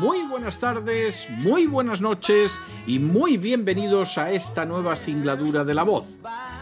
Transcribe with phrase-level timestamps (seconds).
[0.00, 5.82] muy buenas tardes, muy buenas noches y muy bienvenidos a esta nueva singladura de la
[5.82, 6.06] voz.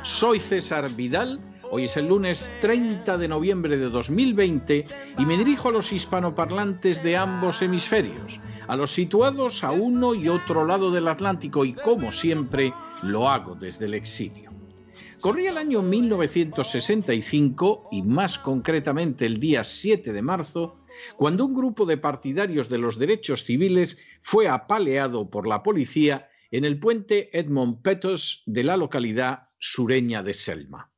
[0.02, 1.39] Soy César Vidal,
[1.70, 4.84] hoy es el lunes 30 de noviembre de 2020
[5.19, 10.28] y me dirijo a los hispanoparlantes de ambos hemisferios, a los situados a uno y
[10.28, 14.50] otro lado del Atlántico y como siempre lo hago desde el exilio.
[15.20, 20.77] Corría el año 1965 y más concretamente el día 7 de marzo,
[21.16, 26.64] cuando un grupo de partidarios de los derechos civiles fue apaleado por la policía en
[26.64, 30.90] el puente Edmond Petos de la localidad sureña de Selma.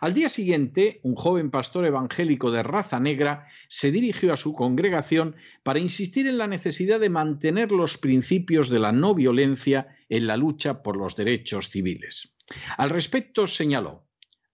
[0.00, 5.36] Al día siguiente, un joven pastor evangélico de raza negra se dirigió a su congregación
[5.62, 10.36] para insistir en la necesidad de mantener los principios de la no violencia en la
[10.36, 12.34] lucha por los derechos civiles.
[12.78, 14.06] Al respecto señaló,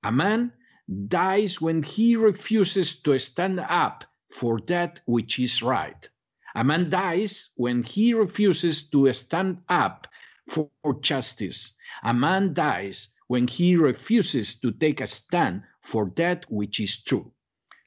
[0.03, 6.09] A man dies when he refuses to stand up for that which is right.
[6.55, 10.07] A man dies when he refuses to stand up
[10.49, 11.77] for justice.
[12.03, 17.33] A man dies when he refuses to take a stand for that which is true.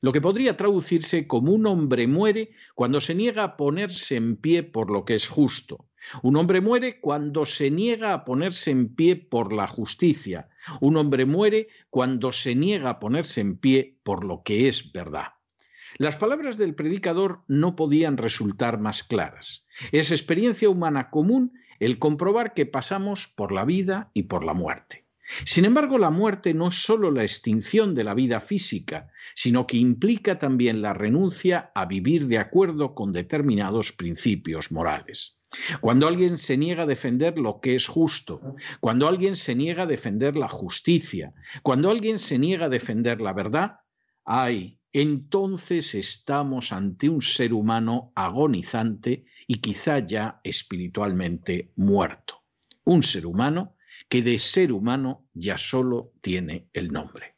[0.02, 4.64] Lo que podría traducirse como un hombre muere cuando se niega a ponerse en pie
[4.64, 5.89] por lo que es justo.
[6.21, 10.49] Un hombre muere cuando se niega a ponerse en pie por la justicia.
[10.82, 15.27] Un hombre muere cuando se niega a ponerse en pie por lo que es verdad.
[15.98, 19.67] Las palabras del predicador no podían resultar más claras.
[19.92, 25.03] Es experiencia humana común el comprobar que pasamos por la vida y por la muerte.
[25.45, 29.77] Sin embargo, la muerte no es sólo la extinción de la vida física, sino que
[29.77, 35.42] implica también la renuncia a vivir de acuerdo con determinados principios morales.
[35.82, 39.87] Cuando alguien se niega a defender lo que es justo, cuando alguien se niega a
[39.87, 43.80] defender la justicia, cuando alguien se niega a defender la verdad,
[44.26, 52.43] hay entonces estamos ante un ser humano agonizante y quizá ya espiritualmente muerto.
[52.86, 53.76] Un ser humano
[54.08, 57.36] que de ser humano ya solo tiene el nombre.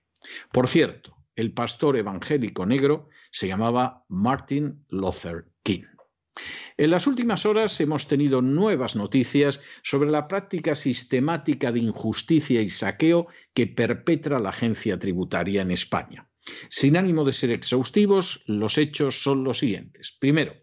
[0.52, 5.86] Por cierto, el pastor evangélico negro se llamaba Martin Luther King.
[6.76, 12.70] En las últimas horas hemos tenido nuevas noticias sobre la práctica sistemática de injusticia y
[12.70, 16.28] saqueo que perpetra la agencia tributaria en España.
[16.70, 20.16] Sin ánimo de ser exhaustivos, los hechos son los siguientes.
[20.20, 20.54] Primero,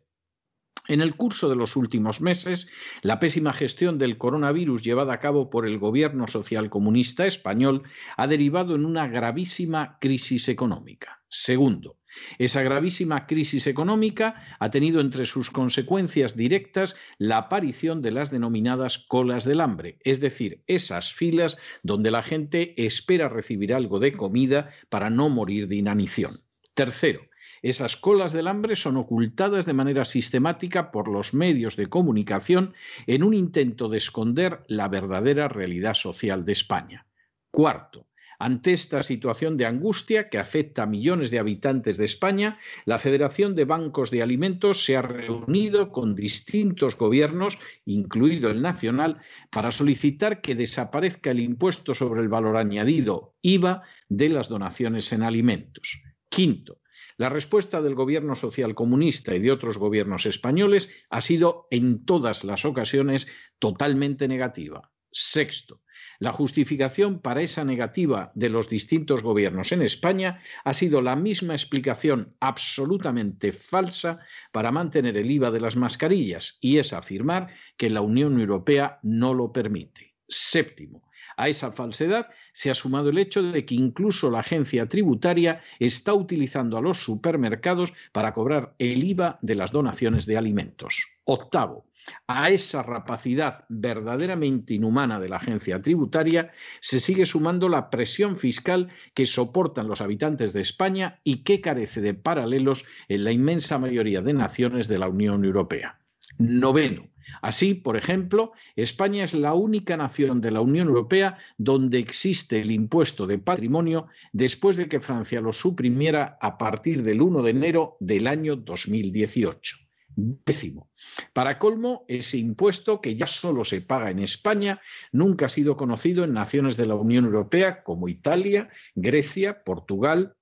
[0.88, 2.69] en el curso de los últimos meses,
[3.03, 7.84] la pésima gestión del coronavirus llevada a cabo por el gobierno socialcomunista español
[8.16, 11.22] ha derivado en una gravísima crisis económica.
[11.28, 11.99] Segundo,
[12.39, 18.99] esa gravísima crisis económica ha tenido entre sus consecuencias directas la aparición de las denominadas
[18.99, 24.71] colas del hambre, es decir, esas filas donde la gente espera recibir algo de comida
[24.89, 26.41] para no morir de inanición.
[26.75, 27.23] Tercero,
[27.62, 32.75] esas colas del hambre son ocultadas de manera sistemática por los medios de comunicación
[33.06, 37.06] en un intento de esconder la verdadera realidad social de España.
[37.53, 38.09] Cuarto,
[38.42, 43.54] ante esta situación de angustia que afecta a millones de habitantes de España, la Federación
[43.54, 49.19] de Bancos de Alimentos se ha reunido con distintos gobiernos, incluido el nacional,
[49.52, 55.22] para solicitar que desaparezca el impuesto sobre el valor añadido, IVA, de las donaciones en
[55.22, 56.02] alimentos.
[56.28, 56.81] Quinto,
[57.19, 62.43] la respuesta del gobierno social comunista y de otros gobiernos españoles ha sido en todas
[62.43, 63.28] las ocasiones
[63.61, 64.90] totalmente negativa.
[65.12, 65.82] Sexto,
[66.22, 71.54] la justificación para esa negativa de los distintos gobiernos en España ha sido la misma
[71.54, 74.20] explicación absolutamente falsa
[74.52, 79.34] para mantener el IVA de las mascarillas y es afirmar que la Unión Europea no
[79.34, 80.14] lo permite.
[80.28, 81.02] Séptimo,
[81.36, 86.14] a esa falsedad se ha sumado el hecho de que incluso la agencia tributaria está
[86.14, 91.02] utilizando a los supermercados para cobrar el IVA de las donaciones de alimentos.
[91.24, 91.88] Octavo,
[92.26, 96.50] A esa rapacidad verdaderamente inhumana de la agencia tributaria
[96.81, 102.00] se sigue sumando la presión fiscal que soportan los habitantes de España y que carece
[102.00, 105.99] de paralelos en la inmensa mayoría de naciones de la Unión Europea.
[106.38, 107.08] Noveno.
[107.40, 112.70] Así, por ejemplo, España es la única nación de la Unión Europea donde existe el
[112.70, 117.96] impuesto de patrimonio después de que Francia lo suprimiera a partir del 1 de enero
[118.00, 119.81] del año 2018.
[120.17, 120.91] Décimo.
[121.32, 124.81] Para colmo, ese impuesto, que ya solo se paga en España,
[125.11, 130.35] nunca ha sido conocido en naciones de la Unión Europea como Italia, Grecia, Portugal,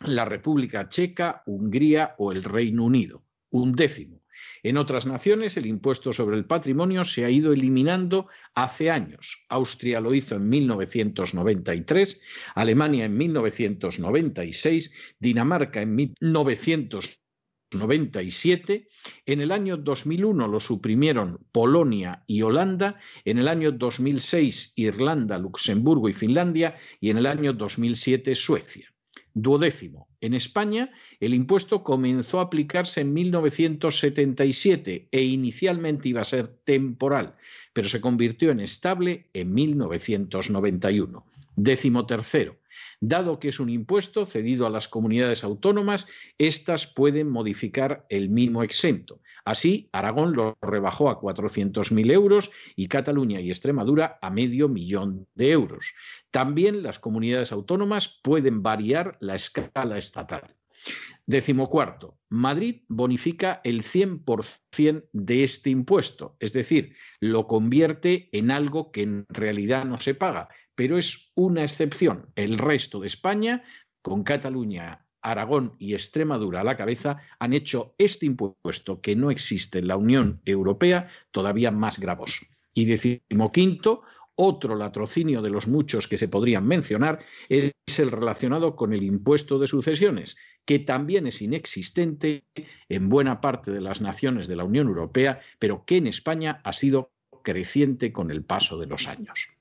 [0.00, 3.22] la República Checa, Hungría o el Reino Unido.
[3.50, 4.22] Un décimo.
[4.62, 9.44] En otras naciones, el impuesto sobre el patrimonio se ha ido eliminando hace años.
[9.48, 12.20] Austria lo hizo en 1993,
[12.54, 17.25] Alemania en 1996, Dinamarca en 1996.
[17.72, 18.88] 97.
[19.26, 22.98] En el año 2001 lo suprimieron Polonia y Holanda.
[23.24, 26.76] En el año 2006 Irlanda, Luxemburgo y Finlandia.
[27.00, 28.92] Y en el año 2007 Suecia.
[29.38, 30.08] Duodécimo.
[30.22, 30.90] En España,
[31.20, 37.34] el impuesto comenzó a aplicarse en 1977 e inicialmente iba a ser temporal,
[37.74, 41.26] pero se convirtió en estable en 1991.
[41.54, 42.56] Décimo tercero.
[43.00, 46.06] Dado que es un impuesto cedido a las comunidades autónomas,
[46.38, 49.20] éstas pueden modificar el mínimo exento.
[49.44, 55.52] Así, Aragón lo rebajó a 400.000 euros y Cataluña y Extremadura a medio millón de
[55.52, 55.94] euros.
[56.30, 60.56] También las comunidades autónomas pueden variar la escala estatal.
[61.26, 68.92] Décimo cuarto, Madrid bonifica el 100% de este impuesto, es decir, lo convierte en algo
[68.92, 72.26] que en realidad no se paga, pero es una excepción.
[72.36, 73.64] El resto de España,
[74.02, 79.80] con Cataluña, Aragón y Extremadura a la cabeza, han hecho este impuesto que no existe
[79.80, 82.46] en la Unión Europea todavía más gravoso.
[82.74, 84.02] Y decimoquinto,
[84.36, 89.58] otro latrocinio de los muchos que se podrían mencionar es el relacionado con el impuesto
[89.58, 90.36] de sucesiones,
[90.66, 92.44] que también es inexistente
[92.88, 96.74] en buena parte de las naciones de la Unión Europea, pero que en España ha
[96.74, 97.10] sido
[97.42, 99.55] creciente con el paso de los años.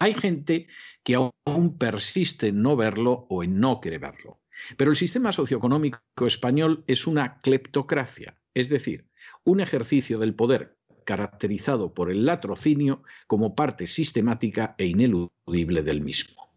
[0.00, 0.66] Hay gente
[1.04, 4.40] que aún persiste en no verlo o en no querer verlo.
[4.76, 9.06] Pero el sistema socioeconómico español es una cleptocracia, es decir,
[9.44, 16.50] un ejercicio del poder caracterizado por el latrocinio como parte sistemática e ineludible del mismo.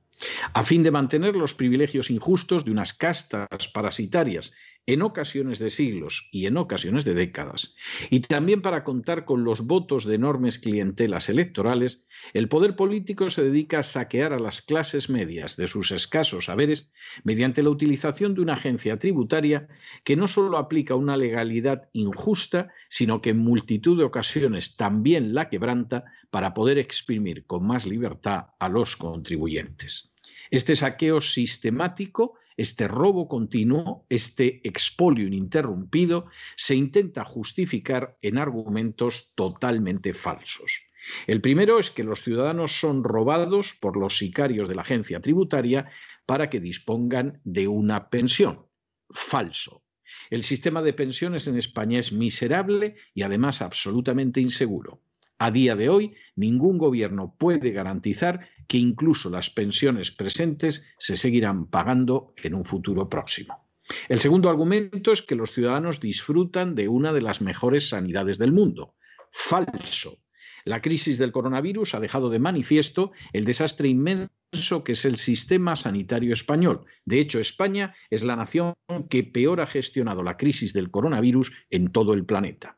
[0.54, 4.54] A fin de mantener los privilegios injustos de unas castas parasitarias
[4.86, 7.76] en ocasiones de siglos y en ocasiones de décadas,
[8.10, 13.44] y también para contar con los votos de enormes clientelas electorales, el poder político se
[13.44, 16.92] dedica a saquear a las clases medias de sus escasos saberes
[17.24, 19.70] mediante la utilización de una agencia tributaria
[20.04, 25.50] que no solo aplica una legalidad injusta, sino que en multitud de ocasiones también la
[25.50, 30.14] quebranta para poder exprimir con más libertad a los contribuyentes.
[30.52, 40.14] Este saqueo sistemático este robo continuo, este expolio ininterrumpido, se intenta justificar en argumentos totalmente
[40.14, 40.82] falsos.
[41.28, 45.90] El primero es que los ciudadanos son robados por los sicarios de la agencia tributaria
[46.26, 48.66] para que dispongan de una pensión.
[49.10, 49.84] Falso.
[50.30, 55.02] El sistema de pensiones en España es miserable y además absolutamente inseguro.
[55.38, 61.68] A día de hoy, ningún gobierno puede garantizar que incluso las pensiones presentes se seguirán
[61.68, 63.68] pagando en un futuro próximo.
[64.08, 68.52] El segundo argumento es que los ciudadanos disfrutan de una de las mejores sanidades del
[68.52, 68.96] mundo.
[69.32, 70.20] Falso.
[70.66, 75.76] La crisis del coronavirus ha dejado de manifiesto el desastre inmenso que es el sistema
[75.76, 76.86] sanitario español.
[77.06, 78.76] De hecho, España es la nación
[79.10, 82.78] que peor ha gestionado la crisis del coronavirus en todo el planeta.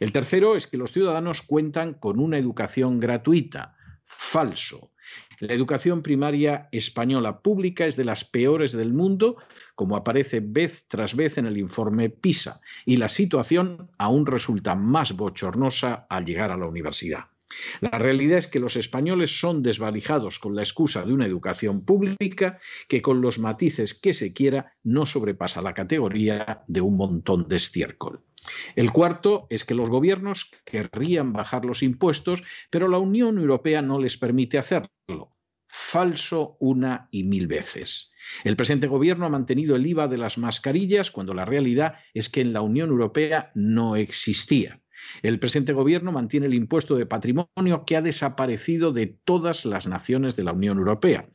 [0.00, 3.76] El tercero es que los ciudadanos cuentan con una educación gratuita.
[4.04, 4.92] Falso.
[5.38, 9.36] La educación primaria española pública es de las peores del mundo,
[9.74, 15.12] como aparece vez tras vez en el informe PISA, y la situación aún resulta más
[15.14, 17.26] bochornosa al llegar a la universidad.
[17.80, 22.60] La realidad es que los españoles son desvalijados con la excusa de una educación pública
[22.88, 27.56] que con los matices que se quiera no sobrepasa la categoría de un montón de
[27.56, 28.24] estiércol.
[28.74, 33.98] El cuarto es que los gobiernos querrían bajar los impuestos, pero la Unión Europea no
[34.00, 35.36] les permite hacerlo.
[35.68, 38.12] Falso una y mil veces.
[38.44, 42.40] El presente gobierno ha mantenido el IVA de las mascarillas cuando la realidad es que
[42.40, 44.80] en la Unión Europea no existía.
[45.22, 50.36] El presente gobierno mantiene el impuesto de patrimonio que ha desaparecido de todas las naciones
[50.36, 51.28] de la Unión Europea.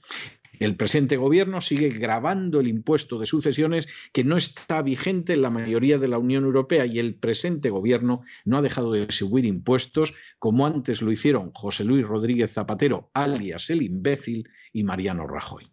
[0.60, 5.50] El presente gobierno sigue grabando el impuesto de sucesiones que no está vigente en la
[5.50, 10.14] mayoría de la Unión Europea y el presente gobierno no ha dejado de subir impuestos
[10.38, 15.72] como antes lo hicieron José Luis Rodríguez Zapatero, alias el imbécil, y Mariano Rajoy.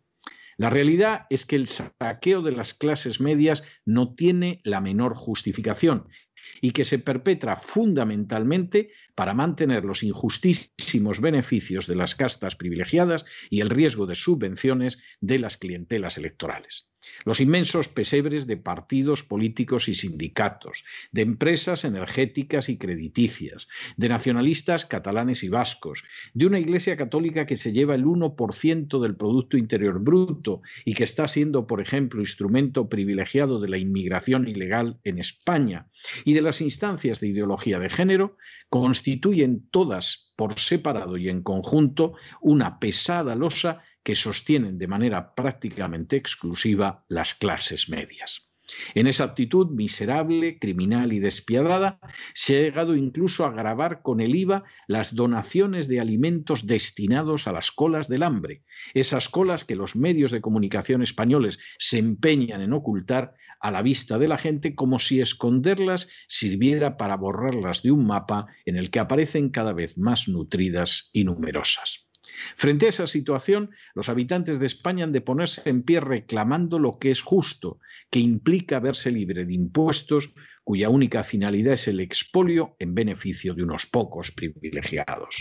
[0.57, 6.09] La realidad es que el saqueo de las clases medias no tiene la menor justificación
[6.61, 13.61] y que se perpetra fundamentalmente para mantener los injustísimos beneficios de las castas privilegiadas y
[13.61, 16.93] el riesgo de subvenciones de las clientelas electorales.
[17.25, 24.85] Los inmensos pesebres de partidos políticos y sindicatos, de empresas energéticas y crediticias, de nacionalistas
[24.85, 26.05] catalanes y vascos,
[26.35, 31.05] de una Iglesia católica que se lleva el 1% del Producto Interior Bruto y que
[31.05, 35.89] está siendo, por ejemplo, instrumento privilegiado de la inmigración ilegal en España,
[36.29, 38.37] y de las instancias de ideología de género,
[38.69, 46.17] constituyen todas por separado y en conjunto una pesada losa que sostienen de manera prácticamente
[46.17, 48.48] exclusiva las clases medias.
[48.95, 52.01] En esa actitud miserable, criminal y despiadada,
[52.35, 57.53] se ha llegado incluso a grabar con el IVA las donaciones de alimentos destinados a
[57.53, 58.63] las colas del hambre,
[58.95, 64.19] esas colas que los medios de comunicación españoles se empeñan en ocultar a la vista
[64.19, 69.01] de la gente como si esconderlas sirviera para borrarlas de un mapa en el que
[69.01, 72.08] aparecen cada vez más nutridas y numerosas.
[72.57, 76.99] Frente a esa situación, los habitantes de España han de ponerse en pie reclamando lo
[76.99, 77.79] que es justo,
[78.11, 80.33] que implica verse libre de impuestos
[80.69, 85.35] cuya única finalidad es el expolio en beneficio de unos pocos privilegiados.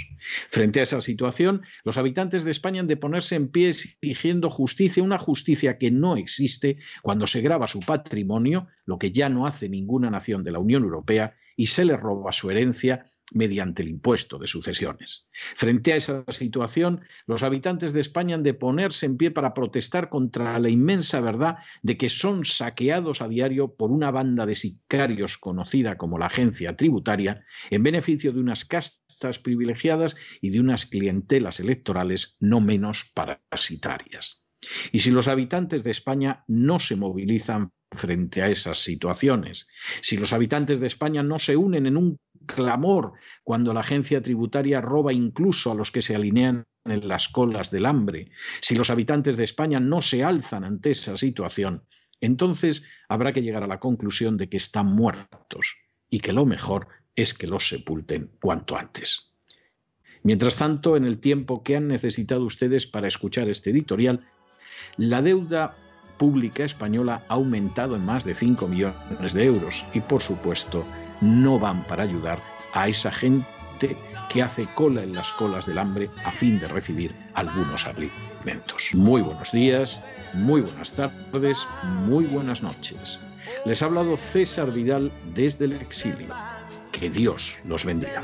[0.50, 5.04] Frente a esa situación, los habitantes de España han de ponerse en pie exigiendo justicia,
[5.04, 9.68] una justicia que no existe cuando se graba su patrimonio, lo que ya no hace
[9.68, 14.38] ninguna nación de la Unión Europea, y se le roba su herencia mediante el impuesto
[14.38, 15.28] de sucesiones.
[15.56, 20.10] Frente a esa situación, los habitantes de España han de ponerse en pie para protestar
[20.10, 25.38] contra la inmensa verdad de que son saqueados a diario por una banda de sicarios
[25.38, 31.60] conocida como la agencia tributaria en beneficio de unas castas privilegiadas y de unas clientelas
[31.60, 34.44] electorales no menos parasitarias.
[34.92, 39.68] Y si los habitantes de España no se movilizan frente a esas situaciones,
[40.02, 42.18] si los habitantes de España no se unen en un
[42.48, 43.14] clamor
[43.44, 47.86] cuando la agencia tributaria roba incluso a los que se alinean en las colas del
[47.86, 51.84] hambre, si los habitantes de España no se alzan ante esa situación,
[52.22, 55.76] entonces habrá que llegar a la conclusión de que están muertos
[56.10, 59.34] y que lo mejor es que los sepulten cuanto antes.
[60.24, 64.28] Mientras tanto, en el tiempo que han necesitado ustedes para escuchar este editorial,
[64.98, 65.76] la deuda
[66.18, 70.86] pública española ha aumentado en más de 5 millones de euros y, por supuesto,
[71.22, 72.40] no van para ayudar
[72.74, 73.98] a esa gente
[74.30, 78.90] que hace cola en las colas del hambre a fin de recibir algunos alimentos.
[78.94, 80.00] Muy buenos días,
[80.34, 81.68] muy buenas tardes,
[82.06, 83.20] muy buenas noches.
[83.66, 86.34] Les ha hablado César Vidal desde el exilio.
[86.92, 88.22] Que Dios los bendiga.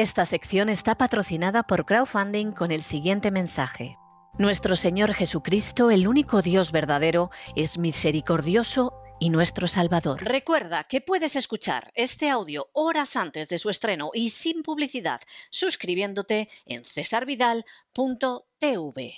[0.00, 3.98] Esta sección está patrocinada por crowdfunding con el siguiente mensaje.
[4.38, 10.24] Nuestro Señor Jesucristo, el único Dios verdadero, es misericordioso y nuestro Salvador.
[10.24, 16.48] Recuerda que puedes escuchar este audio horas antes de su estreno y sin publicidad suscribiéndote
[16.64, 19.14] en cesarvidal.tv.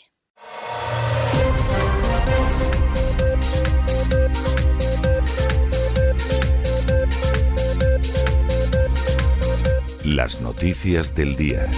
[10.04, 11.71] Las noticias del día.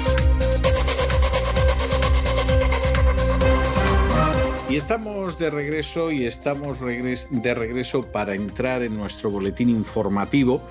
[4.71, 10.63] Y estamos de regreso y estamos de regreso para entrar en nuestro boletín informativo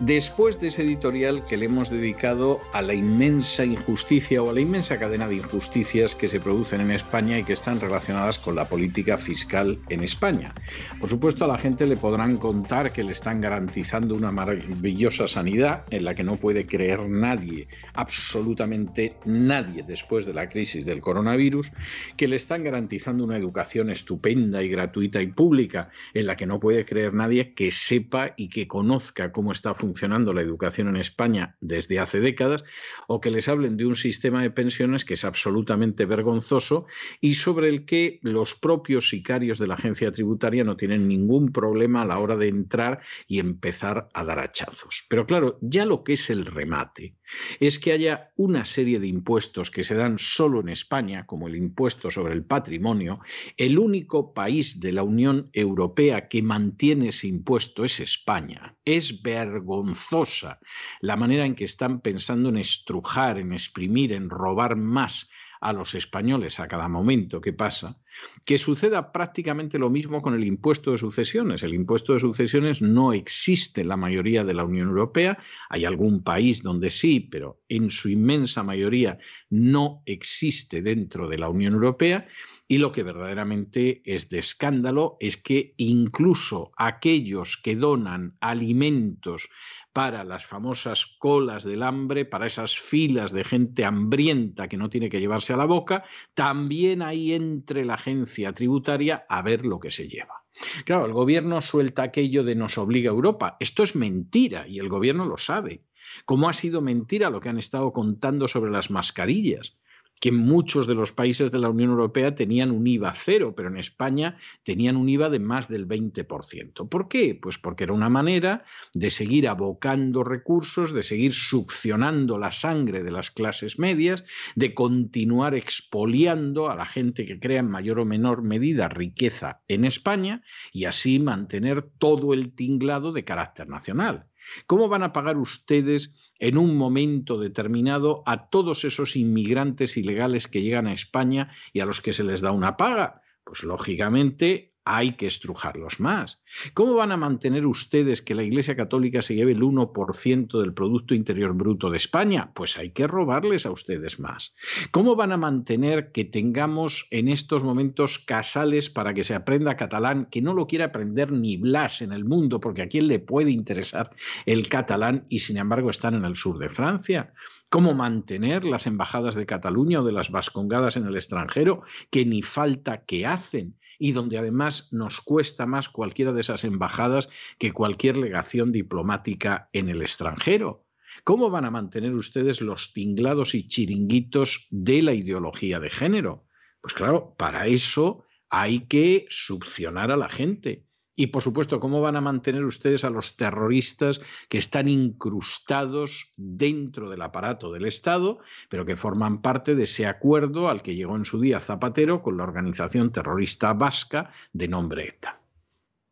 [0.00, 4.60] Después de ese editorial que le hemos dedicado a la inmensa injusticia o a la
[4.60, 8.68] inmensa cadena de injusticias que se producen en España y que están relacionadas con la
[8.68, 10.52] política fiscal en España.
[10.98, 15.84] Por supuesto, a la gente le podrán contar que le están garantizando una maravillosa sanidad
[15.90, 21.70] en la que no puede creer nadie, absolutamente nadie después de la crisis del coronavirus,
[22.16, 26.58] que le están garantizando una educación estupenda y gratuita y pública en la que no
[26.58, 30.96] puede creer nadie que sepa y que conozca cómo está funcionando funcionando la educación en
[30.96, 32.64] España desde hace décadas,
[33.06, 36.86] o que les hablen de un sistema de pensiones que es absolutamente vergonzoso
[37.20, 42.00] y sobre el que los propios sicarios de la agencia tributaria no tienen ningún problema
[42.00, 45.04] a la hora de entrar y empezar a dar hachazos.
[45.10, 47.14] Pero claro, ya lo que es el remate,
[47.60, 51.56] es que haya una serie de impuestos que se dan solo en España, como el
[51.56, 53.20] impuesto sobre el patrimonio.
[53.56, 58.76] El único país de la Unión Europea que mantiene ese impuesto es España.
[58.84, 60.60] Es vergonzosa
[61.00, 65.28] la manera en que están pensando en estrujar, en exprimir, en robar más
[65.64, 67.96] a los españoles a cada momento que pasa,
[68.44, 71.62] que suceda prácticamente lo mismo con el impuesto de sucesiones.
[71.62, 75.38] El impuesto de sucesiones no existe en la mayoría de la Unión Europea,
[75.70, 79.18] hay algún país donde sí, pero en su inmensa mayoría
[79.48, 82.28] no existe dentro de la Unión Europea.
[82.66, 89.50] Y lo que verdaderamente es de escándalo es que incluso aquellos que donan alimentos
[89.92, 95.10] para las famosas colas del hambre, para esas filas de gente hambrienta que no tiene
[95.10, 96.04] que llevarse a la boca,
[96.34, 100.44] también ahí entre la agencia tributaria a ver lo que se lleva.
[100.84, 103.56] Claro, el gobierno suelta aquello de nos obliga a Europa.
[103.60, 105.84] Esto es mentira y el gobierno lo sabe.
[106.24, 109.76] ¿Cómo ha sido mentira lo que han estado contando sobre las mascarillas?
[110.20, 113.76] Que muchos de los países de la Unión Europea tenían un IVA cero, pero en
[113.76, 116.88] España tenían un IVA de más del 20%.
[116.88, 117.38] ¿Por qué?
[117.40, 123.10] Pues porque era una manera de seguir abocando recursos, de seguir succionando la sangre de
[123.10, 128.42] las clases medias, de continuar expoliando a la gente que crea en mayor o menor
[128.42, 130.42] medida riqueza en España
[130.72, 134.26] y así mantener todo el tinglado de carácter nacional.
[134.66, 140.62] ¿Cómo van a pagar ustedes en un momento determinado a todos esos inmigrantes ilegales que
[140.62, 143.22] llegan a España y a los que se les da una paga?
[143.44, 146.42] Pues lógicamente hay que estrujarlos más.
[146.74, 151.14] ¿Cómo van a mantener ustedes que la Iglesia Católica se lleve el 1% del Producto
[151.14, 152.52] Interior Bruto de España?
[152.54, 154.54] Pues hay que robarles a ustedes más.
[154.90, 160.28] ¿Cómo van a mantener que tengamos en estos momentos casales para que se aprenda catalán,
[160.30, 163.50] que no lo quiere aprender ni Blas en el mundo, porque a quién le puede
[163.50, 164.10] interesar
[164.44, 167.32] el catalán y sin embargo están en el sur de Francia?
[167.70, 172.40] cómo mantener las embajadas de Cataluña o de las Vascongadas en el extranjero, que ni
[172.40, 178.16] falta que hacen y donde además nos cuesta más cualquiera de esas embajadas que cualquier
[178.16, 180.84] legación diplomática en el extranjero.
[181.22, 186.44] ¿Cómo van a mantener ustedes los tinglados y chiringuitos de la ideología de género?
[186.80, 190.86] Pues claro, para eso hay que succionar a la gente.
[191.16, 197.08] Y por supuesto, ¿cómo van a mantener ustedes a los terroristas que están incrustados dentro
[197.08, 201.24] del aparato del Estado, pero que forman parte de ese acuerdo al que llegó en
[201.24, 205.40] su día Zapatero con la organización terrorista vasca de nombre ETA?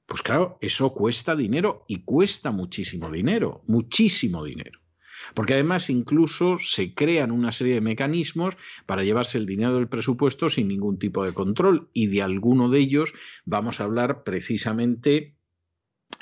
[0.06, 4.81] Pues claro, eso cuesta dinero y cuesta muchísimo dinero, muchísimo dinero.
[5.34, 8.56] Porque además incluso se crean una serie de mecanismos
[8.86, 12.78] para llevarse el dinero del presupuesto sin ningún tipo de control y de alguno de
[12.80, 13.12] ellos
[13.44, 15.34] vamos a hablar precisamente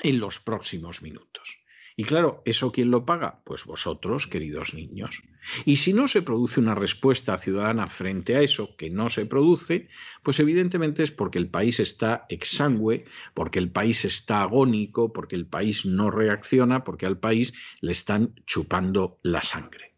[0.01, 1.60] en los próximos minutos.
[1.95, 3.41] Y claro, ¿eso quién lo paga?
[3.43, 5.23] Pues vosotros, queridos niños.
[5.65, 9.89] Y si no se produce una respuesta ciudadana frente a eso que no se produce,
[10.23, 15.47] pues evidentemente es porque el país está exangüe, porque el país está agónico, porque el
[15.47, 19.91] país no reacciona, porque al país le están chupando la sangre.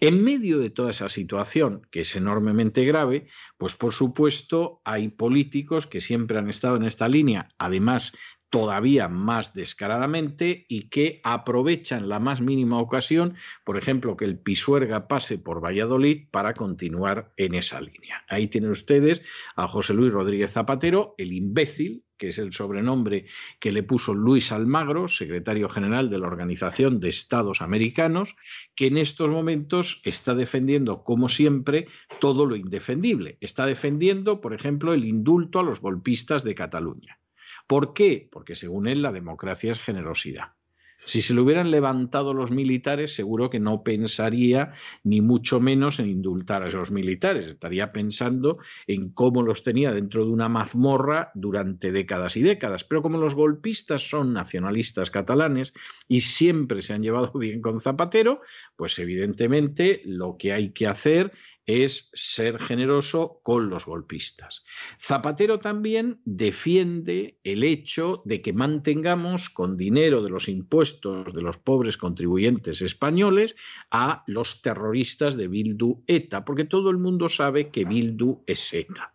[0.00, 3.26] En medio de toda esa situación, que es enormemente grave,
[3.58, 8.16] pues por supuesto hay políticos que siempre han estado en esta línea, además
[8.54, 15.08] todavía más descaradamente y que aprovechan la más mínima ocasión, por ejemplo, que el Pisuerga
[15.08, 18.24] pase por Valladolid para continuar en esa línea.
[18.28, 19.22] Ahí tienen ustedes
[19.56, 23.26] a José Luis Rodríguez Zapatero, el imbécil, que es el sobrenombre
[23.58, 28.36] que le puso Luis Almagro, secretario general de la Organización de Estados Americanos,
[28.76, 31.88] que en estos momentos está defendiendo, como siempre,
[32.20, 33.36] todo lo indefendible.
[33.40, 37.18] Está defendiendo, por ejemplo, el indulto a los golpistas de Cataluña
[37.66, 38.28] ¿Por qué?
[38.30, 40.52] Porque según él la democracia es generosidad.
[40.98, 44.72] Si se le hubieran levantado los militares, seguro que no pensaría
[45.02, 47.46] ni mucho menos en indultar a esos militares.
[47.46, 52.84] Estaría pensando en cómo los tenía dentro de una mazmorra durante décadas y décadas.
[52.84, 55.74] Pero como los golpistas son nacionalistas catalanes
[56.08, 58.40] y siempre se han llevado bien con Zapatero,
[58.76, 61.32] pues evidentemente lo que hay que hacer
[61.66, 64.64] es ser generoso con los golpistas.
[65.00, 71.56] Zapatero también defiende el hecho de que mantengamos con dinero de los impuestos de los
[71.58, 73.56] pobres contribuyentes españoles
[73.90, 79.13] a los terroristas de Bildu ETA, porque todo el mundo sabe que Bildu es ETA.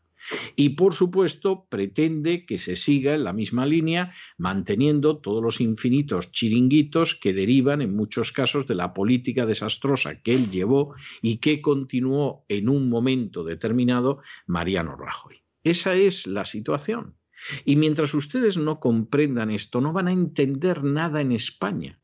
[0.55, 6.31] Y por supuesto pretende que se siga en la misma línea, manteniendo todos los infinitos
[6.31, 11.61] chiringuitos que derivan en muchos casos de la política desastrosa que él llevó y que
[11.61, 15.43] continuó en un momento determinado Mariano Rajoy.
[15.63, 17.15] Esa es la situación.
[17.65, 21.99] Y mientras ustedes no comprendan esto, no van a entender nada en España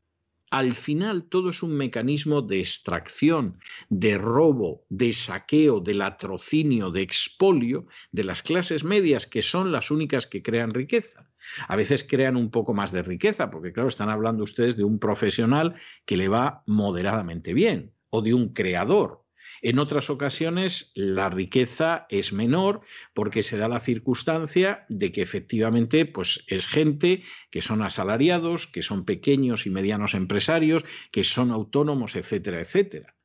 [0.56, 7.02] al final todo es un mecanismo de extracción, de robo, de saqueo, de latrocinio, de
[7.02, 11.30] expolio de las clases medias, que son las únicas que crean riqueza.
[11.68, 14.98] A veces crean un poco más de riqueza, porque claro, están hablando ustedes de un
[14.98, 19.25] profesional que le va moderadamente bien, o de un creador,
[19.62, 22.82] en otras ocasiones la riqueza es menor
[23.14, 28.82] porque se da la circunstancia de que efectivamente pues, es gente que son asalariados, que
[28.82, 33.16] son pequeños y medianos empresarios, que son autónomos, etcétera, etcétera.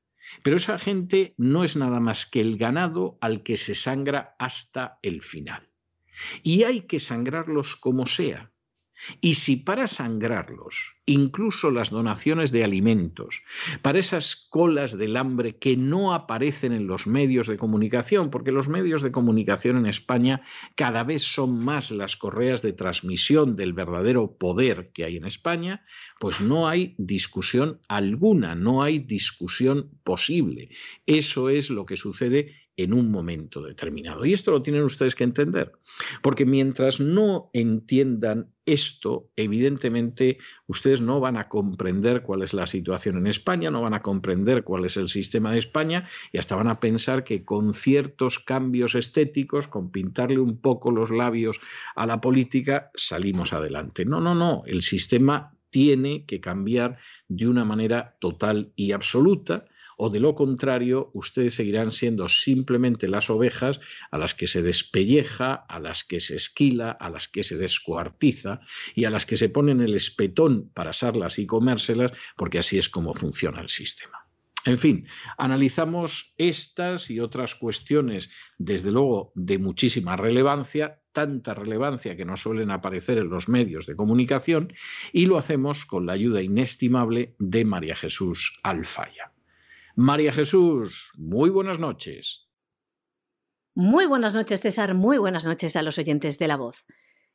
[0.42, 4.98] Pero esa gente no es nada más que el ganado al que se sangra hasta
[5.02, 5.68] el final.
[6.42, 8.49] Y hay que sangrarlos como sea.
[9.20, 13.42] Y si para sangrarlos, incluso las donaciones de alimentos,
[13.82, 18.68] para esas colas del hambre que no aparecen en los medios de comunicación, porque los
[18.68, 20.42] medios de comunicación en España
[20.76, 25.84] cada vez son más las correas de transmisión del verdadero poder que hay en España,
[26.18, 30.70] pues no hay discusión alguna, no hay discusión posible.
[31.06, 34.24] Eso es lo que sucede en un momento determinado.
[34.24, 35.72] Y esto lo tienen ustedes que entender,
[36.22, 43.18] porque mientras no entiendan esto, evidentemente ustedes no van a comprender cuál es la situación
[43.18, 46.68] en España, no van a comprender cuál es el sistema de España y hasta van
[46.68, 51.60] a pensar que con ciertos cambios estéticos, con pintarle un poco los labios
[51.96, 54.04] a la política, salimos adelante.
[54.04, 59.66] No, no, no, el sistema tiene que cambiar de una manera total y absoluta
[60.02, 65.52] o de lo contrario, ustedes seguirán siendo simplemente las ovejas a las que se despelleja,
[65.52, 68.62] a las que se esquila, a las que se descuartiza
[68.94, 72.88] y a las que se ponen el espetón para asarlas y comérselas, porque así es
[72.88, 74.16] como funciona el sistema.
[74.64, 82.24] En fin, analizamos estas y otras cuestiones, desde luego, de muchísima relevancia, tanta relevancia que
[82.24, 84.72] no suelen aparecer en los medios de comunicación,
[85.12, 89.29] y lo hacemos con la ayuda inestimable de María Jesús Alfaya.
[90.02, 92.48] María Jesús, muy buenas noches.
[93.74, 94.94] Muy buenas noches, César.
[94.94, 96.86] Muy buenas noches a los oyentes de La Voz.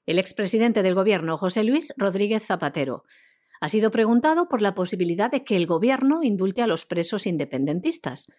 [0.07, 3.03] El expresidente del Gobierno, José Luis Rodríguez Zapatero,
[3.61, 8.31] ha sido preguntado por la posibilidad de que el Gobierno indulte a los presos independentistas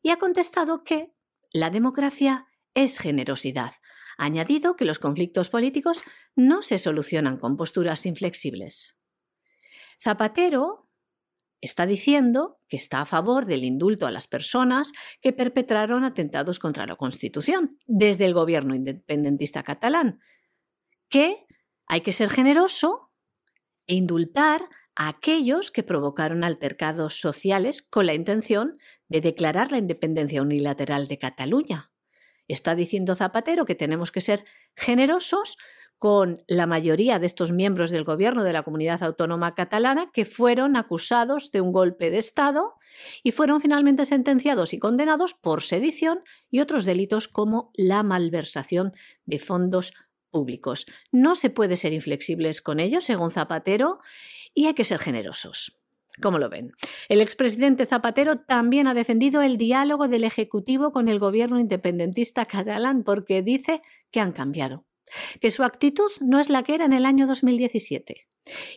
[0.00, 1.08] y ha contestado que
[1.52, 3.72] la democracia es generosidad.
[4.16, 6.02] Añadido que los conflictos políticos
[6.34, 9.02] no se solucionan con posturas inflexibles.
[10.02, 10.89] Zapatero
[11.60, 16.86] está diciendo que está a favor del indulto a las personas que perpetraron atentados contra
[16.86, 20.20] la Constitución desde el gobierno independentista catalán,
[21.08, 21.46] que
[21.86, 23.10] hay que ser generoso
[23.86, 30.42] e indultar a aquellos que provocaron altercados sociales con la intención de declarar la independencia
[30.42, 31.90] unilateral de Cataluña.
[32.48, 34.44] Está diciendo Zapatero que tenemos que ser
[34.76, 35.56] generosos
[36.00, 40.74] con la mayoría de estos miembros del gobierno de la comunidad autónoma catalana que fueron
[40.76, 42.72] acusados de un golpe de Estado
[43.22, 48.94] y fueron finalmente sentenciados y condenados por sedición y otros delitos como la malversación
[49.26, 49.92] de fondos
[50.30, 50.86] públicos.
[51.12, 53.98] No se puede ser inflexibles con ellos, según Zapatero,
[54.54, 55.76] y hay que ser generosos.
[56.22, 56.72] ¿Cómo lo ven?
[57.10, 63.04] El expresidente Zapatero también ha defendido el diálogo del Ejecutivo con el gobierno independentista catalán
[63.04, 64.86] porque dice que han cambiado
[65.40, 68.26] que su actitud no es la que era en el año 2017.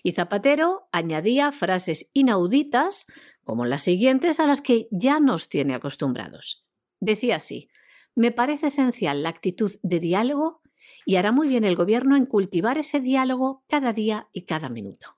[0.04, 3.08] Y Zapatero añadía frases inauditas
[3.44, 6.68] como las siguientes a las que ya nos tiene acostumbrados.
[7.00, 7.70] Decía así,
[8.16, 10.62] me parece esencial la actitud de diálogo
[11.06, 15.18] y hará muy bien el gobierno en cultivar ese diálogo cada día y cada minuto.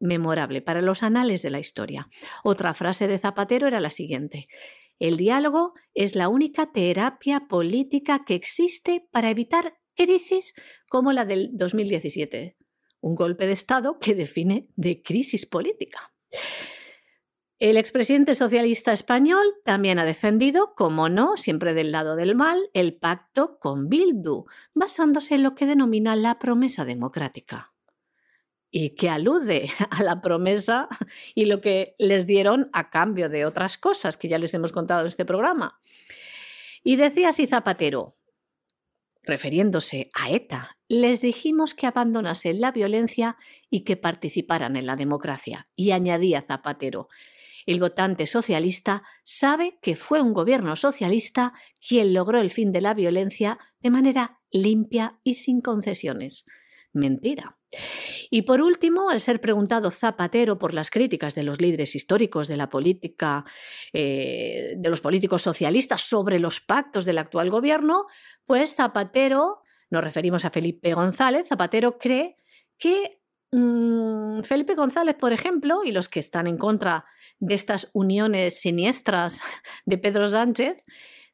[0.00, 2.08] Memorable para los anales de la historia.
[2.44, 4.46] Otra frase de Zapatero era la siguiente.
[4.98, 10.54] El diálogo es la única terapia política que existe para evitar crisis
[10.88, 12.56] como la del 2017,
[13.00, 16.12] un golpe de Estado que define de crisis política.
[17.58, 22.94] El expresidente socialista español también ha defendido, como no, siempre del lado del mal, el
[22.94, 27.72] pacto con Bildu, basándose en lo que denomina la promesa democrática.
[28.70, 30.88] Y que alude a la promesa
[31.34, 35.00] y lo que les dieron a cambio de otras cosas que ya les hemos contado
[35.00, 35.80] en este programa.
[36.84, 38.15] Y decía así Zapatero,
[39.26, 43.36] refiriéndose a ETA, les dijimos que abandonasen la violencia
[43.68, 45.68] y que participaran en la democracia.
[45.74, 47.08] Y añadía Zapatero,
[47.66, 51.52] el votante socialista sabe que fue un gobierno socialista
[51.86, 56.46] quien logró el fin de la violencia de manera limpia y sin concesiones.
[56.92, 57.58] Mentira.
[58.30, 62.56] Y por último, al ser preguntado Zapatero por las críticas de los líderes históricos de
[62.56, 63.44] la política,
[63.92, 68.06] eh, de los políticos socialistas sobre los pactos del actual gobierno,
[68.44, 72.36] pues Zapatero, nos referimos a Felipe González, Zapatero cree
[72.78, 73.20] que
[73.52, 77.04] mm, Felipe González, por ejemplo, y los que están en contra
[77.38, 79.40] de estas uniones siniestras
[79.86, 80.84] de Pedro Sánchez,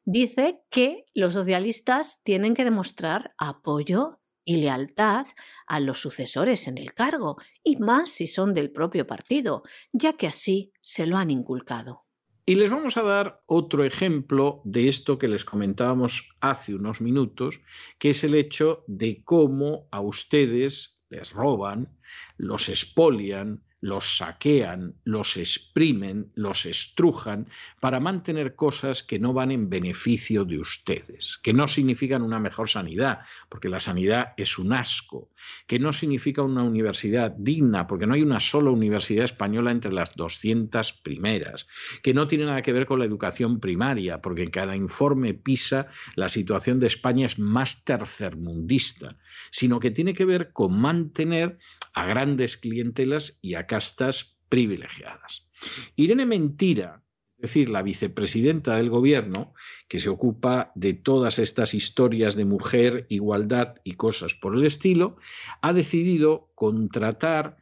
[0.05, 5.27] dice que los socialistas tienen que demostrar apoyo y lealtad
[5.67, 10.27] a los sucesores en el cargo, y más si son del propio partido, ya que
[10.27, 12.03] así se lo han inculcado.
[12.45, 17.61] Y les vamos a dar otro ejemplo de esto que les comentábamos hace unos minutos,
[17.99, 21.97] que es el hecho de cómo a ustedes les roban,
[22.37, 27.49] los expolian, los saquean, los exprimen, los estrujan
[27.81, 32.69] para mantener cosas que no van en beneficio de ustedes, que no significan una mejor
[32.69, 33.19] sanidad,
[33.49, 35.27] porque la sanidad es un asco,
[35.67, 40.15] que no significa una universidad digna, porque no hay una sola universidad española entre las
[40.15, 41.67] 200 primeras,
[42.01, 45.87] que no tiene nada que ver con la educación primaria, porque en cada informe PISA
[46.15, 49.17] la situación de España es más tercermundista,
[49.49, 51.57] sino que tiene que ver con mantener
[51.93, 55.47] a grandes clientelas y a castas privilegiadas.
[55.95, 57.01] Irene Mentira,
[57.37, 59.55] es decir, la vicepresidenta del gobierno,
[59.87, 65.17] que se ocupa de todas estas historias de mujer, igualdad y cosas por el estilo,
[65.63, 67.57] ha decidido contratar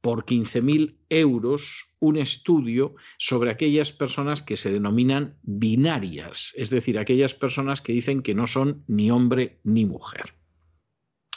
[0.00, 7.34] por 15.000 euros un estudio sobre aquellas personas que se denominan binarias, es decir, aquellas
[7.34, 10.34] personas que dicen que no son ni hombre ni mujer.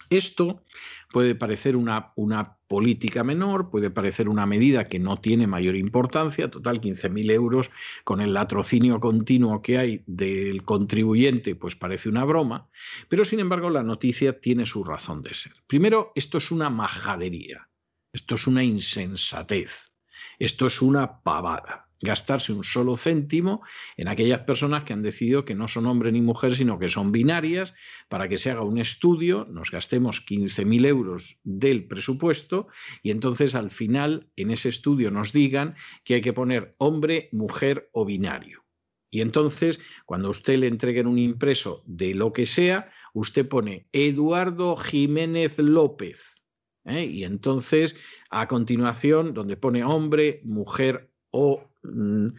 [0.10, 0.64] Esto
[1.12, 6.52] puede parecer una, una, política menor, puede parecer una medida que no tiene mayor importancia,
[6.52, 7.72] total 15.000 euros
[8.04, 12.70] con el latrocinio continuo que hay del contribuyente, pues parece una broma,
[13.08, 15.54] pero sin embargo la noticia tiene su razón de ser.
[15.66, 17.68] Primero, esto es una majadería,
[18.14, 19.92] esto es una insensatez,
[20.38, 23.62] esto es una pavada gastarse un solo céntimo
[23.98, 27.12] en aquellas personas que han decidido que no son hombre ni mujer, sino que son
[27.12, 27.74] binarias,
[28.08, 32.68] para que se haga un estudio, nos gastemos 15.000 euros del presupuesto
[33.04, 37.90] y entonces al final en ese estudio nos digan que hay que poner hombre, mujer
[37.92, 38.64] o binario.
[39.12, 44.78] Y entonces, cuando usted le entreguen un impreso de lo que sea, usted pone Eduardo
[44.78, 46.44] Jiménez López.
[46.86, 47.06] ¿eh?
[47.06, 47.96] Y entonces,
[48.30, 52.30] a continuación, donde pone hombre, mujer o Mm,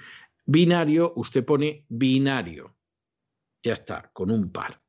[0.47, 2.77] binario, usted pone binario.
[3.63, 4.81] Ya está, con un par.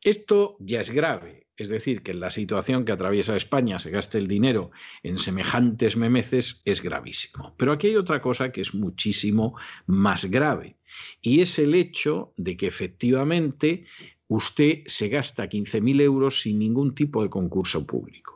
[0.00, 4.18] Esto ya es grave, es decir, que en la situación que atraviesa España se gaste
[4.18, 4.70] el dinero
[5.02, 7.54] en semejantes memeces es gravísimo.
[7.56, 10.76] Pero aquí hay otra cosa que es muchísimo más grave,
[11.20, 13.86] y es el hecho de que efectivamente
[14.28, 18.35] usted se gasta 15.000 euros sin ningún tipo de concurso público.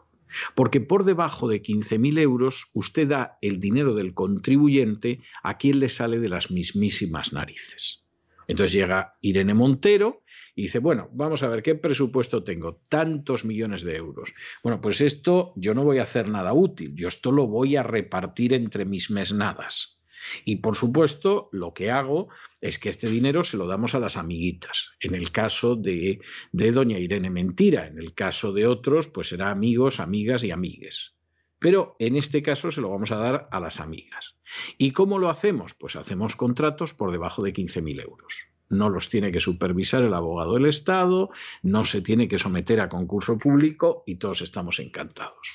[0.54, 5.88] Porque por debajo de 15.000 euros usted da el dinero del contribuyente a quien le
[5.88, 8.04] sale de las mismísimas narices.
[8.48, 10.22] Entonces llega Irene Montero
[10.56, 14.34] y dice, bueno, vamos a ver qué presupuesto tengo, tantos millones de euros.
[14.62, 17.82] Bueno, pues esto yo no voy a hacer nada útil, yo esto lo voy a
[17.82, 19.99] repartir entre mis mesnadas.
[20.44, 22.28] Y por supuesto, lo que hago
[22.60, 24.92] es que este dinero se lo damos a las amiguitas.
[25.00, 26.20] En el caso de,
[26.52, 31.14] doña Irene Mentira, en el caso de otros, pues será amigos, amigas y amigues.
[31.58, 34.36] Pero en este caso se lo vamos a dar a las amigas.
[34.78, 35.74] ¿Y cómo lo hacemos?
[35.74, 38.46] Pues hacemos contratos por debajo de 15.000 euros.
[38.70, 41.30] No los tiene que supervisar el abogado del Estado,
[41.62, 45.48] no se tiene que someter a concurso público y todos estamos encantados.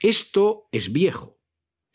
[0.00, 1.38] Esto es viejo,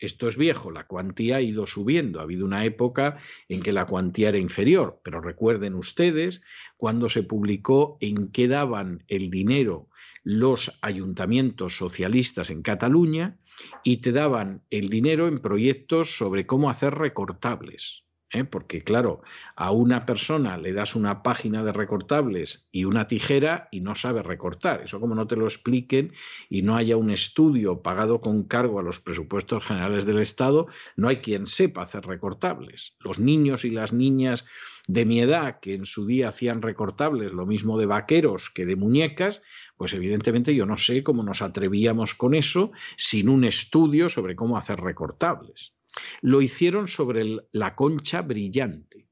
[0.00, 2.20] esto es viejo, la cuantía ha ido subiendo.
[2.20, 6.42] Ha habido una época en que la cuantía era inferior, pero recuerden ustedes
[6.76, 9.88] cuando se publicó en qué daban el dinero
[10.22, 13.38] los ayuntamientos socialistas en Cataluña
[13.84, 18.04] y te daban el dinero en proyectos sobre cómo hacer recortables.
[18.32, 18.44] ¿Eh?
[18.44, 19.22] porque claro,
[19.56, 24.22] a una persona le das una página de recortables y una tijera y no sabe
[24.22, 24.82] recortar.
[24.82, 26.12] Eso como no te lo expliquen
[26.48, 30.66] y no haya un estudio pagado con cargo a los presupuestos generales del Estado,
[30.96, 32.96] no hay quien sepa hacer recortables.
[33.00, 34.44] Los niños y las niñas
[34.86, 38.76] de mi edad que en su día hacían recortables, lo mismo de vaqueros que de
[38.76, 39.42] muñecas,
[39.76, 44.56] pues evidentemente yo no sé cómo nos atrevíamos con eso sin un estudio sobre cómo
[44.56, 45.74] hacer recortables.
[46.20, 49.08] Lo hicieron sobre la concha brillante.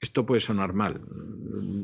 [0.00, 1.02] Esto puede sonar mal,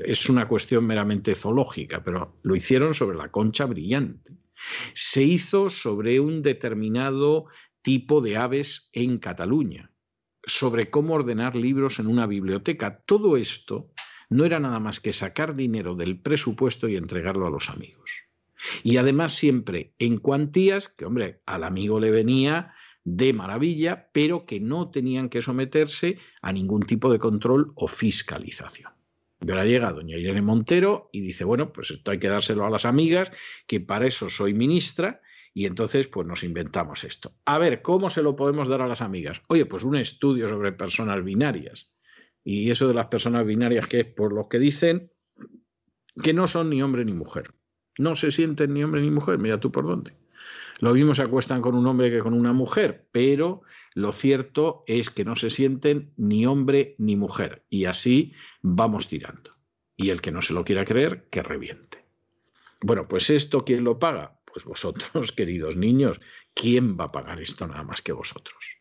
[0.04, 4.32] es una cuestión meramente zoológica, pero lo hicieron sobre la concha brillante.
[4.94, 7.46] Se hizo sobre un determinado
[7.82, 9.92] tipo de aves en Cataluña,
[10.42, 13.02] sobre cómo ordenar libros en una biblioteca.
[13.04, 13.90] Todo esto
[14.30, 18.24] no era nada más que sacar dinero del presupuesto y entregarlo a los amigos.
[18.82, 22.74] Y además siempre en cuantías que, hombre, al amigo le venía
[23.06, 28.90] de maravilla, pero que no tenían que someterse a ningún tipo de control o fiscalización.
[29.40, 32.70] Y ahora llega doña Irene Montero y dice, bueno, pues esto hay que dárselo a
[32.70, 33.30] las amigas,
[33.68, 35.20] que para eso soy ministra,
[35.58, 37.32] Y entonces, pues nos inventamos esto.
[37.46, 39.40] A ver, ¿cómo se lo podemos dar a las amigas?
[39.48, 41.94] Oye, pues un estudio sobre personas binarias.
[42.44, 45.10] Y eso de las personas binarias, que es por lo que dicen
[46.22, 47.54] que no son ni hombre ni mujer.
[47.96, 50.12] No se sienten ni hombre ni mujer, mira tú por dónde.
[50.80, 53.62] Lo mismo se acuestan con un hombre que con una mujer, pero
[53.94, 57.64] lo cierto es que no se sienten ni hombre ni mujer.
[57.70, 59.52] Y así vamos tirando.
[59.96, 62.04] Y el que no se lo quiera creer, que reviente.
[62.82, 64.38] Bueno, pues esto, ¿quién lo paga?
[64.44, 66.20] Pues vosotros, queridos niños.
[66.54, 68.76] ¿Quién va a pagar esto nada más que vosotros?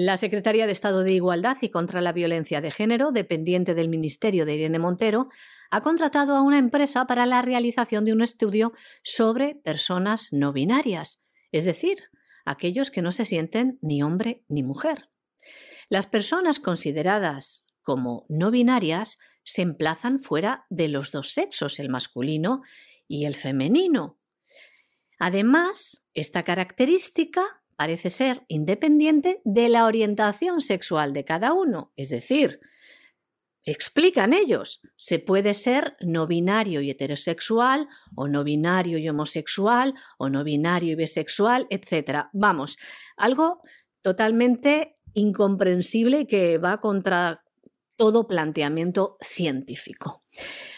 [0.00, 4.46] La Secretaría de Estado de Igualdad y contra la Violencia de Género, dependiente del Ministerio
[4.46, 5.28] de Irene Montero,
[5.72, 11.24] ha contratado a una empresa para la realización de un estudio sobre personas no binarias,
[11.50, 11.98] es decir,
[12.44, 15.08] aquellos que no se sienten ni hombre ni mujer.
[15.88, 22.62] Las personas consideradas como no binarias se emplazan fuera de los dos sexos, el masculino
[23.08, 24.16] y el femenino.
[25.18, 32.58] Además, esta característica parece ser independiente de la orientación sexual de cada uno, es decir,
[33.62, 37.86] explican ellos, se puede ser no binario y heterosexual,
[38.16, 42.26] o no binario y homosexual, o no binario y bisexual, etc.
[42.32, 42.78] Vamos,
[43.16, 43.60] algo
[44.02, 47.44] totalmente incomprensible que va contra
[47.96, 50.24] todo planteamiento científico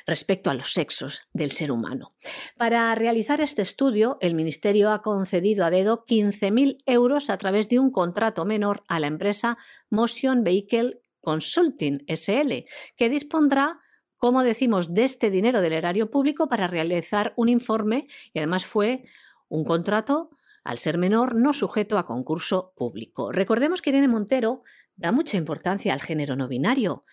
[0.06, 2.14] respecto a los sexos del ser humano.
[2.56, 7.78] Para realizar este estudio, el Ministerio ha concedido a dedo 15.000 euros a través de
[7.78, 9.56] un contrato menor a la empresa
[9.90, 12.64] Motion Vehicle Consulting SL,
[12.96, 13.80] que dispondrá
[14.20, 19.04] como decimos, de este dinero del erario público para realizar un informe y además fue
[19.48, 20.28] un contrato,
[20.62, 23.32] al ser menor, no sujeto a concurso público.
[23.32, 24.62] Recordemos que Irene Montero
[24.94, 27.06] da mucha importancia al género no binario,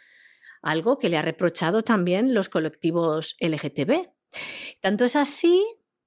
[0.68, 4.10] algo que le ha reprochado también los colectivos LGTB.
[4.82, 5.64] Tanto es así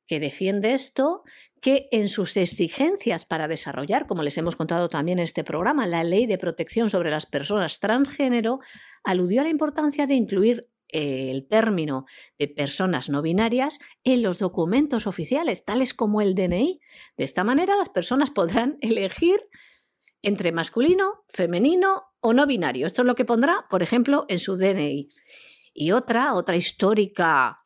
[0.06, 1.22] que defiende esto
[1.62, 6.04] que en sus exigencias para desarrollar, como les hemos contado también en este programa, la
[6.04, 8.58] ley de protección sobre las personas transgénero,
[9.02, 12.04] aludió a la importancia de incluir eh, el término
[12.38, 16.80] de personas no binarias en los documentos oficiales, tales como el DNI.
[17.16, 19.40] De esta manera, las personas podrán elegir
[20.22, 22.87] entre masculino, femenino o no binario.
[22.87, 25.09] Esto es lo que pondrá, por ejemplo, en su DNI.
[25.72, 27.56] Y otra, otra histórica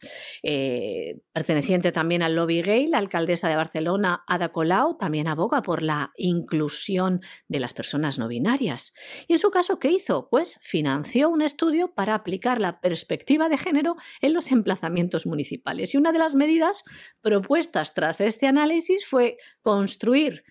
[0.43, 5.83] eh, perteneciente también al lobby gay, la alcaldesa de Barcelona, Ada Colau, también aboga por
[5.83, 8.93] la inclusión de las personas no binarias.
[9.27, 10.29] ¿Y en su caso qué hizo?
[10.29, 15.95] Pues financió un estudio para aplicar la perspectiva de género en los emplazamientos municipales.
[15.95, 16.85] Y una de las medidas
[17.23, 20.45] propuestas tras este análisis fue construir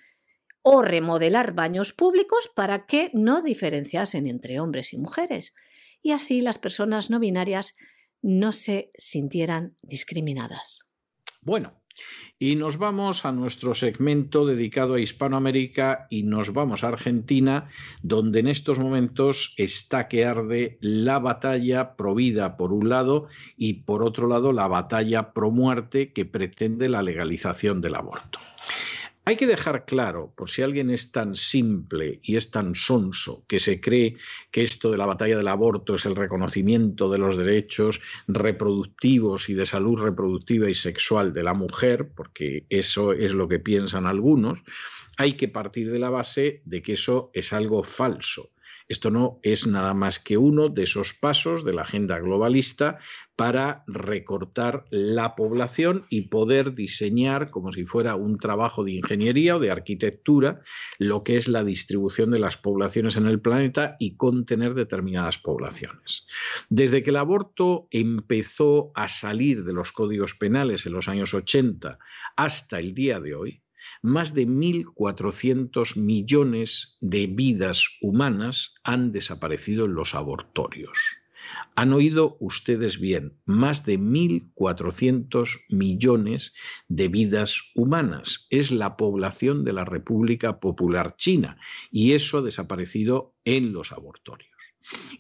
[0.64, 5.54] o remodelar baños públicos para que no diferenciasen entre hombres y mujeres
[6.02, 7.76] y así las personas no binarias
[8.22, 10.90] no se sintieran discriminadas.
[11.42, 11.84] Bueno,
[12.40, 17.70] y nos vamos a nuestro segmento dedicado a Hispanoamérica y nos vamos a Argentina,
[18.02, 23.84] donde en estos momentos está que arde la batalla pro vida por un lado y
[23.84, 28.40] por otro lado la batalla pro muerte que pretende la legalización del aborto.
[29.26, 33.62] Hay que dejar claro, por si alguien es tan simple y es tan sonso que
[33.62, 34.18] se cree
[34.52, 39.54] que esto de la batalla del aborto es el reconocimiento de los derechos reproductivos y
[39.54, 44.62] de salud reproductiva y sexual de la mujer, porque eso es lo que piensan algunos,
[45.16, 48.50] hay que partir de la base de que eso es algo falso.
[48.88, 53.00] Esto no es nada más que uno de esos pasos de la agenda globalista
[53.36, 59.60] para recortar la población y poder diseñar como si fuera un trabajo de ingeniería o
[59.60, 60.62] de arquitectura
[61.00, 66.28] lo que es la distribución de las poblaciones en el planeta y contener determinadas poblaciones.
[66.70, 71.98] Desde que el aborto empezó a salir de los códigos penales en los años 80
[72.36, 73.63] hasta el día de hoy,
[74.04, 80.98] más de 1.400 millones de vidas humanas han desaparecido en los abortorios.
[81.76, 86.54] Han oído ustedes bien, más de 1.400 millones
[86.88, 88.46] de vidas humanas.
[88.50, 91.58] Es la población de la República Popular China
[91.90, 94.53] y eso ha desaparecido en los abortorios.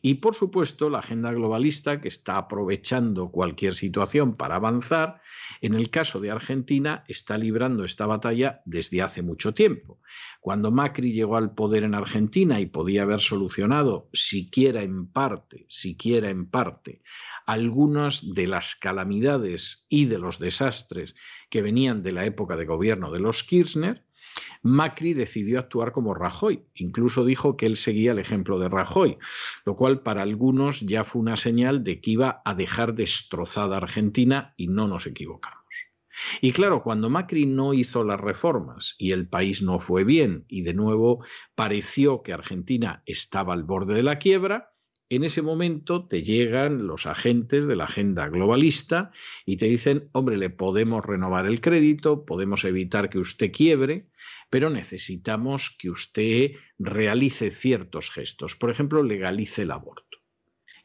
[0.01, 5.21] Y por supuesto, la agenda globalista que está aprovechando cualquier situación para avanzar,
[5.61, 9.99] en el caso de Argentina, está librando esta batalla desde hace mucho tiempo.
[10.41, 16.29] Cuando Macri llegó al poder en Argentina y podía haber solucionado, siquiera en parte, siquiera
[16.29, 17.01] en parte,
[17.45, 21.15] algunas de las calamidades y de los desastres
[21.49, 24.05] que venían de la época de gobierno de los Kirchner,
[24.61, 26.65] Macri decidió actuar como Rajoy.
[26.75, 29.17] Incluso dijo que él seguía el ejemplo de Rajoy,
[29.65, 34.53] lo cual para algunos ya fue una señal de que iba a dejar destrozada Argentina
[34.57, 35.63] y no nos equivocamos.
[36.41, 40.61] Y claro, cuando Macri no hizo las reformas y el país no fue bien y
[40.61, 41.25] de nuevo
[41.55, 44.72] pareció que Argentina estaba al borde de la quiebra,
[45.15, 49.11] en ese momento te llegan los agentes de la agenda globalista
[49.45, 54.07] y te dicen, hombre, le podemos renovar el crédito, podemos evitar que usted quiebre,
[54.49, 58.55] pero necesitamos que usted realice ciertos gestos.
[58.55, 60.19] Por ejemplo, legalice el aborto.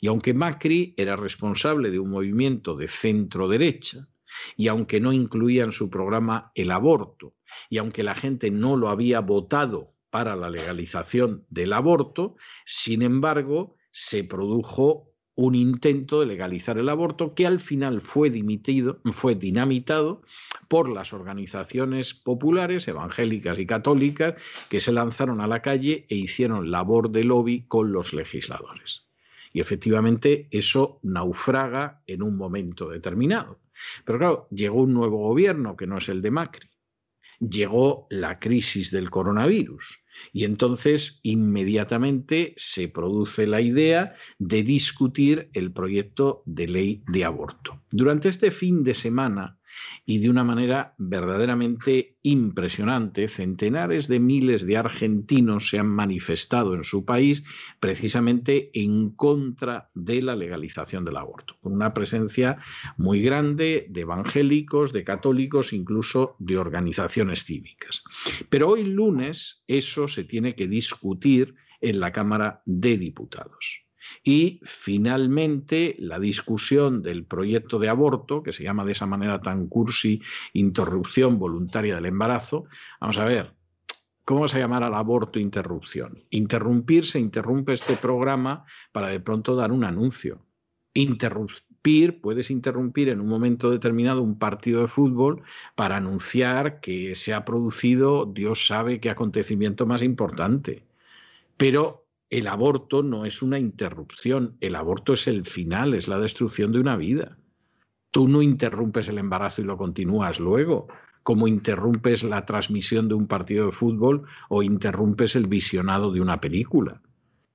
[0.01, 4.09] Y aunque Macri era responsable de un movimiento de centro derecha,
[4.57, 7.35] y aunque no incluía en su programa el aborto,
[7.71, 13.78] y aunque la gente no lo había votado para la legalización del aborto, sin embargo,
[13.91, 15.09] se produjo
[15.39, 20.23] un intento de legalizar el aborto que al final fue, dimitido, fue dinamitado
[20.67, 24.35] por las organizaciones populares, evangélicas y católicas,
[24.69, 29.07] que se lanzaron a la calle e hicieron labor de lobby con los legisladores.
[29.53, 33.61] Y efectivamente eso naufraga en un momento determinado.
[34.05, 36.69] Pero claro, llegó un nuevo gobierno que no es el de Macri.
[37.39, 40.01] Llegó la crisis del coronavirus.
[40.33, 47.81] Y entonces inmediatamente se produce la idea de discutir el proyecto de ley de aborto.
[47.91, 49.59] Durante este fin de semana
[50.07, 56.85] y de una manera verdaderamente impresionante, centenares de miles de argentinos se han manifestado en
[56.85, 57.45] su país
[57.81, 62.59] precisamente en contra de la legalización del aborto, con una presencia
[62.97, 68.03] muy grande de evangélicos, de católicos, incluso de organizaciones cívicas.
[68.51, 73.85] Pero hoy lunes eso se tiene que discutir en la Cámara de Diputados.
[74.25, 79.69] Y finalmente la discusión del proyecto de aborto, que se llama de esa manera tan
[79.69, 80.23] cursi,
[80.55, 82.65] interrupción voluntaria del embarazo.
[83.01, 83.59] Vamos a ver,
[84.29, 86.23] ¿Cómo se llama al aborto interrupción?
[86.29, 90.45] Interrumpir se interrumpe este programa para de pronto dar un anuncio.
[92.21, 95.43] Puedes interrumpir en un momento determinado un partido de fútbol
[95.75, 100.85] para anunciar que se ha producido, Dios sabe qué acontecimiento más importante.
[101.57, 106.73] Pero el aborto no es una interrupción, el aborto es el final, es la destrucción
[106.73, 107.39] de una vida.
[108.11, 110.89] Tú no interrumpes el embarazo y lo continúas luego,
[111.23, 116.39] como interrumpes la transmisión de un partido de fútbol o interrumpes el visionado de una
[116.39, 117.01] película.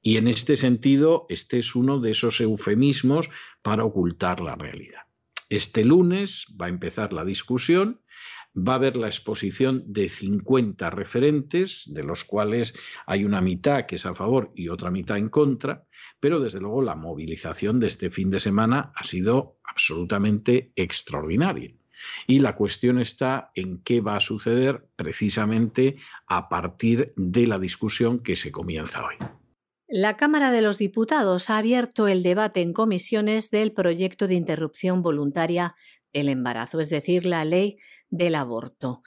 [0.03, 3.31] Y en este sentido, este es uno de esos eufemismos
[3.63, 5.01] para ocultar la realidad.
[5.49, 8.01] Este lunes va a empezar la discusión
[8.55, 12.75] va a haber la exposición de 50 referentes, de los cuales
[13.05, 15.85] hay una mitad que es a favor y otra mitad en contra,
[16.19, 21.73] pero desde luego la movilización de este fin de semana ha sido absolutamente extraordinaria.
[22.27, 25.97] Y la cuestión está en qué va a suceder precisamente
[26.27, 29.15] a partir de la discusión que se comienza hoy.
[29.95, 35.03] La Cámara de los Diputados ha abierto el debate en comisiones del proyecto de interrupción
[35.03, 35.75] voluntaria
[36.11, 37.77] del embarazo, es decir, la ley
[38.09, 39.03] del aborto.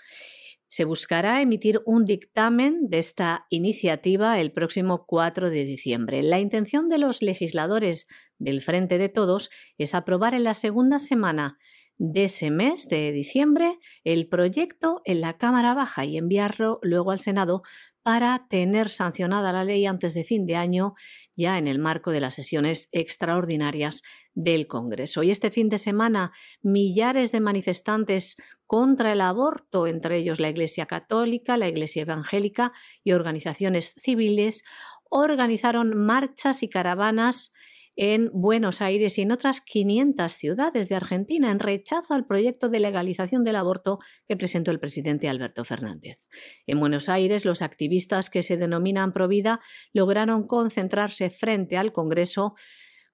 [0.68, 6.22] Se buscará emitir un dictamen de esta iniciativa el próximo 4 de diciembre.
[6.22, 8.06] La intención de los legisladores
[8.38, 11.58] del Frente de Todos es aprobar en la segunda semana
[11.98, 17.18] de ese mes de diciembre el proyecto en la Cámara Baja y enviarlo luego al
[17.18, 17.62] Senado
[18.06, 20.94] para tener sancionada la ley antes de fin de año,
[21.34, 25.24] ya en el marco de las sesiones extraordinarias del Congreso.
[25.24, 26.30] Y este fin de semana,
[26.62, 32.70] millares de manifestantes contra el aborto, entre ellos la Iglesia Católica, la Iglesia Evangélica
[33.02, 34.62] y organizaciones civiles,
[35.10, 37.52] organizaron marchas y caravanas
[37.96, 42.80] en Buenos Aires y en otras 500 ciudades de Argentina en rechazo al proyecto de
[42.80, 46.28] legalización del aborto que presentó el presidente Alberto Fernández.
[46.66, 49.60] En Buenos Aires, los activistas que se denominan Provida
[49.92, 52.54] lograron concentrarse frente al Congreso,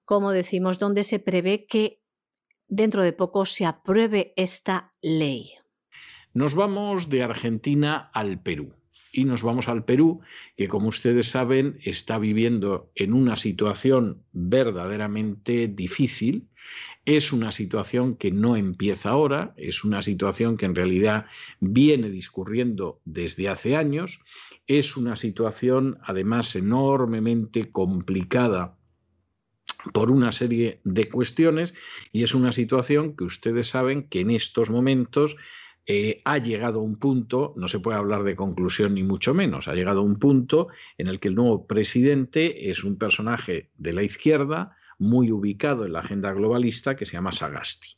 [0.03, 2.01] como decimos, donde se prevé que
[2.67, 5.51] dentro de poco se apruebe esta ley.
[6.33, 8.73] Nos vamos de Argentina al Perú
[9.13, 10.21] y nos vamos al Perú,
[10.57, 16.49] que como ustedes saben está viviendo en una situación verdaderamente difícil.
[17.05, 21.27] Es una situación que no empieza ahora, es una situación que en realidad
[21.59, 24.21] viene discurriendo desde hace años,
[24.67, 28.77] es una situación además enormemente complicada
[29.91, 31.73] por una serie de cuestiones
[32.11, 35.35] y es una situación que ustedes saben que en estos momentos
[35.85, 39.67] eh, ha llegado a un punto, no se puede hablar de conclusión ni mucho menos,
[39.67, 43.93] ha llegado a un punto en el que el nuevo presidente es un personaje de
[43.93, 47.97] la izquierda muy ubicado en la agenda globalista que se llama Sagasti.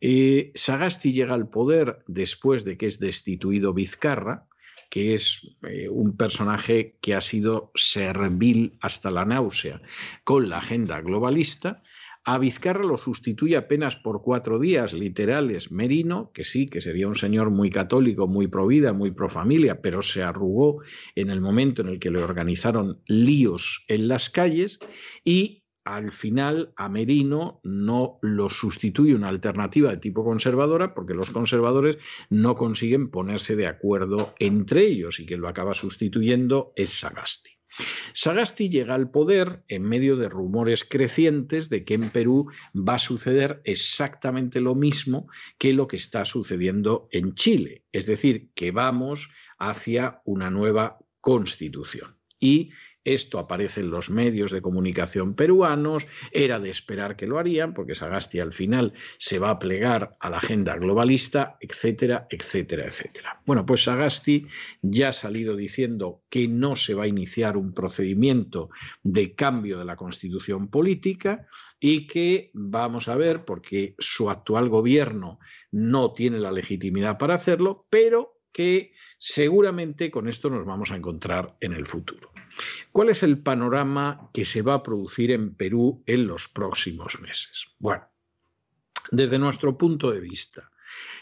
[0.00, 4.46] Eh, Sagasti llega al poder después de que es destituido Vizcarra,
[4.88, 9.82] que es eh, un personaje que ha sido servil hasta la náusea
[10.24, 11.82] con la agenda globalista,
[12.24, 17.14] A Vizcarra lo sustituye apenas por cuatro días literales Merino, que sí, que sería un
[17.14, 20.82] señor muy católico, muy pro vida, muy pro familia, pero se arrugó
[21.14, 24.78] en el momento en el que le organizaron líos en las calles
[25.24, 31.30] y al final a Merino no lo sustituye una alternativa de tipo conservadora porque los
[31.30, 31.98] conservadores
[32.28, 37.59] no consiguen ponerse de acuerdo entre ellos y que lo acaba sustituyendo es Sagasti.
[38.12, 42.98] Sagasti llega al poder en medio de rumores crecientes de que en Perú va a
[42.98, 49.30] suceder exactamente lo mismo que lo que está sucediendo en Chile, es decir, que vamos
[49.58, 52.16] hacia una nueva constitución.
[52.40, 52.70] Y
[53.04, 57.94] esto aparece en los medios de comunicación peruanos, era de esperar que lo harían, porque
[57.94, 63.40] Sagasti al final se va a plegar a la agenda globalista, etcétera, etcétera, etcétera.
[63.46, 64.46] Bueno, pues Sagasti
[64.82, 68.70] ya ha salido diciendo que no se va a iniciar un procedimiento
[69.02, 71.46] de cambio de la constitución política
[71.78, 75.38] y que vamos a ver, porque su actual gobierno
[75.72, 81.56] no tiene la legitimidad para hacerlo, pero que seguramente con esto nos vamos a encontrar
[81.60, 82.29] en el futuro.
[82.92, 87.66] ¿Cuál es el panorama que se va a producir en Perú en los próximos meses?
[87.78, 88.04] Bueno,
[89.10, 90.70] desde nuestro punto de vista,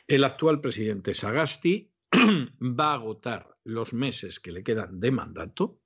[0.06, 1.90] el actual presidente Sagasti
[2.60, 5.80] va a agotar los meses que le quedan de mandato,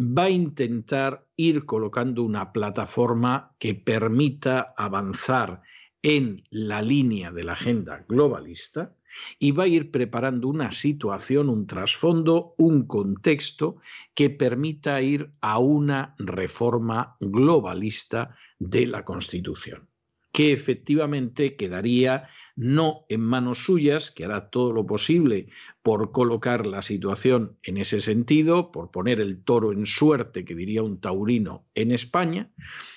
[0.00, 5.62] va a intentar ir colocando una plataforma que permita avanzar
[6.02, 8.94] en la línea de la agenda globalista,
[9.38, 13.76] y va a ir preparando una situación, un trasfondo, un contexto
[14.14, 19.88] que permita ir a una reforma globalista de la Constitución
[20.34, 25.46] que efectivamente quedaría no en manos suyas, que hará todo lo posible
[25.80, 30.82] por colocar la situación en ese sentido, por poner el toro en suerte, que diría
[30.82, 32.50] un taurino, en España,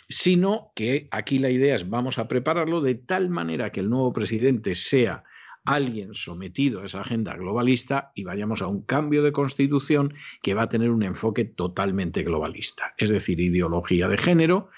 [0.09, 4.11] sino que aquí la idea es vamos a prepararlo de tal manera que el nuevo
[4.13, 5.23] presidente sea
[5.67, 10.63] alguien sometido a esa agenda globalista y vayamos a un cambio de constitución que va
[10.63, 14.69] a tener un enfoque totalmente globalista, es decir, ideología de género,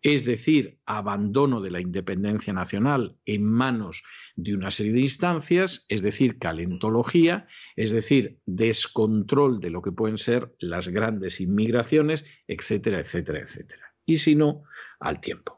[0.00, 4.04] es decir, abandono de la independencia nacional en manos
[4.36, 7.46] de una serie de instancias, es decir, calentología,
[7.76, 13.94] es decir, descontrol de lo que pueden ser las grandes inmigraciones, etcétera, etcétera, etcétera.
[14.06, 14.62] Y si no,
[14.98, 15.57] al tiempo.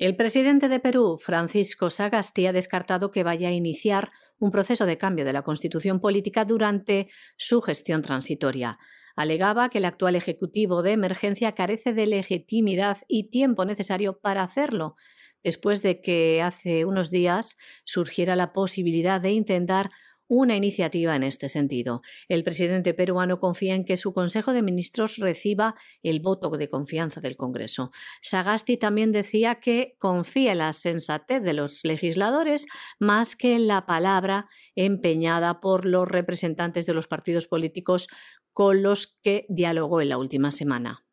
[0.00, 4.96] El presidente de Perú, Francisco Sagasti, ha descartado que vaya a iniciar un proceso de
[4.96, 8.78] cambio de la constitución política durante su gestión transitoria.
[9.16, 14.94] Alegaba que el actual Ejecutivo de Emergencia carece de legitimidad y tiempo necesario para hacerlo,
[15.42, 19.90] después de que hace unos días surgiera la posibilidad de intentar
[20.28, 22.02] una iniciativa en este sentido.
[22.28, 27.20] El presidente peruano confía en que su Consejo de Ministros reciba el voto de confianza
[27.20, 27.90] del Congreso.
[28.22, 32.66] Sagasti también decía que confía en la sensatez de los legisladores
[33.00, 38.08] más que en la palabra empeñada por los representantes de los partidos políticos
[38.52, 41.07] con los que dialogó en la última semana.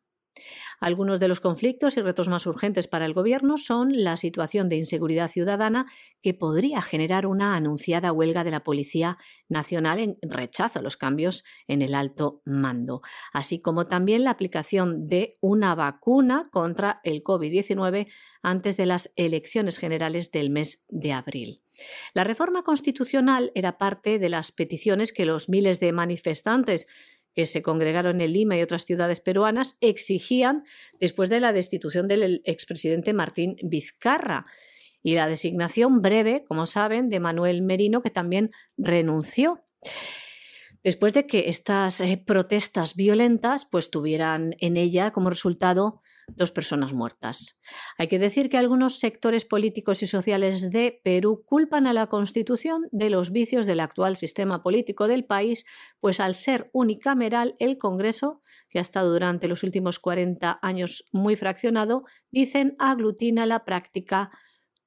[0.80, 4.76] Algunos de los conflictos y retos más urgentes para el Gobierno son la situación de
[4.76, 5.86] inseguridad ciudadana
[6.22, 9.18] que podría generar una anunciada huelga de la Policía
[9.48, 13.00] Nacional en rechazo a los cambios en el alto mando,
[13.32, 18.08] así como también la aplicación de una vacuna contra el COVID-19
[18.42, 21.62] antes de las elecciones generales del mes de abril.
[22.14, 26.86] La reforma constitucional era parte de las peticiones que los miles de manifestantes
[27.36, 30.64] que se congregaron en Lima y otras ciudades peruanas exigían
[30.98, 34.46] después de la destitución del expresidente Martín Vizcarra
[35.02, 39.62] y la designación breve, como saben, de Manuel Merino, que también renunció.
[40.82, 46.92] Después de que estas eh, protestas violentas pues tuvieran en ella como resultado dos personas
[46.92, 47.60] muertas.
[47.98, 52.88] Hay que decir que algunos sectores políticos y sociales de Perú culpan a la Constitución
[52.92, 55.64] de los vicios del actual sistema político del país,
[56.00, 61.36] pues al ser unicameral, el Congreso, que ha estado durante los últimos 40 años muy
[61.36, 64.30] fraccionado, dicen aglutina la práctica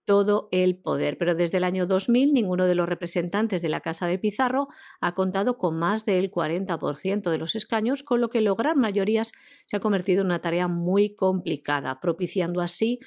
[0.10, 1.20] todo el poder.
[1.20, 4.68] Pero desde el año 2000 ninguno de los representantes de la Casa de Pizarro
[5.02, 9.34] ha contado con más del 40% de los escaños, con lo que lograr mayorías
[9.68, 12.98] se ha convertido en una tarea muy complicada, propiciando así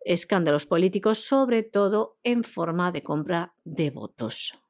[0.00, 4.67] escándalos políticos, sobre todo en forma de compra de votos.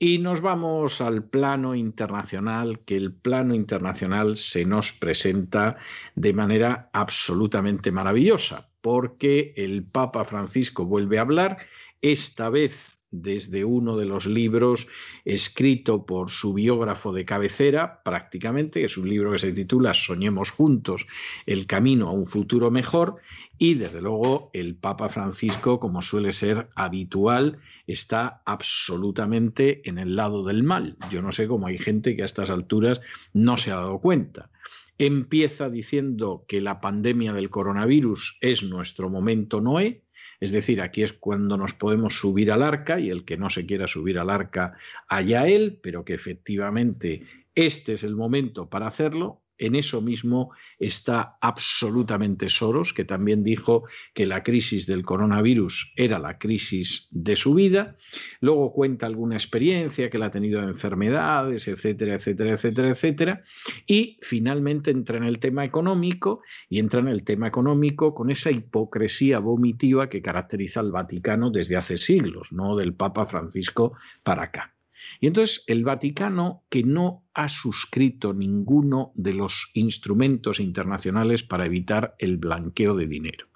[0.00, 5.76] Y nos vamos al plano internacional, que el plano internacional se nos presenta
[6.14, 11.58] de manera absolutamente maravillosa porque el Papa Francisco vuelve a hablar,
[12.00, 14.86] esta vez desde uno de los libros
[15.24, 20.50] escrito por su biógrafo de cabecera, prácticamente, que es un libro que se titula Soñemos
[20.50, 21.06] juntos,
[21.46, 23.16] el camino a un futuro mejor,
[23.56, 30.44] y desde luego el Papa Francisco, como suele ser habitual, está absolutamente en el lado
[30.44, 30.96] del mal.
[31.10, 33.00] Yo no sé cómo hay gente que a estas alturas
[33.32, 34.50] no se ha dado cuenta.
[34.98, 40.02] Empieza diciendo que la pandemia del coronavirus es nuestro momento Noé,
[40.40, 43.66] es decir, aquí es cuando nos podemos subir al arca y el que no se
[43.66, 44.76] quiera subir al arca,
[45.08, 47.24] allá él, pero que efectivamente
[47.54, 53.84] este es el momento para hacerlo en eso mismo está absolutamente Soros, que también dijo
[54.14, 57.96] que la crisis del coronavirus era la crisis de su vida.
[58.40, 63.44] Luego cuenta alguna experiencia que él ha tenido de enfermedades, etcétera, etcétera, etcétera, etcétera.
[63.86, 68.50] Y finalmente entra en el tema económico y entra en el tema económico con esa
[68.50, 74.77] hipocresía vomitiva que caracteriza al Vaticano desde hace siglos, no del Papa Francisco para acá.
[75.20, 82.14] Y entonces el Vaticano, que no ha suscrito ninguno de los instrumentos internacionales para evitar
[82.18, 83.47] el blanqueo de dinero,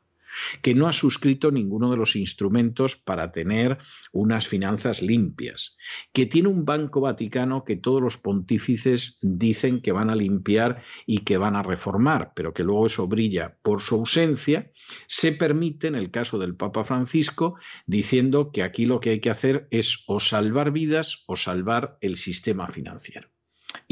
[0.63, 3.79] que no ha suscrito ninguno de los instrumentos para tener
[4.13, 5.77] unas finanzas limpias,
[6.13, 11.19] que tiene un Banco Vaticano que todos los pontífices dicen que van a limpiar y
[11.19, 14.71] que van a reformar, pero que luego eso brilla por su ausencia,
[15.07, 17.57] se permite, en el caso del Papa Francisco,
[17.87, 22.17] diciendo que aquí lo que hay que hacer es o salvar vidas o salvar el
[22.17, 23.32] sistema financiero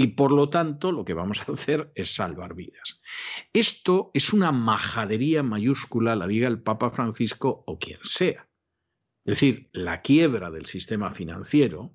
[0.01, 3.03] y por lo tanto lo que vamos a hacer es salvar vidas.
[3.53, 8.49] Esto es una majadería mayúscula, la diga el Papa Francisco o quien sea.
[9.27, 11.93] Es decir, la quiebra del sistema financiero,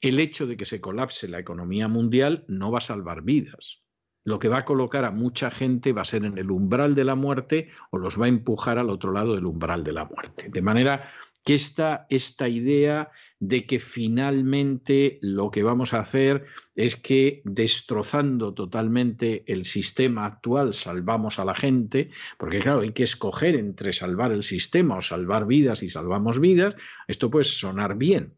[0.00, 3.80] el hecho de que se colapse la economía mundial no va a salvar vidas.
[4.22, 7.02] Lo que va a colocar a mucha gente va a ser en el umbral de
[7.02, 10.48] la muerte o los va a empujar al otro lado del umbral de la muerte.
[10.48, 11.10] De manera
[11.44, 18.54] que esta, esta idea de que finalmente lo que vamos a hacer es que destrozando
[18.54, 24.30] totalmente el sistema actual salvamos a la gente, porque claro, hay que escoger entre salvar
[24.32, 26.76] el sistema o salvar vidas y salvamos vidas,
[27.08, 28.36] esto puede sonar bien,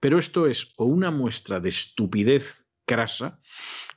[0.00, 3.40] pero esto es o una muestra de estupidez crasa,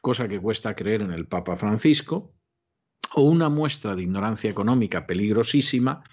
[0.01, 2.36] cosa que cuesta creer en el Papa Francisco,
[3.16, 6.03] o una muestra de ignorancia económica peligrosísima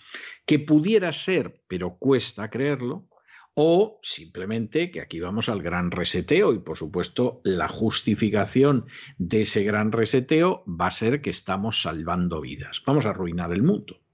[0.45, 3.09] que pudiera ser, pero cuesta creerlo,
[3.55, 8.87] o simplemente que aquí vamos al gran reseteo y por supuesto la justificación
[9.17, 12.83] de ese gran reseteo va a ser que estamos salvando vidas.
[12.87, 14.06] Vamos a arruinar el mundo.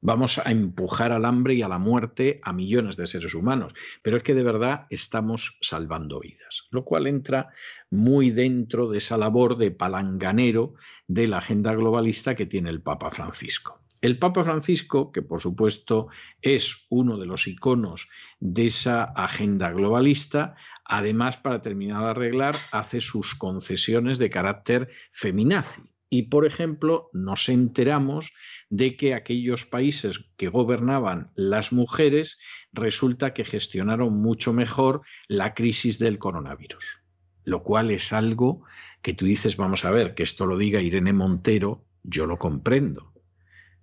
[0.00, 3.74] Vamos a empujar al hambre y a la muerte a millones de seres humanos.
[4.02, 7.48] Pero es que de verdad estamos salvando vidas, lo cual entra
[7.90, 10.74] muy dentro de esa labor de palanganero
[11.08, 13.82] de la agenda globalista que tiene el Papa Francisco.
[14.00, 16.06] El Papa Francisco, que por supuesto
[16.40, 23.00] es uno de los iconos de esa agenda globalista, además, para terminar de arreglar, hace
[23.00, 25.82] sus concesiones de carácter feminazi.
[26.10, 28.32] Y, por ejemplo, nos enteramos
[28.70, 32.38] de que aquellos países que gobernaban las mujeres
[32.72, 37.02] resulta que gestionaron mucho mejor la crisis del coronavirus,
[37.44, 38.64] lo cual es algo
[39.02, 43.12] que tú dices, vamos a ver, que esto lo diga Irene Montero, yo lo comprendo.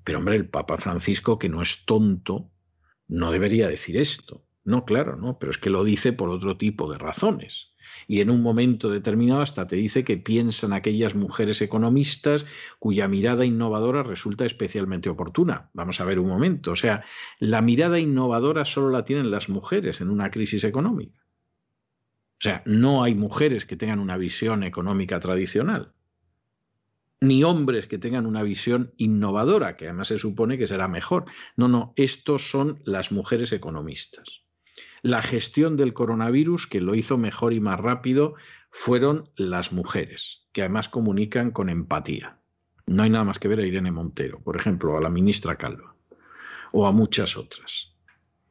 [0.03, 2.51] Pero hombre, el Papa Francisco, que no es tonto,
[3.07, 4.44] no debería decir esto.
[4.65, 7.75] No, claro, no, pero es que lo dice por otro tipo de razones
[8.07, 12.47] y en un momento determinado hasta te dice que piensan aquellas mujeres economistas
[12.79, 15.69] cuya mirada innovadora resulta especialmente oportuna.
[15.73, 17.03] Vamos a ver un momento, o sea,
[17.39, 21.21] la mirada innovadora solo la tienen las mujeres en una crisis económica.
[22.37, 25.93] O sea, no hay mujeres que tengan una visión económica tradicional,
[27.21, 31.25] ni hombres que tengan una visión innovadora, que además se supone que será mejor.
[31.55, 34.44] No, no, estos son las mujeres economistas
[35.05, 38.33] la gestión del coronavirus, que lo hizo mejor y más rápido,
[38.71, 42.39] fueron las mujeres, que además comunican con empatía.
[42.87, 45.95] No hay nada más que ver a Irene Montero, por ejemplo, a la ministra Calva,
[46.71, 47.93] o a muchas otras.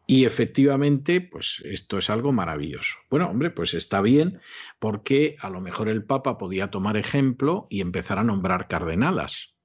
[0.07, 2.99] Y efectivamente, pues esto es algo maravilloso.
[3.11, 4.39] Bueno, hombre, pues está bien
[4.79, 9.57] porque a lo mejor el Papa podía tomar ejemplo y empezar a nombrar cardenalas.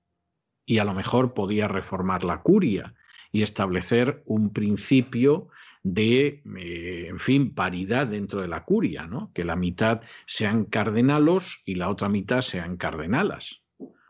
[0.66, 2.96] Y a lo mejor podía reformar la curia
[3.32, 5.50] y establecer un principio
[5.84, 9.32] de, eh, en fin, paridad dentro de la curia, ¿no?
[9.34, 13.62] que la mitad sean cardenalos y la otra mitad sean cardenalas.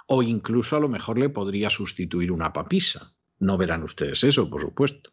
[0.08, 3.14] O incluso a lo mejor le podría sustituir una papisa.
[3.38, 5.12] No verán ustedes eso, por supuesto.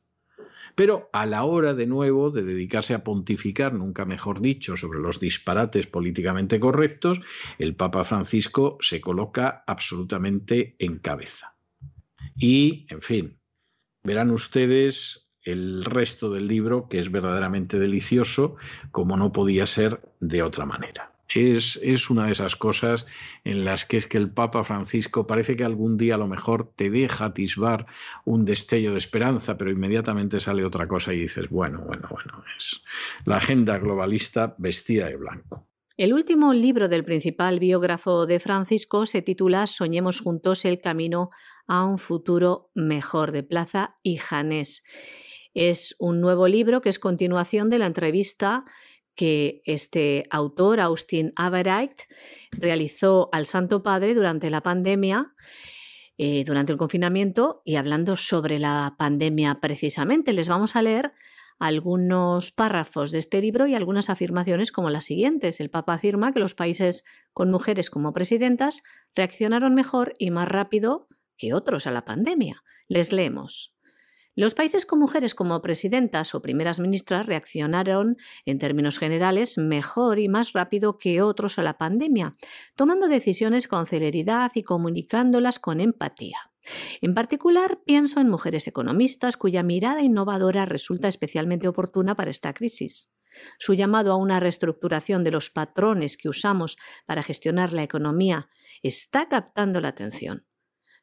[0.74, 5.20] Pero a la hora de nuevo de dedicarse a pontificar, nunca mejor dicho, sobre los
[5.20, 7.20] disparates políticamente correctos,
[7.58, 11.56] el Papa Francisco se coloca absolutamente en cabeza.
[12.36, 13.38] Y, en fin,
[14.02, 18.56] verán ustedes el resto del libro, que es verdaderamente delicioso,
[18.90, 21.12] como no podía ser de otra manera.
[21.34, 23.06] Es, es, una de esas cosas
[23.44, 26.72] en las que es que el Papa Francisco parece que algún día a lo mejor
[26.76, 27.86] te deja atisbar
[28.24, 32.82] un destello de esperanza, pero inmediatamente sale otra cosa y dices, bueno, bueno, bueno, es
[33.24, 35.66] la agenda globalista vestida de blanco.
[35.96, 41.30] El último libro del principal biógrafo de Francisco se titula Soñemos juntos el camino
[41.66, 44.84] a un futuro mejor de Plaza y Janés.
[45.56, 48.64] Es un nuevo libro que es continuación de la entrevista
[49.14, 52.02] que este autor, Austin Avereit,
[52.52, 55.32] realizó al Santo Padre durante la pandemia,
[56.18, 60.34] eh, durante el confinamiento, y hablando sobre la pandemia precisamente.
[60.34, 61.14] Les vamos a leer
[61.58, 65.58] algunos párrafos de este libro y algunas afirmaciones como las siguientes.
[65.60, 67.02] El Papa afirma que los países
[67.32, 68.82] con mujeres como presidentas
[69.14, 72.62] reaccionaron mejor y más rápido que otros a la pandemia.
[72.88, 73.75] Les leemos.
[74.36, 80.28] Los países con mujeres como presidentas o primeras ministras reaccionaron, en términos generales, mejor y
[80.28, 82.36] más rápido que otros a la pandemia,
[82.74, 86.36] tomando decisiones con celeridad y comunicándolas con empatía.
[87.00, 93.16] En particular, pienso en mujeres economistas cuya mirada innovadora resulta especialmente oportuna para esta crisis.
[93.58, 96.76] Su llamado a una reestructuración de los patrones que usamos
[97.06, 98.50] para gestionar la economía
[98.82, 100.45] está captando la atención.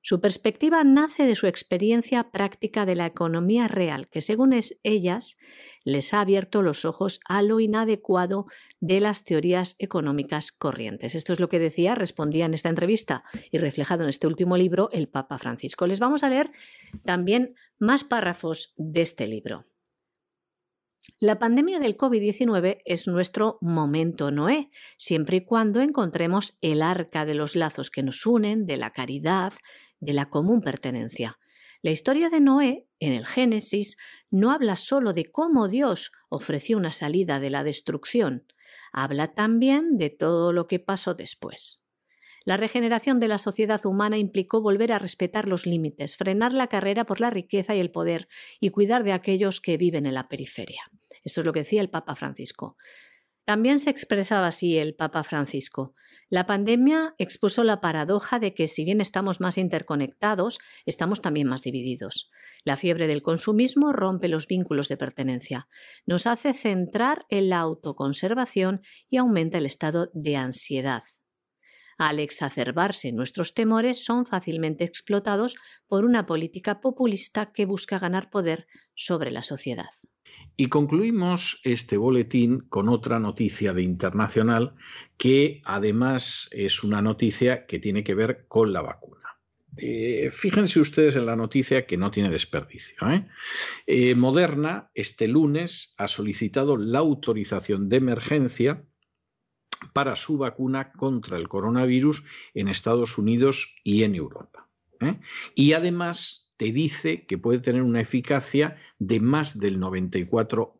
[0.06, 5.38] Su perspectiva nace de su experiencia práctica de la economía real, que según es ellas
[5.86, 8.46] les ha abierto los ojos a lo inadecuado
[8.82, 11.16] de las teorías económicas corrientes.
[11.16, 14.90] Esto es lo que decía, respondía en esta entrevista y reflejado en este último libro
[14.92, 15.88] el Papa Francisco.
[15.88, 16.52] Les vamos a leer
[17.06, 19.68] también más párrafos de este libro.
[21.20, 27.36] La pandemia del COVID-19 es nuestro momento Noé, siempre y cuando encontremos el arca de
[27.36, 29.54] los lazos que nos unen, de la caridad,
[30.04, 31.40] de la común pertenencia.
[31.82, 33.98] La historia de Noé, en el Génesis,
[34.32, 38.46] no habla solo de cómo Dios ofreció una salida de la destrucción,
[38.92, 41.82] habla también de todo lo que pasó después.
[42.46, 47.06] La regeneración de la sociedad humana implicó volver a respetar los límites, frenar la carrera
[47.06, 48.28] por la riqueza y el poder
[48.60, 50.84] y cuidar de aquellos que viven en la periferia.
[51.24, 52.76] Esto es lo que decía el Papa Francisco.
[53.46, 55.94] También se expresaba así el Papa Francisco.
[56.30, 61.62] La pandemia expuso la paradoja de que si bien estamos más interconectados, estamos también más
[61.62, 62.32] divididos.
[62.64, 65.68] La fiebre del consumismo rompe los vínculos de pertenencia,
[66.06, 71.04] nos hace centrar en la autoconservación y aumenta el estado de ansiedad.
[71.98, 75.56] Al exacerbarse nuestros temores, son fácilmente explotados
[75.88, 79.90] por una política populista que busca ganar poder sobre la sociedad.
[80.56, 84.76] Y concluimos este boletín con otra noticia de internacional
[85.18, 89.14] que además es una noticia que tiene que ver con la vacuna.
[89.78, 92.96] Eh, fíjense ustedes en la noticia que no tiene desperdicio.
[93.10, 93.28] ¿eh?
[93.88, 98.84] Eh, Moderna este lunes ha solicitado la autorización de emergencia
[99.94, 102.24] para su vacuna contra el coronavirus
[102.54, 104.70] en Estados Unidos y en Europa.
[105.54, 110.72] Y además te dice que puede tener una eficacia de más del 94%.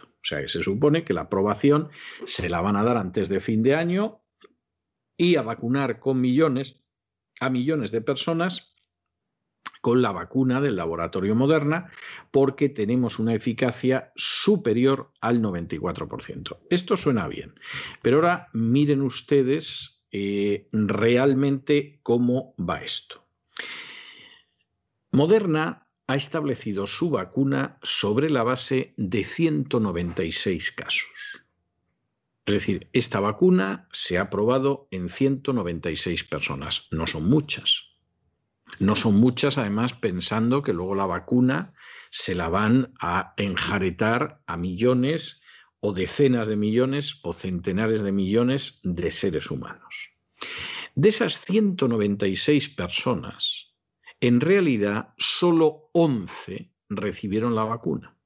[0.00, 1.90] O sea que se supone que la aprobación
[2.24, 4.22] se la van a dar antes de fin de año
[5.18, 6.76] y a vacunar con millones
[7.40, 8.72] a millones de personas
[9.82, 11.90] con la vacuna del laboratorio Moderna
[12.30, 16.56] porque tenemos una eficacia superior al 94%.
[16.70, 17.60] Esto suena bien,
[18.00, 23.26] pero ahora miren ustedes eh, realmente cómo va esto.
[25.12, 31.08] Moderna ha establecido su vacuna sobre la base de 196 casos.
[32.46, 36.88] Es decir, esta vacuna se ha probado en 196 personas.
[36.90, 37.90] No son muchas.
[38.78, 41.74] No son muchas, además, pensando que luego la vacuna
[42.10, 45.42] se la van a enjaretar a millones
[45.80, 50.10] o decenas de millones o centenares de millones de seres humanos.
[50.94, 53.61] De esas 196 personas,
[54.22, 58.16] en realidad, solo 11 recibieron la vacuna.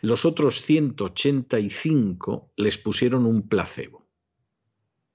[0.00, 4.08] Los otros 185 les pusieron un placebo.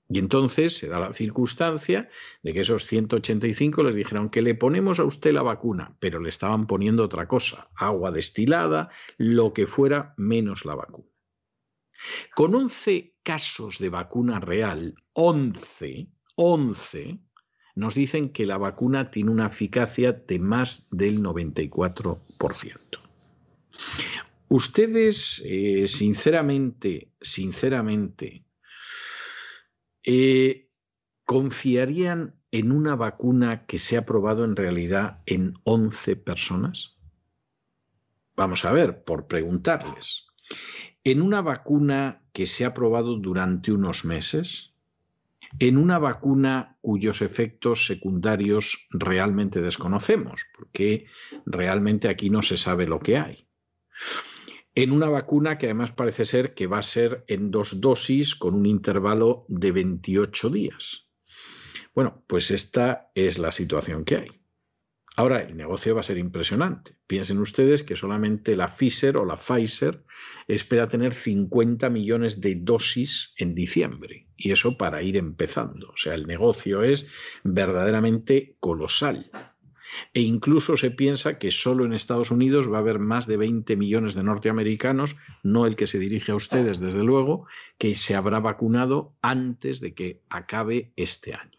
[0.08, 2.08] Y entonces se da la circunstancia
[2.44, 6.30] de que esos 185 les dijeron que le ponemos a usted la vacuna, pero le
[6.30, 11.10] estaban poniendo otra cosa, agua destilada, lo que fuera menos la vacuna.
[12.36, 17.20] Con 11 casos de vacuna real, 11, 11,
[17.76, 23.00] nos dicen que la vacuna tiene una eficacia de más del 94%.
[24.48, 28.46] Ustedes, eh, sinceramente, sinceramente,
[30.04, 30.70] eh,
[31.26, 36.98] ¿confiarían en una vacuna que se ha probado en realidad en 11 personas?
[38.36, 40.28] Vamos a ver, por preguntarles.
[41.04, 44.75] En una vacuna que se ha probado durante unos meses,
[45.60, 51.06] en una vacuna cuyos efectos secundarios realmente desconocemos, porque
[51.46, 53.48] realmente aquí no se sabe lo que hay.
[54.74, 58.56] En una vacuna que además parece ser que va a ser en dos dosis con
[58.56, 61.08] un intervalo de 28 días.
[61.94, 64.45] Bueno, pues esta es la situación que hay.
[65.18, 66.98] Ahora, el negocio va a ser impresionante.
[67.08, 70.04] Piensen ustedes que solamente la Pfizer o la Pfizer
[70.48, 74.28] espera tener 50 millones de dosis en diciembre.
[74.36, 75.90] Y eso para ir empezando.
[75.92, 77.08] O sea, el negocio es
[77.44, 79.32] verdaderamente colosal.
[80.14, 83.76] E incluso se piensa que solo en Estados Unidos va a haber más de 20
[83.78, 87.48] millones de norteamericanos, no el que se dirige a ustedes, desde luego,
[87.78, 91.55] que se habrá vacunado antes de que acabe este año.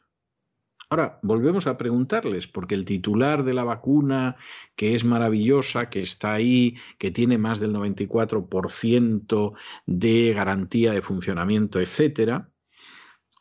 [0.88, 4.36] Ahora, volvemos a preguntarles, porque el titular de la vacuna,
[4.76, 9.54] que es maravillosa, que está ahí, que tiene más del 94%
[9.86, 12.50] de garantía de funcionamiento, etcétera,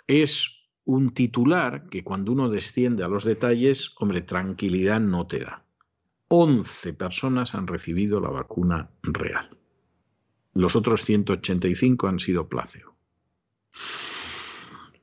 [0.07, 5.65] es un titular que cuando uno desciende a los detalles, hombre, tranquilidad no te da.
[6.29, 9.55] 11 personas han recibido la vacuna real.
[10.53, 12.95] Los otros 185 han sido placebo.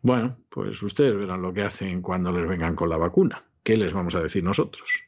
[0.03, 3.45] Bueno, pues ustedes verán lo que hacen cuando les vengan con la vacuna.
[3.63, 5.05] ¿Qué les vamos a decir nosotros?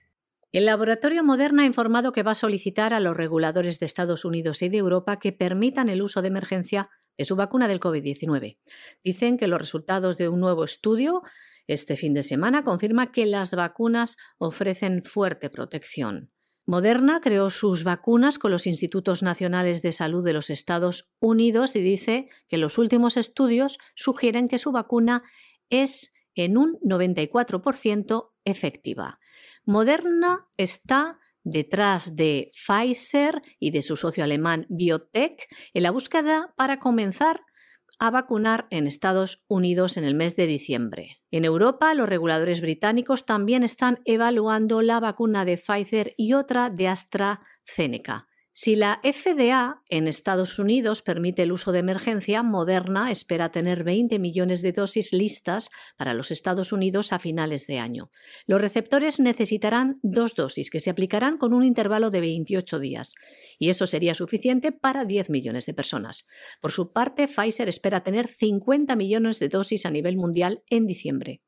[0.52, 4.62] El laboratorio Moderna ha informado que va a solicitar a los reguladores de Estados Unidos
[4.62, 8.58] y de Europa que permitan el uso de emergencia de su vacuna del COVID-19.
[9.02, 11.22] Dicen que los resultados de un nuevo estudio
[11.66, 16.30] este fin de semana confirma que las vacunas ofrecen fuerte protección.
[16.66, 21.80] Moderna creó sus vacunas con los Institutos Nacionales de Salud de los Estados Unidos y
[21.80, 25.22] dice que los últimos estudios sugieren que su vacuna
[25.68, 29.18] es en un 94% efectiva.
[29.64, 36.78] Moderna está detrás de Pfizer y de su socio alemán BioTech en la búsqueda para
[36.78, 37.40] comenzar
[37.98, 41.18] a vacunar en Estados Unidos en el mes de diciembre.
[41.30, 46.88] En Europa, los reguladores británicos también están evaluando la vacuna de Pfizer y otra de
[46.88, 48.28] AstraZeneca.
[48.56, 54.20] Si la FDA en Estados Unidos permite el uso de emergencia, Moderna espera tener 20
[54.20, 58.12] millones de dosis listas para los Estados Unidos a finales de año.
[58.46, 63.16] Los receptores necesitarán dos dosis que se aplicarán con un intervalo de 28 días,
[63.58, 66.24] y eso sería suficiente para 10 millones de personas.
[66.60, 71.42] Por su parte, Pfizer espera tener 50 millones de dosis a nivel mundial en diciembre.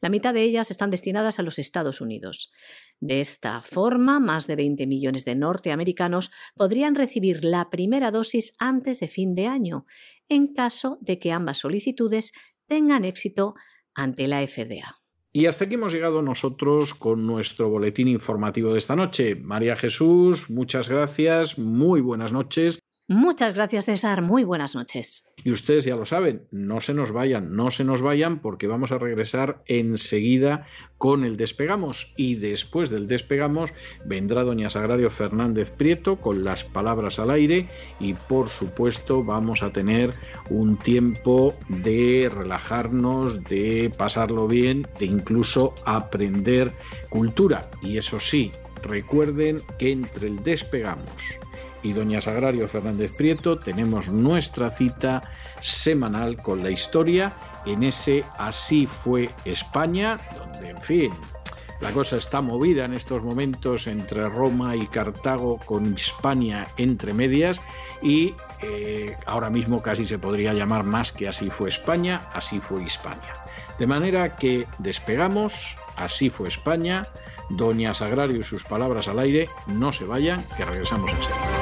[0.00, 2.50] La mitad de ellas están destinadas a los Estados Unidos.
[3.00, 9.00] De esta forma, más de 20 millones de norteamericanos podrían recibir la primera dosis antes
[9.00, 9.86] de fin de año,
[10.28, 12.32] en caso de que ambas solicitudes
[12.66, 13.54] tengan éxito
[13.94, 14.98] ante la FDA.
[15.34, 19.34] Y hasta aquí hemos llegado nosotros con nuestro boletín informativo de esta noche.
[19.34, 24.22] María Jesús, muchas gracias, muy buenas noches Muchas gracias, César.
[24.22, 25.28] Muy buenas noches.
[25.44, 28.92] Y ustedes ya lo saben, no se nos vayan, no se nos vayan porque vamos
[28.92, 30.66] a regresar enseguida
[30.98, 33.72] con el despegamos y después del despegamos
[34.04, 39.72] vendrá doña Sagrario Fernández Prieto con las palabras al aire y por supuesto vamos a
[39.72, 40.14] tener
[40.48, 46.72] un tiempo de relajarnos, de pasarlo bien, de incluso aprender
[47.10, 47.68] cultura.
[47.82, 48.52] Y eso sí,
[48.84, 51.10] recuerden que entre el despegamos
[51.82, 55.22] y doña Sagrario Fernández Prieto tenemos nuestra cita
[55.60, 57.32] semanal con la historia
[57.66, 61.12] en ese Así fue España, donde en fin,
[61.82, 67.60] la cosa está movida en estos momentos entre Roma y Cartago con Hispania entre medias
[68.00, 72.84] y eh, ahora mismo casi se podría llamar más que Así fue España, Así fue
[72.84, 73.34] Hispania.
[73.80, 77.04] De manera que despegamos, Así fue España,
[77.50, 81.61] Doña Sagrario y sus palabras al aire, no se vayan, que regresamos enseguida.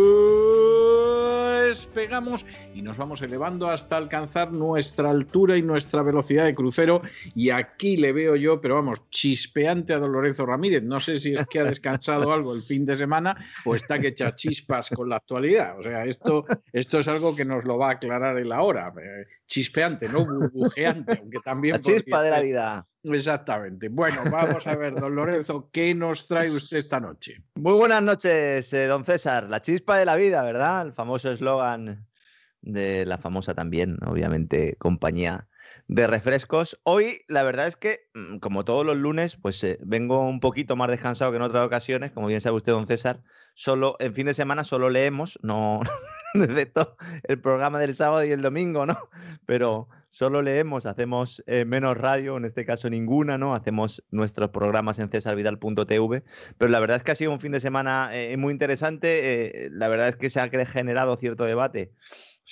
[1.91, 7.01] despegamos y nos vamos elevando hasta alcanzar nuestra altura y nuestra velocidad de crucero.
[7.35, 10.83] Y aquí le veo yo, pero vamos, chispeante a Don Lorenzo Ramírez.
[10.83, 13.35] No sé si es que ha descansado algo el fin de semana
[13.65, 15.77] o está que echa chispas con la actualidad.
[15.77, 18.93] O sea, esto, esto es algo que nos lo va a aclarar él ahora.
[18.97, 21.73] Eh, chispeante, no burbujeante, aunque también.
[21.73, 22.87] La chispa de la vida.
[23.03, 23.89] Exactamente.
[23.89, 27.43] Bueno, vamos a ver, don Lorenzo, ¿qué nos trae usted esta noche?
[27.55, 29.49] Muy buenas noches, eh, don César.
[29.49, 30.85] La chispa de la vida, ¿verdad?
[30.85, 32.07] El famoso eslogan
[32.61, 35.47] de la famosa también, obviamente, compañía
[35.87, 36.79] de refrescos.
[36.83, 40.75] Hoy, la verdad es que, mm, como todos los lunes, pues eh, vengo un poquito
[40.75, 43.23] más descansado que en otras ocasiones, como bien sabe usted, don César.
[43.53, 45.81] Solo, en fin de semana solo leemos, no,
[46.33, 48.97] excepto el programa del sábado y el domingo, ¿no?
[49.45, 53.55] Pero solo leemos, hacemos eh, menos radio, en este caso ninguna, ¿no?
[53.55, 56.23] Hacemos nuestros programas en cesarvidal.tv,
[56.57, 59.69] pero la verdad es que ha sido un fin de semana eh, muy interesante, eh,
[59.71, 61.91] la verdad es que se ha generado cierto debate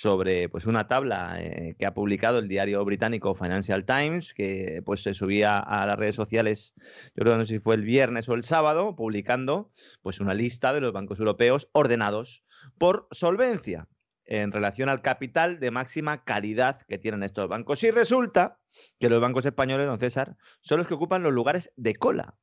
[0.00, 1.38] sobre pues una tabla
[1.78, 6.16] que ha publicado el diario británico Financial Times, que pues se subía a las redes
[6.16, 6.72] sociales,
[7.14, 9.70] yo creo no sé si fue el viernes o el sábado, publicando
[10.00, 12.42] pues una lista de los bancos europeos ordenados
[12.78, 13.88] por solvencia
[14.24, 17.82] en relación al capital de máxima calidad que tienen estos bancos.
[17.82, 18.58] Y resulta
[18.98, 22.36] que los bancos españoles, don César, son los que ocupan los lugares de cola.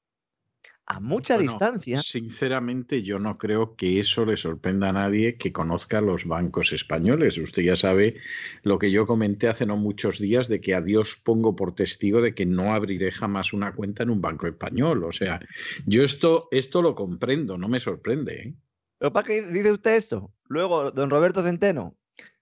[0.89, 2.01] A mucha distancia.
[2.01, 7.37] Sinceramente, yo no creo que eso le sorprenda a nadie que conozca los bancos españoles.
[7.37, 8.15] Usted ya sabe
[8.63, 12.21] lo que yo comenté hace no muchos días de que a Dios pongo por testigo
[12.21, 15.03] de que no abriré jamás una cuenta en un banco español.
[15.03, 15.41] O sea,
[15.85, 18.41] yo esto, esto lo comprendo, no me sorprende.
[18.41, 18.53] ¿eh?
[18.97, 20.31] ¿Pero para qué dice usted esto?
[20.47, 21.97] Luego, don Roberto Centeno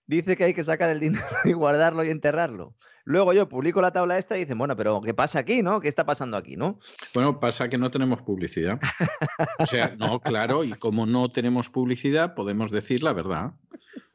[0.06, 2.76] dice que hay que sacar el dinero y guardarlo y enterrarlo.
[3.06, 5.80] Luego yo publico la tabla esta y dicen, bueno, pero ¿qué pasa aquí, no?
[5.80, 6.80] ¿Qué está pasando aquí, no?
[7.14, 8.80] Bueno, pasa que no tenemos publicidad.
[9.60, 13.53] O sea, no, claro, y como no tenemos publicidad, podemos decir la verdad.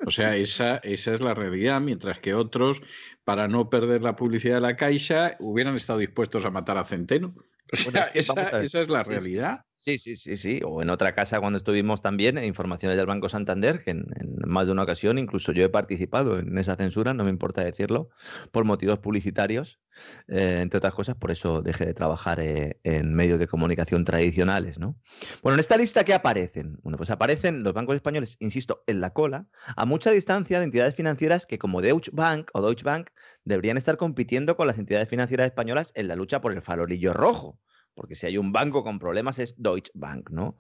[0.05, 2.83] O sea, esa, esa es la realidad, mientras que otros,
[3.25, 7.35] para no perder la publicidad de la Caixa, hubieran estado dispuestos a matar a Centeno.
[7.73, 9.61] O sea, esa, esa, es la realidad.
[9.77, 10.61] Sí, sí, sí, sí.
[10.65, 14.07] O en otra casa cuando estuvimos también, en informaciones del Banco Santander, que en,
[14.47, 18.11] más de una ocasión incluso yo he participado en esa censura, no me importa decirlo,
[18.53, 19.81] por motivos publicitarios,
[20.29, 24.79] eh, entre otras cosas, por eso dejé de trabajar eh, en medios de comunicación tradicionales,
[24.79, 24.97] ¿no?
[25.43, 26.79] Bueno, en esta lista, ¿qué aparecen?
[26.83, 29.47] Bueno, pues aparecen los bancos españoles, insisto, en la cola,
[29.77, 33.09] a mucha distancia de entidades financieras que como Deutsche Bank o Deutsche Bank
[33.45, 37.59] deberían estar compitiendo con las entidades financieras españolas en la lucha por el farolillo rojo
[37.95, 40.57] porque si hay un banco con problemas es Deutsche Bank, ¿no?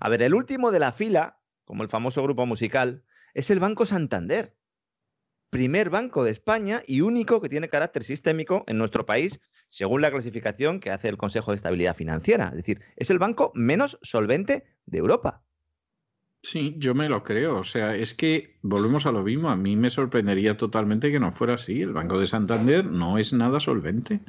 [0.00, 3.04] A ver, el último de la fila, como el famoso grupo musical,
[3.34, 4.56] es el Banco Santander.
[5.50, 10.10] Primer banco de España y único que tiene carácter sistémico en nuestro país, según la
[10.10, 12.48] clasificación que hace el Consejo de Estabilidad Financiera.
[12.48, 15.44] Es decir, es el banco menos solvente de Europa.
[16.42, 17.58] Sí, yo me lo creo.
[17.58, 19.50] O sea, es que volvemos a lo mismo.
[19.50, 21.80] A mí me sorprendería totalmente que no fuera así.
[21.82, 24.20] El Banco de Santander no es nada solvente.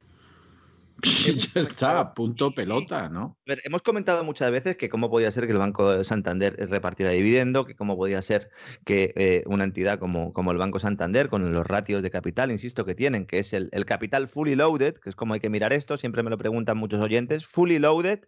[1.54, 3.38] ya está, punto pelota, ¿no?
[3.46, 7.66] hemos comentado muchas veces que cómo podía ser que el Banco de Santander repartiera dividendo,
[7.66, 8.52] que cómo podía ser
[8.86, 12.86] que eh, una entidad como, como el Banco Santander, con los ratios de capital, insisto,
[12.86, 15.74] que tienen, que es el, el capital fully loaded, que es como hay que mirar
[15.74, 18.22] esto, siempre me lo preguntan muchos oyentes, fully loaded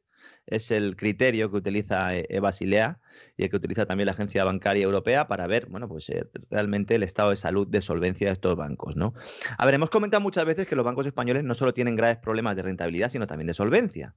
[0.47, 2.99] es el criterio que utiliza eh, Basilea
[3.37, 6.95] y el que utiliza también la Agencia Bancaria Europea para ver, bueno, pues eh, realmente
[6.95, 9.13] el estado de salud de solvencia de estos bancos, ¿no?
[9.57, 12.55] A ver, hemos comentado muchas veces que los bancos españoles no solo tienen graves problemas
[12.55, 14.15] de rentabilidad, sino también de solvencia.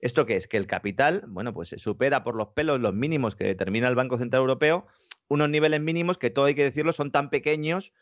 [0.00, 0.48] ¿Esto qué es?
[0.48, 4.18] Que el capital, bueno, pues supera por los pelos los mínimos que determina el Banco
[4.18, 4.86] Central Europeo,
[5.28, 7.92] unos niveles mínimos que todo hay que decirlo son tan pequeños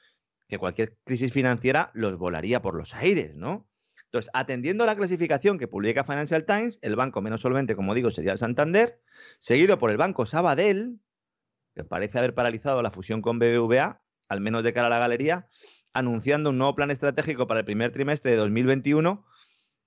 [0.49, 3.67] que cualquier crisis financiera los volaría por los aires, ¿no?
[4.09, 8.11] Entonces, atendiendo a la clasificación que publica Financial Times, el banco menos solvente, como digo,
[8.11, 9.03] sería el Santander,
[9.39, 10.99] seguido por el banco Sabadell,
[11.75, 15.49] que parece haber paralizado la fusión con BBVA, al menos de cara a la galería,
[15.93, 19.27] anunciando un nuevo plan estratégico para el primer trimestre de 2021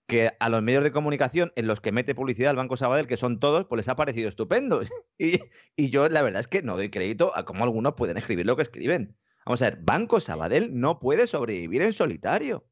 [0.08, 3.18] que a los medios de comunicación en los que mete publicidad el Banco Sabadell, que
[3.18, 4.82] son todos, pues les ha parecido estupendo.
[5.18, 5.40] Y,
[5.76, 8.56] y, yo la verdad es que no doy crédito a cómo algunos pueden escribir lo
[8.56, 9.16] que escriben.
[9.46, 12.66] Vamos a ver, Banco Sabadell no puede sobrevivir en solitario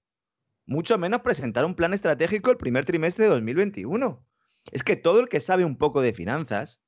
[0.69, 4.23] mucho menos presentar un plan estratégico el primer trimestre de 2021.
[4.71, 6.79] Es que todo el que sabe un poco de finanzas,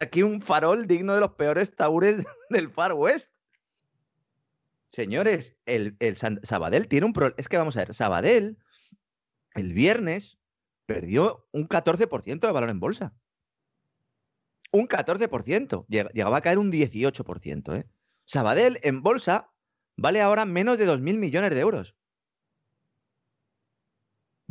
[0.00, 3.32] aquí un farol digno de los peores taures del Far West.
[4.88, 5.96] Señores, el,
[6.42, 7.34] Sabadell tiene un problema.
[7.38, 8.58] Es que vamos a ver, Sabadell,
[9.54, 10.38] el viernes,
[10.84, 13.14] perdió un 14% de valor en bolsa.
[14.72, 15.86] Un 14%.
[15.88, 17.78] Llegaba a caer un 18%.
[17.78, 17.86] ¿eh?
[18.26, 19.48] Sabadell en bolsa
[19.96, 21.94] vale ahora menos de 2.000 millones de euros.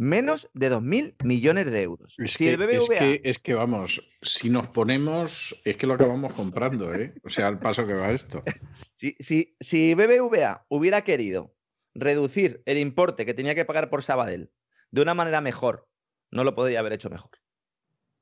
[0.04, 2.14] Menos de 2.000 millones de euros.
[2.18, 7.14] Es, que, es, que, vamos, si nos ponemos, es que lo acabamos comprando, ¿eh?
[7.24, 8.44] O sea, al paso que va esto.
[8.98, 11.56] si, si, si BBVA hubiera querido
[11.94, 14.52] reducir el importe que tenía que pagar por Sabadell
[14.92, 15.88] de una manera mejor,
[16.32, 17.32] no lo podría haber hecho mejor.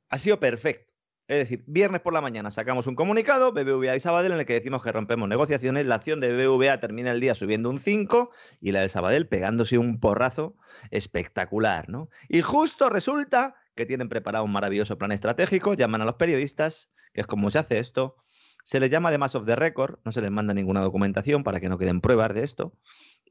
[0.10, 0.91] Ha sido perfecto.
[1.32, 4.52] Es decir, viernes por la mañana sacamos un comunicado, BBVA y Sabadell, en el que
[4.52, 5.86] decimos que rompemos negociaciones.
[5.86, 9.78] La acción de BBVA termina el día subiendo un 5 y la de Sabadell pegándose
[9.78, 10.58] un porrazo
[10.90, 12.10] espectacular, ¿no?
[12.28, 17.22] Y justo resulta que tienen preparado un maravilloso plan estratégico, llaman a los periodistas, que
[17.22, 18.18] es como se hace esto,
[18.66, 21.70] se les llama además of the record, no se les manda ninguna documentación para que
[21.70, 22.74] no queden pruebas de esto,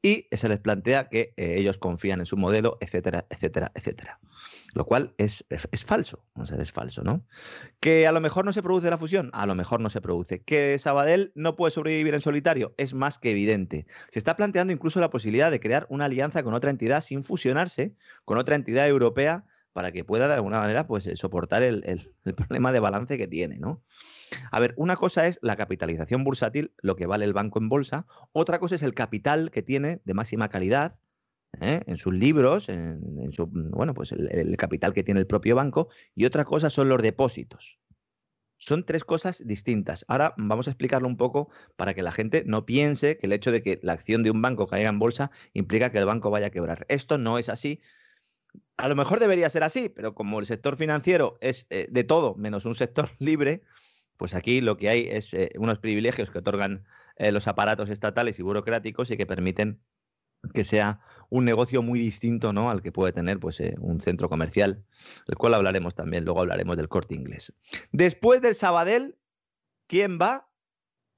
[0.01, 4.19] y se les plantea que eh, ellos confían en su modelo, etcétera, etcétera, etcétera.
[4.73, 7.25] Lo cual es, es, falso, o sea, es falso, ¿no?
[7.79, 10.43] Que a lo mejor no se produce la fusión, a lo mejor no se produce.
[10.43, 13.85] Que Sabadell no puede sobrevivir en solitario, es más que evidente.
[14.09, 17.93] Se está planteando incluso la posibilidad de crear una alianza con otra entidad sin fusionarse
[18.25, 21.83] con otra entidad europea para que pueda de alguna manera pues, eh, soportar el,
[22.25, 23.81] el problema de balance que tiene, ¿no?
[24.51, 28.05] A ver, una cosa es la capitalización bursátil, lo que vale el banco en bolsa,
[28.31, 30.95] otra cosa es el capital que tiene de máxima calidad
[31.59, 31.81] ¿eh?
[31.85, 36.25] en sus libros, en, su, bueno, pues el, capital que tiene el propio banco, y
[36.25, 37.79] otra cosa son los depósitos.
[38.57, 40.05] Son tres cosas distintas.
[40.07, 43.51] Ahora vamos a explicarlo un poco para que la gente no piense que el hecho
[43.51, 46.47] de que la acción de un banco caiga en bolsa implica que el banco vaya
[46.47, 46.85] a quebrar.
[46.87, 47.81] Esto no es así.
[48.77, 52.35] A lo mejor debería ser así, pero como el sector financiero es eh, de todo
[52.35, 53.61] menos un sector libre,
[54.17, 56.85] pues aquí lo que hay es eh, unos privilegios que otorgan
[57.17, 59.81] eh, los aparatos estatales y burocráticos y que permiten
[60.53, 60.99] que sea
[61.29, 62.71] un negocio muy distinto ¿no?
[62.71, 64.83] al que puede tener pues, un centro comercial,
[65.27, 67.53] del cual hablaremos también, luego hablaremos del corte inglés.
[67.91, 69.17] Después del Sabadell,
[69.87, 70.49] ¿quién va?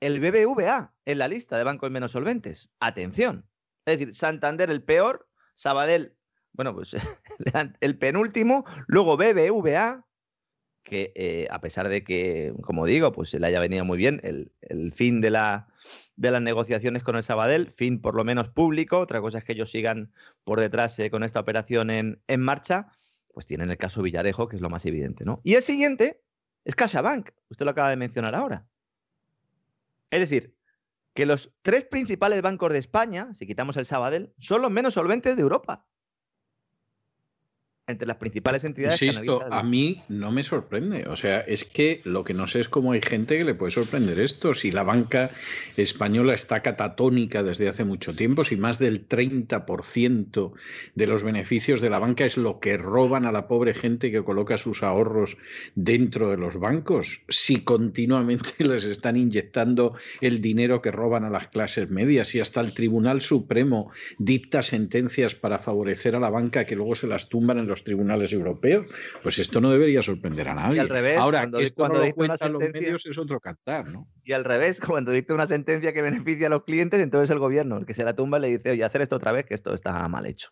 [0.01, 2.69] El BBVA en la lista de bancos menos solventes.
[2.81, 3.45] Atención.
[3.85, 6.15] Es decir, Santander el peor, Sabadell,
[6.53, 6.95] bueno, pues
[7.81, 10.05] el penúltimo, luego BBVA,
[10.83, 14.93] que eh, a pesar de que, como digo, pues le haya venido muy bien el,
[14.93, 15.67] fin de, la,
[16.15, 19.53] de, las negociaciones con el Sabadell, fin por lo menos público, otra cosa es que
[19.53, 20.11] ellos sigan
[20.43, 22.91] por detrás eh, con esta operación en, en, marcha,
[23.33, 25.41] pues tienen el caso Villarejo, que es lo más evidente, ¿no?
[25.43, 26.21] Y el siguiente
[26.65, 28.67] es CaixaBank, usted lo acaba de mencionar ahora.
[30.11, 30.55] Es decir,
[31.15, 35.35] que los tres principales bancos de España, si quitamos el Sabadell, son los menos solventes
[35.35, 35.87] de Europa
[37.85, 39.01] entre las principales entidades.
[39.01, 41.05] Insisto, a mí no me sorprende.
[41.07, 43.71] O sea, es que lo que no sé es cómo hay gente que le puede
[43.71, 44.53] sorprender esto.
[44.53, 45.31] Si la banca
[45.75, 50.53] española está catatónica desde hace mucho tiempo, si más del 30%
[50.95, 54.23] de los beneficios de la banca es lo que roban a la pobre gente que
[54.23, 55.37] coloca sus ahorros
[55.75, 61.49] dentro de los bancos, si continuamente les están inyectando el dinero que roban a las
[61.49, 66.77] clases medias, y hasta el Tribunal Supremo dicta sentencias para favorecer a la banca que
[66.77, 68.85] luego se las tumban en los los tribunales europeos,
[69.21, 70.79] pues esto no debería sorprender a nadie.
[70.79, 74.07] al revés, Ahora, cuando, esto cuando no lo los medios es otro cantar, ¿no?
[74.23, 77.77] Y al revés, cuando dicta una sentencia que beneficia a los clientes, entonces el gobierno,
[77.77, 80.07] el que se la tumba, le dice, oye, hacer esto otra vez, que esto está
[80.07, 80.49] mal hecho.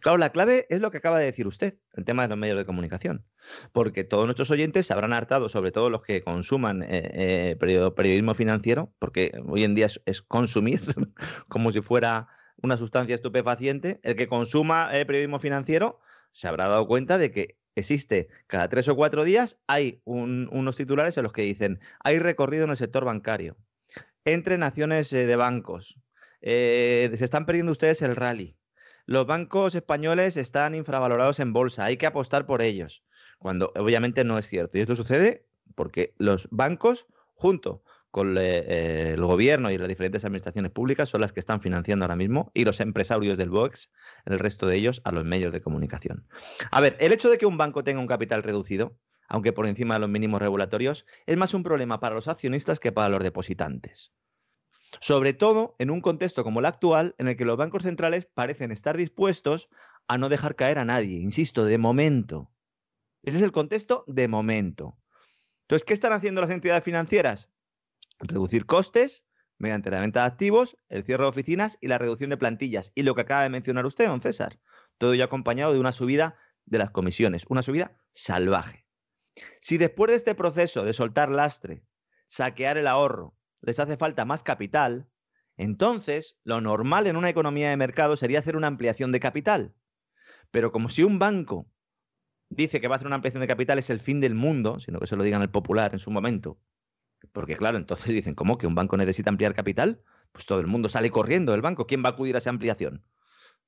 [0.00, 2.56] Claro, la clave es lo que acaba de decir usted, el tema de los medios
[2.56, 3.24] de comunicación,
[3.72, 8.34] porque todos nuestros oyentes se habrán hartado, sobre todo los que consuman eh, eh, periodismo
[8.34, 10.80] financiero, porque hoy en día es, consumir
[11.48, 12.28] como si fuera
[12.62, 14.00] una sustancia estupefaciente.
[14.02, 16.00] El que consuma eh, periodismo financiero
[16.32, 21.16] se habrá dado cuenta de que existe cada tres o cuatro días, hay unos titulares
[21.16, 23.56] en los que dicen, hay recorrido en el sector bancario,
[24.24, 25.96] entre naciones eh, de bancos,
[26.40, 28.56] eh, se están perdiendo ustedes el rally,
[29.06, 33.02] los bancos españoles están infravalorados en bolsa, hay que apostar por ellos,
[33.38, 34.78] cuando obviamente no es cierto.
[34.78, 35.44] Y esto sucede
[35.74, 37.82] porque los bancos, junto
[38.12, 42.14] con eh, el gobierno y las diferentes administraciones públicas son las que están financiando ahora
[42.14, 43.90] mismo y los empresarios del BOEX,
[44.26, 46.28] el resto de ellos, a los medios de comunicación.
[46.70, 48.98] A ver, el hecho de que un banco tenga un capital reducido,
[49.28, 52.92] aunque por encima de los mínimos regulatorios, es más un problema para los accionistas que
[52.92, 54.12] para los depositantes.
[55.00, 58.72] Sobre todo en un contexto como el actual, en el que los bancos centrales parecen
[58.72, 59.70] estar dispuestos
[60.06, 62.50] a no dejar caer a nadie, insisto, de momento.
[63.22, 64.98] Ese es el contexto de momento.
[65.62, 67.48] Entonces, ¿qué están haciendo las entidades financieras?
[68.28, 69.24] Reducir costes
[69.58, 72.92] mediante la venta de activos, el cierre de oficinas y la reducción de plantillas.
[72.94, 74.58] Y lo que acaba de mencionar usted, don César,
[74.98, 78.86] todo ello acompañado de una subida de las comisiones, una subida salvaje.
[79.60, 81.84] Si después de este proceso de soltar lastre,
[82.26, 85.08] saquear el ahorro, les hace falta más capital,
[85.56, 89.74] entonces lo normal en una economía de mercado sería hacer una ampliación de capital.
[90.50, 91.70] Pero como si un banco
[92.48, 94.98] dice que va a hacer una ampliación de capital es el fin del mundo, sino
[94.98, 96.58] que se lo digan el popular en su momento.
[97.32, 100.02] Porque claro, entonces dicen, ¿cómo que un banco necesita ampliar capital?
[100.32, 101.86] Pues todo el mundo sale corriendo del banco.
[101.86, 103.04] ¿Quién va a acudir a esa ampliación?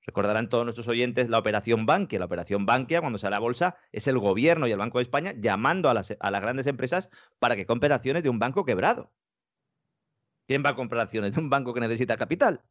[0.06, 2.18] Recordarán todos nuestros oyentes la operación Bankia.
[2.18, 5.32] La operación Bankia, cuando sale a bolsa, es el gobierno y el Banco de España
[5.36, 9.12] llamando a las, a las grandes empresas para que compren acciones de un banco quebrado.
[10.46, 12.62] ¿Quién va a comprar acciones de un banco que necesita capital?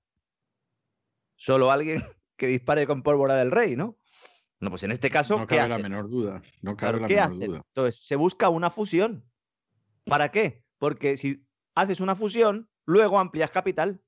[1.36, 2.04] Solo alguien
[2.38, 3.98] que dispare con pólvora del rey, ¿no?
[4.60, 5.40] No, pues en este caso.
[5.40, 6.42] No cabe la menor duda.
[6.62, 7.50] No cabe la ¿qué menor hacen?
[7.50, 7.62] duda.
[7.68, 9.26] Entonces, se busca una fusión.
[10.06, 10.63] ¿Para qué?
[10.84, 14.02] Porque si haces una fusión, luego amplías capital,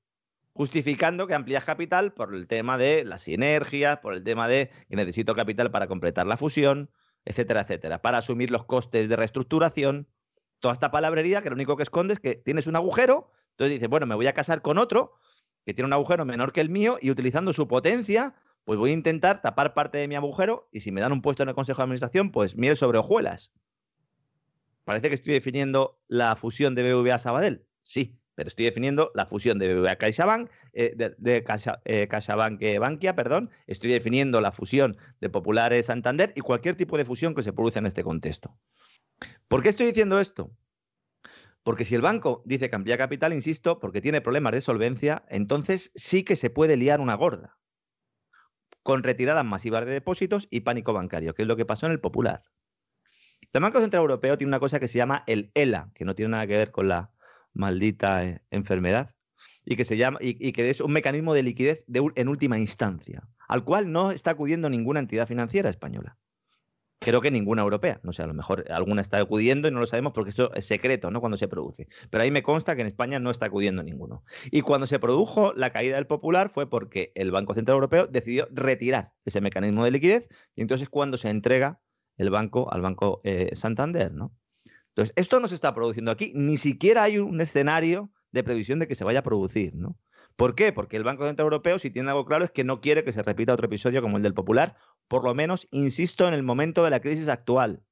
[0.52, 4.94] justificando que amplías capital por el tema de las sinergias, por el tema de que
[4.94, 6.90] necesito capital para completar la fusión,
[7.24, 10.06] etcétera, etcétera, para asumir los costes de reestructuración.
[10.60, 13.88] Toda esta palabrería que lo único que esconde es que tienes un agujero, entonces dices,
[13.88, 15.14] bueno, me voy a casar con otro
[15.64, 18.34] que tiene un agujero menor que el mío y utilizando su potencia,
[18.64, 21.42] pues voy a intentar tapar parte de mi agujero y si me dan un puesto
[21.42, 23.50] en el Consejo de Administración, pues miel sobre hojuelas.
[24.86, 27.66] Parece que estoy definiendo la fusión de BBVA Sabadell.
[27.82, 32.62] Sí, pero estoy definiendo la fusión de BBVA CaixaBank, eh, de, de Caixa- eh, CaixaBank
[32.62, 33.50] eh, Bankia, perdón.
[33.66, 37.80] Estoy definiendo la fusión de Populares Santander y cualquier tipo de fusión que se produce
[37.80, 38.56] en este contexto.
[39.48, 40.56] ¿Por qué estoy diciendo esto?
[41.64, 45.90] Porque si el banco dice que amplía capital, insisto, porque tiene problemas de solvencia, entonces
[45.96, 47.58] sí que se puede liar una gorda.
[48.84, 51.98] Con retiradas masivas de depósitos y pánico bancario, que es lo que pasó en el
[51.98, 52.44] Popular.
[53.52, 56.30] El Banco Central Europeo tiene una cosa que se llama el ELA, que no tiene
[56.30, 57.10] nada que ver con la
[57.52, 59.14] maldita eh, enfermedad,
[59.64, 63.64] y que, se llama, y, que es un mecanismo de liquidez en última instancia, al
[63.64, 66.16] cual no está acudiendo ninguna entidad financiera española.
[66.98, 68.00] Creo que ninguna europea.
[68.02, 70.66] No sé, a lo mejor alguna está acudiendo y no lo sabemos porque esto es
[70.66, 71.20] secreto, ¿no?
[71.20, 71.88] Cuando se produce.
[72.10, 74.24] Pero ahí me consta que en España no está acudiendo ninguno.
[74.50, 78.48] Y cuando se produjo la caída del Popular fue porque el Banco Central Europeo decidió
[78.50, 81.80] retirar ese mecanismo de liquidez y entonces cuando se entrega
[82.16, 84.32] el banco al Banco eh, Santander, ¿no?
[84.88, 88.88] Entonces, esto no se está produciendo aquí, ni siquiera hay un escenario de previsión de
[88.88, 89.98] que se vaya a producir, ¿no?
[90.36, 90.72] ¿Por qué?
[90.72, 93.22] Porque el Banco Central Europeo, si tiene algo claro, es que no quiere que se
[93.22, 94.76] repita otro episodio como el del Popular,
[95.08, 97.82] por lo menos, insisto, en el momento de la crisis actual.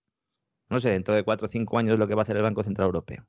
[0.69, 2.63] No sé, dentro de cuatro o cinco años lo que va a hacer el Banco
[2.63, 3.27] Central Europeo.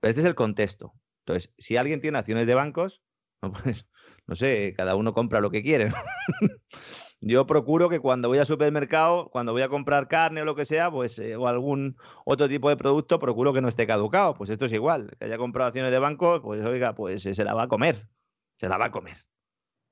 [0.00, 0.94] Pero este es el contexto.
[1.24, 3.02] Entonces, si alguien tiene acciones de bancos,
[3.62, 3.86] pues,
[4.26, 5.92] no sé, cada uno compra lo que quiere.
[7.20, 10.64] Yo procuro que cuando voy al supermercado, cuando voy a comprar carne o lo que
[10.64, 14.34] sea, pues, eh, o algún otro tipo de producto, procuro que no esté caducado.
[14.34, 15.16] Pues esto es igual.
[15.18, 18.08] Que haya comprado acciones de banco, pues oiga, pues eh, se la va a comer.
[18.56, 19.16] Se la va a comer.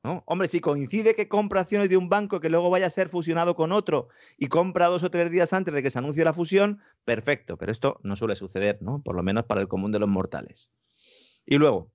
[0.02, 0.22] ¿no?
[0.26, 3.56] Hombre, si coincide que compra acciones de un banco que luego vaya a ser fusionado
[3.56, 6.82] con otro y compra dos o tres días antes de que se anuncie la fusión,
[7.04, 7.56] perfecto.
[7.56, 9.02] Pero esto no suele suceder, ¿no?
[9.02, 10.70] Por lo menos para el común de los mortales.
[11.46, 11.90] Y luego,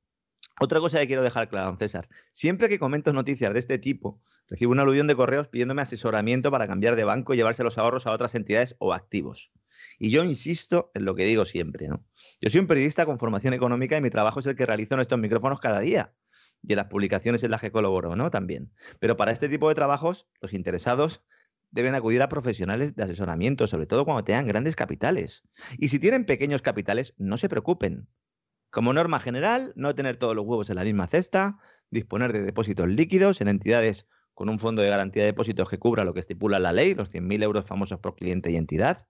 [0.59, 2.09] otra cosa que quiero dejar clara, César.
[2.31, 4.19] Siempre que comento noticias de este tipo,
[4.49, 8.07] recibo un aluvión de correos pidiéndome asesoramiento para cambiar de banco y llevarse los ahorros
[8.07, 9.51] a otras entidades o activos.
[9.97, 12.03] Y yo insisto en lo que digo siempre, ¿no?
[12.41, 15.01] Yo soy un periodista con formación económica y mi trabajo es el que realizo en
[15.01, 16.13] estos micrófonos cada día.
[16.61, 18.31] Y en las publicaciones en las que colaboro, ¿no?
[18.31, 18.73] También.
[18.99, 21.23] Pero para este tipo de trabajos, los interesados
[21.71, 25.43] deben acudir a profesionales de asesoramiento, sobre todo cuando tengan grandes capitales.
[25.77, 28.07] Y si tienen pequeños capitales, no se preocupen.
[28.71, 31.57] Como norma general, no tener todos los huevos en la misma cesta,
[31.89, 34.05] disponer de depósitos líquidos en entidades
[34.39, 37.09] con un fondo de garantía de depósitos que cubra lo que estipula la ley, los
[37.09, 39.05] 100.000 euros famosos por cliente y entidad.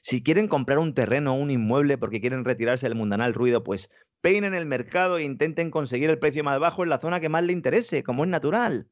[0.00, 3.90] Si quieren comprar un terreno o un inmueble porque quieren retirarse del mundanal ruido, pues
[4.22, 7.44] peinen el mercado e intenten conseguir el precio más bajo en la zona que más
[7.44, 8.88] le interese, como es natural.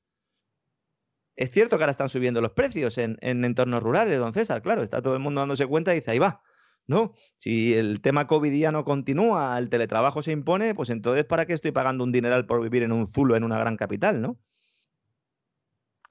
[1.36, 4.82] Es cierto que ahora están subiendo los precios en, en entornos rurales, don César, claro,
[4.82, 6.42] está todo el mundo dándose cuenta y dice, ahí va,
[6.86, 7.14] ¿no?
[7.38, 11.54] Si el tema COVID ya no continúa, el teletrabajo se impone, pues entonces ¿para qué
[11.54, 14.38] estoy pagando un dineral por vivir en un zulo en una gran capital, ¿no?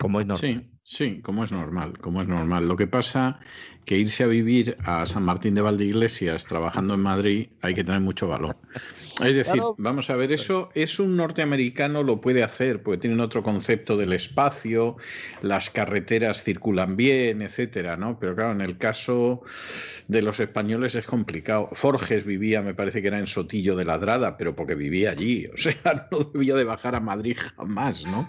[0.02, 0.64] Como es normal.
[0.64, 2.68] Sí, sí, como es normal, como es normal.
[2.68, 3.40] Lo que pasa
[3.86, 8.02] que irse a vivir a San Martín de Valdeiglesias trabajando en Madrid hay que tener
[8.02, 8.56] mucho valor.
[9.24, 9.76] Es decir, Claro.
[9.78, 14.14] vamos a ver, eso es un norteamericano lo puede hacer, porque tienen otro concepto del
[14.14, 14.98] espacio,
[15.42, 18.20] las carreteras circulan bien, etcétera, ¿no?
[18.20, 19.42] Pero claro, en el caso
[20.08, 21.70] de los españoles es complicado.
[21.74, 25.58] Forges vivía, me parece que era en Sotillo de Ladrada, pero porque vivía allí, o
[25.58, 25.74] sea,
[26.12, 28.28] no debía de bajar a Madrid jamás, ¿no?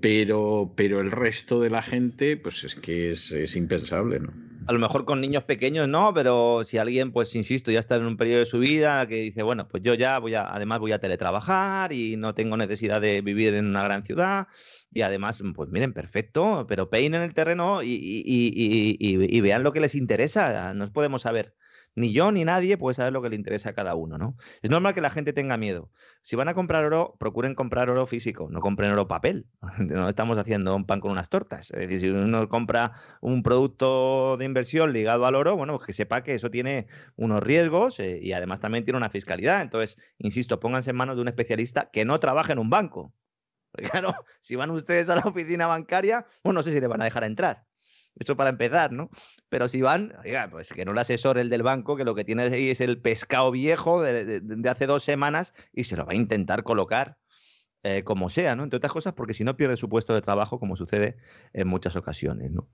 [0.00, 1.93] Pero, pero el resto de la gente,
[2.42, 4.32] pues es que es, es impensable, ¿no?
[4.66, 8.06] A lo mejor con niños pequeños no, pero si alguien, pues insisto, ya está en
[8.06, 10.92] un periodo de su vida que dice, bueno, pues yo ya voy a, además voy
[10.92, 14.46] a teletrabajar y no tengo necesidad de vivir en una gran ciudad.
[14.90, 19.72] Y además, pues miren, perfecto, pero peinen el terreno y, y- y- y- vean lo
[19.72, 20.72] que les interesa.
[20.72, 21.52] No podemos saber
[21.96, 24.36] ni yo ni nadie puede saber lo que le interesa a cada uno, ¿no?
[24.62, 25.90] Es normal que la gente tenga miedo.
[26.22, 29.46] Si van a comprar oro, procuren comprar oro físico, no compren oro papel.
[29.78, 31.70] No estamos haciendo un pan con unas tortas.
[31.70, 35.92] Es decir, si uno compra un producto de inversión ligado al oro, bueno, pues que
[35.92, 39.62] sepa que eso tiene unos riesgos eh, y además también tiene una fiscalidad.
[39.62, 43.12] Entonces, insisto, pónganse en manos de un especialista que no trabaje en un banco.
[43.72, 47.02] Porque claro, si van ustedes a la oficina bancaria, bueno, no sé si le van
[47.02, 47.64] a dejar entrar.
[48.16, 49.10] Esto para empezar, ¿no?
[49.48, 52.24] Pero si van, oiga, pues que no le asesore el del banco, que lo que
[52.24, 56.16] tiene ahí es el pescado viejo de, hace dos semanas y se lo va a
[56.16, 57.18] intentar colocar
[57.82, 58.62] eh, como sea, ¿no?
[58.62, 61.16] Entre otras cosas, porque si no pierde su puesto de trabajo, como sucede
[61.52, 62.68] en muchas ocasiones, ¿no?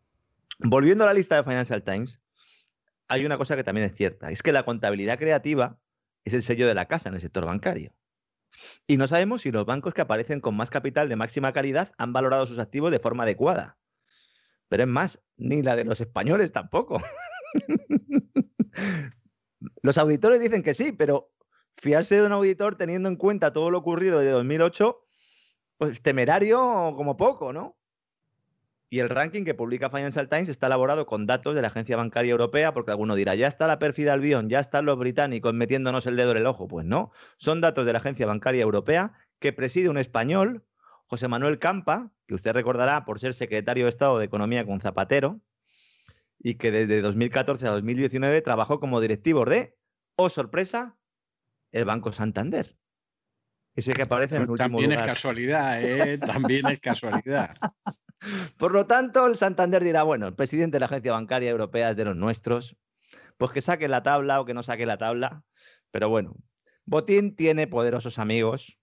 [0.58, 2.20] Volviendo a la lista de Financial Times,
[3.08, 5.78] hay una cosa que también es cierta, es que la contabilidad creativa
[6.24, 7.92] es el sello de la casa en el sector bancario.
[8.86, 12.12] Y no sabemos si los bancos que aparecen con más capital de máxima calidad han
[12.12, 13.78] valorado sus activos de forma adecuada.
[14.70, 17.02] Pero es más, ni la de los españoles tampoco.
[19.82, 21.32] los auditores dicen que sí, pero
[21.76, 24.96] fiarse de un auditor teniendo en cuenta todo lo ocurrido desde 2008,
[25.76, 27.76] pues temerario como poco, ¿no?
[28.88, 32.30] Y el ranking que publica Financial Times está elaborado con datos de la Agencia Bancaria
[32.30, 36.14] Europea, porque alguno dirá, ya está la pérfida Albion, ya están los británicos metiéndonos el
[36.14, 36.68] dedo en el ojo.
[36.68, 40.64] Pues no, son datos de la Agencia Bancaria Europea que preside un español
[41.10, 45.40] José Manuel Campa, que usted recordará por ser secretario de Estado de Economía con Zapatero,
[46.38, 49.76] y que desde 2014 a 2019 trabajó como directivo de,
[50.14, 50.96] oh sorpresa,
[51.72, 52.76] el Banco Santander.
[53.74, 56.16] Ese que aparece en el último También es casualidad, ¿eh?
[56.18, 57.56] También es casualidad.
[58.56, 61.96] Por lo tanto, el Santander dirá, bueno, el presidente de la Agencia Bancaria Europea es
[61.96, 62.76] de los nuestros,
[63.36, 65.42] pues que saque la tabla o que no saque la tabla.
[65.90, 66.36] Pero bueno,
[66.84, 68.78] Botín tiene poderosos amigos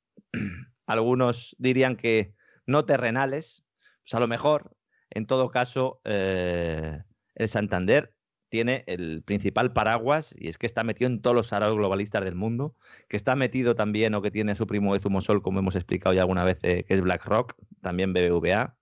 [0.87, 2.33] algunos dirían que
[2.65, 3.65] no terrenales,
[4.03, 4.75] pues a lo mejor,
[5.09, 7.03] en todo caso, eh,
[7.35, 8.13] el Santander
[8.49, 12.35] tiene el principal paraguas y es que está metido en todos los araos globalistas del
[12.35, 12.75] mundo,
[13.09, 16.21] que está metido también o que tiene su primo de Zumosol, como hemos explicado ya
[16.21, 18.77] alguna vez, eh, que es BlackRock, también BBVA.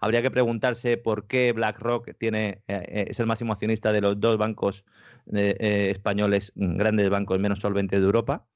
[0.00, 4.36] Habría que preguntarse por qué BlackRock tiene, eh, es el máximo accionista de los dos
[4.36, 4.84] bancos
[5.28, 8.46] españoles, grandes bancos menos solventes de Europa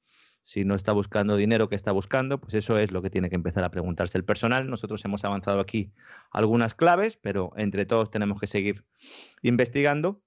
[0.43, 2.39] si no está buscando dinero, ¿qué está buscando?
[2.39, 4.69] Pues eso es lo que tiene que empezar a preguntarse el personal.
[4.69, 5.91] Nosotros hemos avanzado aquí
[6.31, 8.85] algunas claves, pero entre todos tenemos que seguir
[9.41, 10.21] investigando.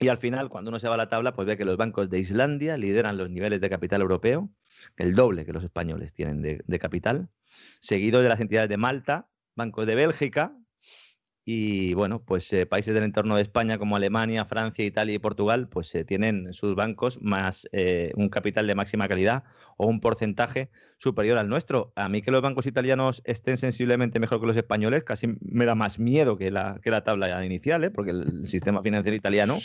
[0.00, 2.10] Y al final, cuando uno se va a la tabla, pues ve que los bancos
[2.10, 4.50] de Islandia lideran los niveles de capital europeo,
[4.96, 7.28] el doble que los españoles tienen de, de capital,
[7.80, 10.56] seguido de las entidades de Malta, bancos de Bélgica,
[11.46, 15.68] y bueno, pues eh, países del entorno de España como Alemania, Francia, Italia y Portugal,
[15.68, 19.44] pues eh, tienen sus bancos más eh, un capital de máxima calidad
[19.76, 21.92] o un porcentaje superior al nuestro.
[21.96, 25.74] A mí que los bancos italianos estén sensiblemente mejor que los españoles, casi me da
[25.74, 29.58] más miedo que la, que la tabla inicial, porque el sistema financiero italiano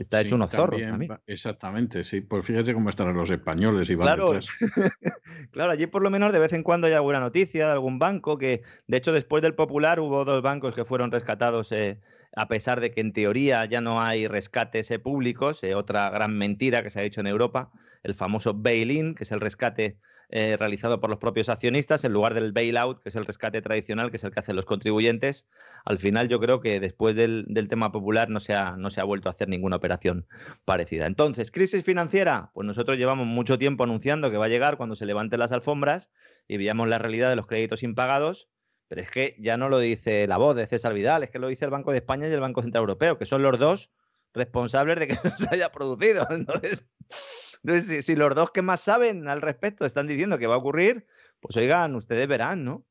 [0.00, 0.80] Está hecho unos zorros.
[1.26, 2.22] Exactamente, sí.
[2.22, 4.38] Pues fíjate cómo estarán los españoles y claro,
[5.52, 8.38] claro, allí por lo menos de vez en cuando hay alguna noticia de algún banco
[8.38, 11.70] que, de hecho, después del Popular hubo dos bancos que fueron rescatados.
[11.72, 12.00] Eh,
[12.34, 16.38] a pesar de que en teoría ya no hay rescates eh, públicos, eh, otra gran
[16.38, 17.70] mentira que se ha hecho en Europa,
[18.02, 19.98] el famoso bail-in, que es el rescate
[20.32, 24.12] eh, realizado por los propios accionistas en lugar del bailout, que es el rescate tradicional,
[24.12, 25.44] que es el que hacen los contribuyentes.
[25.84, 29.04] Al final yo creo que después del, tema popular no se, ha, no se ha
[29.04, 30.28] vuelto a hacer ninguna operación
[30.64, 31.06] parecida.
[31.06, 35.04] Entonces, crisis financiera, pues nosotros llevamos mucho tiempo anunciando que va a llegar cuando se
[35.04, 36.10] levanten las alfombras
[36.46, 38.48] y veamos la realidad de los créditos impagados.
[38.86, 41.48] Pero es que ya no lo dice la voz de César Vidal, es que lo
[41.48, 43.90] dice el Banco de España y el Banco Central Europeo, que son los dos
[44.32, 46.28] responsables de que se haya producido.
[46.30, 46.86] Entonces,
[47.62, 51.06] entonces, si, los dos que más saben al respecto están diciendo que va a ocurrir,
[51.40, 52.86] pues oigan, ustedes verán, ¿no?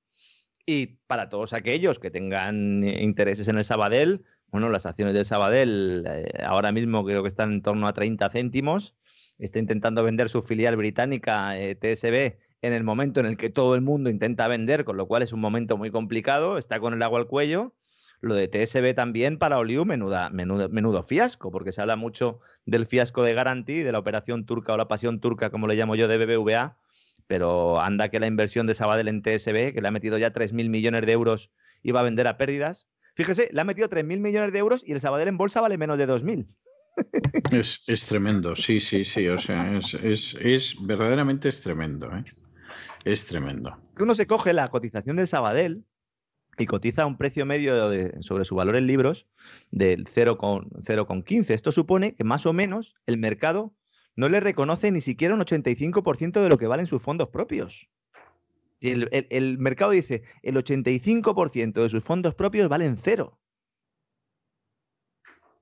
[0.65, 6.05] Y para todos aquellos que tengan intereses en el Sabadell, bueno, las acciones del Sabadell
[6.07, 8.95] eh, ahora mismo creo que están en torno a 30 céntimos.
[9.39, 13.73] Está intentando vender su filial británica eh, TSB en el momento en el que todo
[13.75, 17.01] el mundo intenta vender, con lo cual es un momento muy complicado, está con el
[17.01, 17.73] agua al cuello
[18.21, 22.85] lo de TSB también para Oliu, menuda, menudo, menudo fiasco, porque se habla mucho del
[22.85, 26.07] fiasco de Garanti, de la operación turca o la pasión turca, como le llamo yo,
[26.07, 26.77] de BBVA,
[27.27, 30.69] pero anda que la inversión de Sabadell en TSB, que le ha metido ya 3.000
[30.69, 31.51] millones de euros,
[31.83, 32.87] iba a vender a pérdidas.
[33.15, 35.97] Fíjese, le ha metido 3.000 millones de euros y el Sabadell en bolsa vale menos
[35.97, 36.47] de 2.000.
[37.51, 42.25] Es, es tremendo, sí, sí, sí, o sea, es, es, es verdaderamente es tremendo, ¿eh?
[43.05, 43.77] Es tremendo.
[43.97, 45.85] Uno se coge la cotización del Sabadell
[46.59, 47.73] y cotiza un precio medio
[48.21, 49.25] sobre su valor en libros
[49.71, 51.53] del 0,15.
[51.53, 53.73] Esto supone que más o menos el mercado
[54.15, 57.89] no le reconoce ni siquiera un 85% de lo que valen sus fondos propios.
[58.81, 63.39] El, el, mercado dice, el 85% de sus fondos propios valen cero.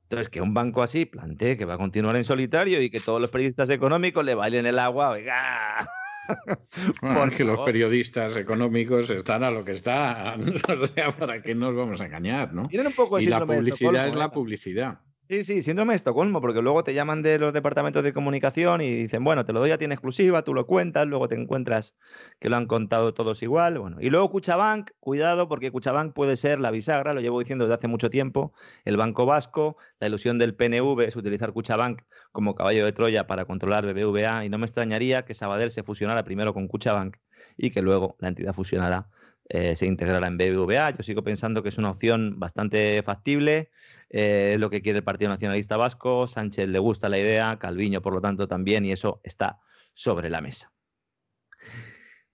[0.03, 3.21] Entonces, que un banco así plantee que va a continuar en solitario y que todos
[3.21, 5.89] los periodistas económicos le bailen el agua, oiga.
[7.01, 10.53] Porque los periodistas económicos están a lo que están.
[10.77, 12.67] O sea, ¿para qué nos vamos a engañar, no?
[12.67, 14.99] Tienen un poco y la publicidad es la publicidad.
[15.29, 18.89] Sí, sí, síndrome de Estocolmo, porque luego te llaman de los departamentos de comunicación y
[19.03, 21.97] dicen, bueno, te lo doy a ti en exclusiva, tú lo cuentas, luego te encuentras
[22.39, 23.77] que lo han contado todos igual.
[23.77, 27.75] Bueno, y luego Cuchabank, cuidado, porque Cuchabank puede ser la bisagra, lo llevo diciendo desde
[27.75, 28.53] hace mucho tiempo,
[28.85, 33.43] el Banco Vasco, la ilusión del PNV es utilizar Cuchabank como caballo de Troya para
[33.43, 37.17] controlar BBVA, y no me extrañaría que Sabadell se fusionara primero con Cuchabank
[37.57, 39.09] y que luego la entidad fusionara
[39.49, 40.91] eh, se integrará en BBVA.
[40.91, 43.69] Yo sigo pensando que es una opción bastante factible.
[44.09, 46.27] Eh, es lo que quiere el Partido Nacionalista Vasco.
[46.27, 49.59] Sánchez le gusta la idea, Calviño, por lo tanto, también, y eso está
[49.93, 50.71] sobre la mesa.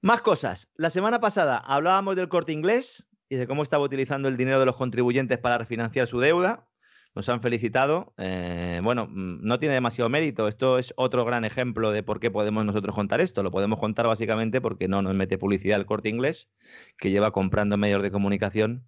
[0.01, 0.69] Más cosas.
[0.75, 4.65] La semana pasada hablábamos del corte inglés y de cómo estaba utilizando el dinero de
[4.65, 6.67] los contribuyentes para refinanciar su deuda
[7.15, 8.13] nos han felicitado.
[8.17, 10.47] Eh, bueno, mm, no tiene demasiado mérito.
[10.47, 13.43] Esto es otro gran ejemplo de por qué podemos nosotros contar esto.
[13.43, 16.49] Lo podemos contar básicamente porque no nos mete publicidad el corte inglés,
[16.97, 18.87] que lleva comprando medios de comunicación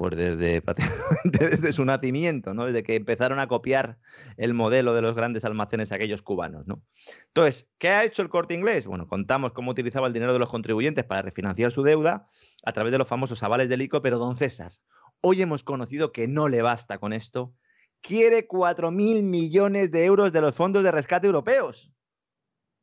[0.00, 0.62] pues desde,
[1.24, 2.64] desde su nacimiento, ¿no?
[2.64, 3.98] desde que empezaron a copiar
[4.38, 6.66] el modelo de los grandes almacenes aquellos cubanos.
[6.66, 6.82] ¿no?
[7.26, 8.86] Entonces, ¿qué ha hecho el corte inglés?
[8.86, 12.30] Bueno, contamos cómo utilizaba el dinero de los contribuyentes para refinanciar su deuda
[12.64, 14.72] a través de los famosos avales del ICO, pero don César,
[15.20, 17.54] hoy hemos conocido que no le basta con esto
[18.00, 21.92] quiere 4.000 millones de euros de los fondos de rescate europeos.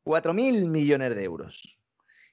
[0.06, 1.80] 4.000 millones de euros.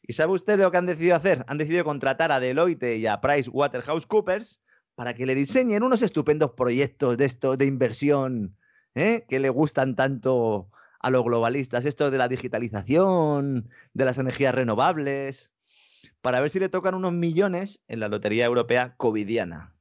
[0.02, 1.44] ¿Y sabe usted lo que han decidido hacer?
[1.48, 4.60] Han decidido contratar a Deloitte y a PricewaterhouseCoopers
[4.94, 8.56] para que le diseñen unos estupendos proyectos de esto de inversión
[8.94, 9.24] ¿eh?
[9.28, 10.68] que le gustan tanto
[11.00, 15.50] a los globalistas, esto de la digitalización, de las energías renovables,
[16.22, 19.73] para ver si le tocan unos millones en la Lotería Europea Covidiana.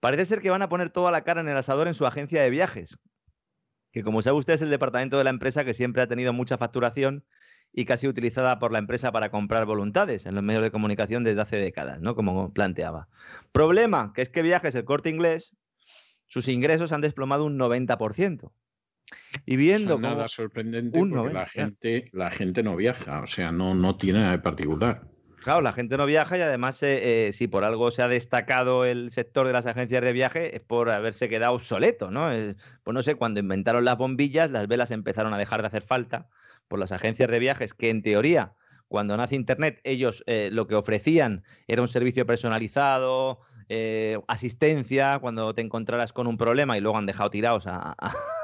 [0.00, 2.42] Parece ser que van a poner toda la cara en el asador en su agencia
[2.42, 2.98] de viajes,
[3.92, 6.58] que como sabe usted es el departamento de la empresa que siempre ha tenido mucha
[6.58, 7.24] facturación
[7.72, 11.42] y casi utilizada por la empresa para comprar voluntades en los medios de comunicación desde
[11.42, 12.14] hace décadas, ¿no?
[12.14, 13.08] Como planteaba.
[13.52, 15.54] Problema, que es que viajes el corte inglés,
[16.26, 18.50] sus ingresos han desplomado un 90%.
[19.44, 23.96] Y viendo nada sorprendente porque la gente, la gente no viaja, o sea, no, no
[23.96, 25.02] tiene nada de particular.
[25.42, 28.84] Claro, la gente no viaja y además, eh, eh, si por algo se ha destacado
[28.84, 32.28] el sector de las agencias de viaje, es por haberse quedado obsoleto, ¿no?
[32.84, 36.28] pues no sé, cuando inventaron las bombillas, las velas empezaron a dejar de hacer falta
[36.68, 38.52] por las agencias de viajes, que en teoría,
[38.88, 43.40] cuando nace Internet, ellos eh, lo que ofrecían era un servicio personalizado,
[44.26, 47.94] asistencia, cuando te encontraras con un problema y luego han dejado tirados a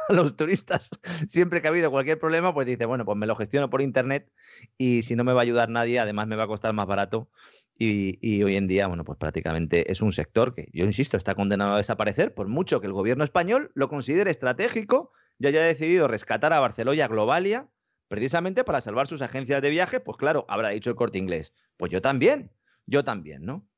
[0.08, 0.88] los turistas,
[1.28, 4.30] siempre que ha habido cualquier problema, pues dice, bueno, pues me lo gestiono por internet
[4.78, 7.30] y si no me va a ayudar nadie, además me va a costar más barato.
[7.78, 11.74] Y, hoy en día, bueno, pues prácticamente es un sector que, yo insisto, está condenado
[11.74, 16.54] a desaparecer, por mucho que el gobierno español lo considere estratégico y haya decidido rescatar
[16.54, 17.68] a Barcelona Globalia
[18.08, 21.52] precisamente para salvar sus agencias de viaje, pues claro, habrá dicho el corte inglés.
[21.76, 22.50] Pues yo también,
[22.86, 23.68] yo también, ¿no?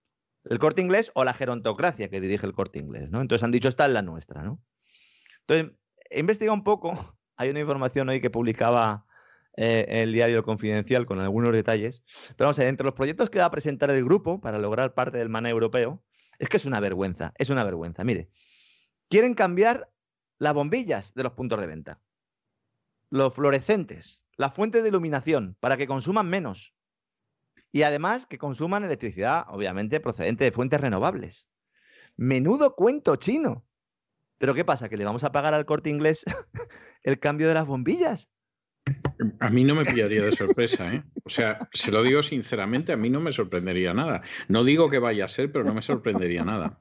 [0.44, 3.20] El corte inglés o la gerontocracia que dirige el corte inglés, ¿no?
[3.20, 4.62] Entonces han dicho, esta es la nuestra, ¿no?
[5.46, 5.76] Entonces,
[6.10, 7.16] he investigado un poco.
[7.36, 9.06] Hay una información hoy que publicaba
[9.56, 12.04] eh, el diario Confidencial con algunos detalles.
[12.36, 14.94] Pero vamos a ver, entre los proyectos que va a presentar el grupo para lograr
[14.94, 16.02] parte del maná europeo,
[16.38, 18.04] es que es una vergüenza, es una vergüenza.
[18.04, 18.30] Mire,
[19.08, 19.90] quieren cambiar
[20.38, 22.00] las bombillas de los puntos de venta,
[23.10, 26.74] los fluorescentes, las fuentes de iluminación, para que consuman menos.
[27.72, 31.48] Y además que consuman electricidad, obviamente, procedente de fuentes renovables.
[32.16, 33.67] Menudo cuento chino.
[34.38, 34.88] Pero ¿qué pasa?
[34.88, 36.24] ¿Que le vamos a pagar al corte inglés
[37.02, 38.28] el cambio de las bombillas?
[39.40, 41.02] A mí no me pillaría de sorpresa, ¿eh?
[41.24, 44.22] O sea, se lo digo sinceramente, a mí no me sorprendería nada.
[44.48, 46.80] No digo que vaya a ser, pero no me sorprendería nada.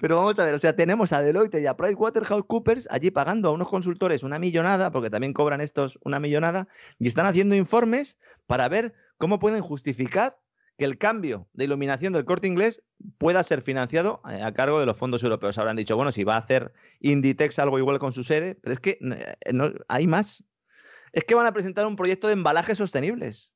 [0.00, 3.52] Pero vamos a ver, o sea, tenemos a Deloitte y a PricewaterhouseCoopers allí pagando a
[3.52, 8.68] unos consultores una millonada, porque también cobran estos una millonada, y están haciendo informes para
[8.68, 10.38] ver cómo pueden justificar
[10.78, 12.82] que el cambio de iluminación del corte inglés
[13.18, 15.58] pueda ser financiado eh, a cargo de los fondos europeos.
[15.58, 18.80] Habrán dicho, bueno, si va a hacer Inditex algo igual con su sede, pero es
[18.80, 20.44] que eh, no, hay más.
[21.12, 23.50] Es que van a presentar un proyecto de embalajes sostenibles.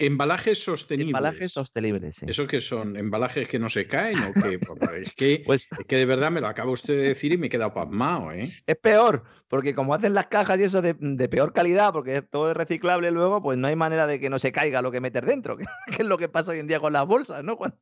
[0.00, 1.10] Embalajes sostenibles.
[1.10, 2.26] Embalajes sostenibles, sí.
[2.28, 2.96] ¿Eso qué son?
[2.96, 4.60] ¿Embalajes que no se caen o qué?
[5.02, 7.48] es, que, pues, es que de verdad me lo acaba usted de decir y me
[7.48, 8.52] he quedado pasmado, ¿eh?
[8.64, 10.94] Es peor, porque como hacen las cajas y eso de,
[11.28, 14.52] peor calidad, porque todo es reciclable luego, pues no hay manera de que no se
[14.52, 15.66] caiga lo que metes dentro, que,
[15.98, 17.56] es lo que pasa hoy en día con las bolsas, ¿no?
[17.56, 17.76] Cuando,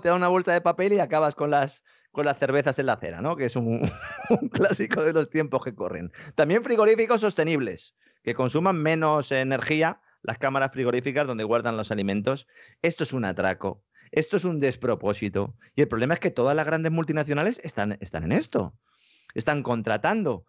[0.00, 2.94] te da una bolsa de papel y acabas con las, con las cervezas en la
[2.94, 3.36] acera, ¿no?
[3.36, 3.82] Que es un,
[4.30, 6.10] un clásico de los tiempos que corren.
[6.36, 12.48] También frigoríficos sostenibles, que consuman menos energía las cámaras frigoríficas donde guardan los alimentos.
[12.82, 15.54] Esto es un atraco, esto es un despropósito.
[15.76, 18.74] Y el problema es que todas las grandes multinacionales están, están en esto.
[19.34, 20.46] están contratando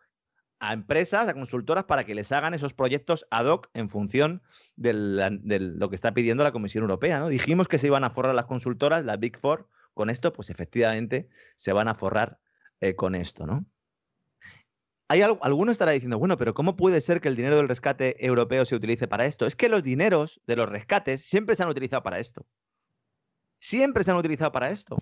[0.60, 4.41] a empresas, a consultoras para que les hagan esos proyectos ad hoc en función
[4.77, 7.19] de lo que está pidiendo la Comisión Europea.
[7.19, 7.27] ¿no?
[7.27, 11.30] Dijimos que se iban a forrar las consultoras, las Big Four, con esto, pues efectivamente
[11.56, 12.39] se van a forrar
[12.80, 13.65] eh, con esto, ¿no?
[15.07, 18.65] Hay alguno estará diciendo, bueno, pero ¿cómo puede ser que el dinero del rescate europeo
[18.65, 19.45] se utilice para esto?
[19.45, 22.45] Es que los dineros de los rescates siempre se han utilizado para esto.
[23.60, 24.98] Siempre se han utilizado para esto.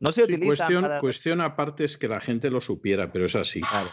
[0.00, 3.60] No se sí, cuestión, cuestión aparte es que la gente lo supiera, pero es así.
[3.60, 3.90] Claro.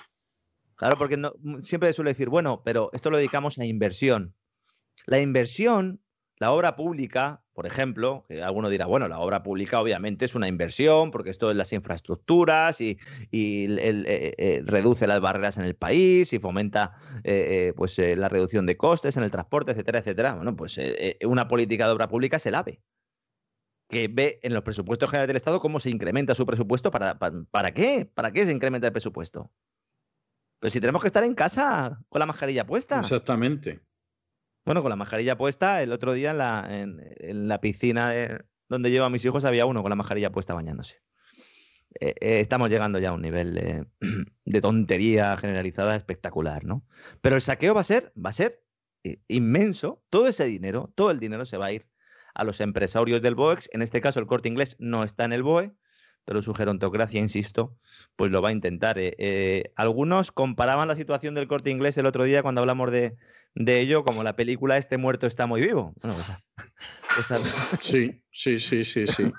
[0.76, 4.34] Claro, porque no, siempre suele decir, bueno, pero esto lo dedicamos a inversión.
[5.06, 6.02] La inversión,
[6.38, 10.48] la obra pública, por ejemplo, que alguno dirá, bueno, la obra pública obviamente es una
[10.48, 12.98] inversión porque esto es las infraestructuras y,
[13.34, 16.96] eh, eh, reduce las barreras en el país y fomenta
[17.26, 20.36] eh, pues, la reducción de costes en el transporte, etcétera, etcétera.
[20.36, 20.80] Bueno, pues
[21.26, 22.82] una política de obra pública se la ve.
[23.90, 26.92] Que ve en los presupuestos generales del Estado cómo se incrementa su presupuesto.
[26.92, 28.06] ¿Para, para qué?
[28.06, 29.52] ¿Para qué se incrementa el presupuesto?
[30.62, 33.02] Pero si tenemos que estar en casa con la mascarilla puesta.
[33.02, 33.82] Exactamente.
[34.66, 38.14] Bueno, con la mascarilla puesta, el otro día en la, en, la piscina
[38.70, 41.02] donde llevo a mis hijos había uno con la mascarilla puesta bañándose.
[42.00, 43.88] Eh, eh, estamos llegando ya a un nivel
[44.46, 46.86] de, tontería generalizada espectacular, ¿no?
[47.22, 48.62] Pero el saqueo va a ser, va a ser
[49.04, 50.04] eh, inmenso.
[50.10, 51.88] Todo ese dinero, todo el dinero se va a ir
[52.36, 53.70] a los empresarios del BOEX.
[53.74, 55.72] En este caso, el corte inglés no está en el BOE,
[56.26, 57.76] pero su gerontocracia, insisto,
[58.16, 59.00] pues lo va a intentar.
[59.76, 63.18] algunos comparaban la situación del corte inglés el otro día cuando hablamos de,
[63.56, 65.94] de ello como la película Este muerto está muy vivo.
[66.02, 66.16] Bueno,
[67.82, 69.32] Sí, sí, sí, sí, sí.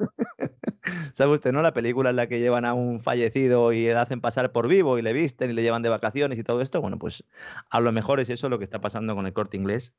[1.13, 1.63] ¿Sabe usted, no?
[1.63, 4.99] La película en la que llevan a un fallecido y le hacen pasar por vivo
[4.99, 6.81] y le visten y le llevan de vacaciones y todo esto.
[6.81, 7.25] Bueno, pues
[7.71, 9.95] a lo mejor es eso lo que está pasando con el corte inglés,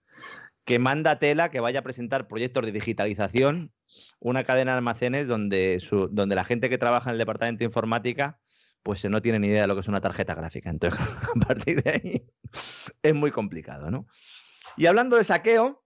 [0.65, 3.71] que manda tela que vaya a presentar proyectos de digitalización,
[4.19, 7.65] una cadena de almacenes donde, su, donde la gente que trabaja en el departamento de
[7.65, 8.39] informática
[8.83, 10.69] pues no tiene ni idea de lo que es una tarjeta gráfica.
[10.69, 10.99] Entonces,
[11.35, 12.25] a partir de ahí
[13.03, 14.07] es muy complicado, ¿no?
[14.78, 15.84] Y hablando de saqueo,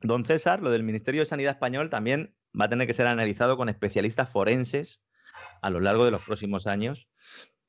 [0.00, 3.56] don César, lo del Ministerio de Sanidad español también va a tener que ser analizado
[3.56, 5.02] con especialistas forenses
[5.60, 7.08] a lo largo de los próximos años,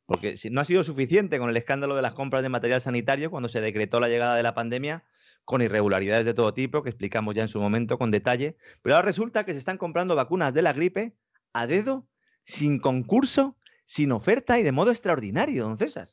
[0.05, 3.49] porque no ha sido suficiente con el escándalo de las compras de material sanitario cuando
[3.49, 5.05] se decretó la llegada de la pandemia,
[5.45, 9.07] con irregularidades de todo tipo, que explicamos ya en su momento con detalle, pero ahora
[9.07, 11.15] resulta que se están comprando vacunas de la gripe
[11.51, 12.07] a dedo,
[12.45, 16.09] sin concurso sin oferta y de modo extraordinario, don César.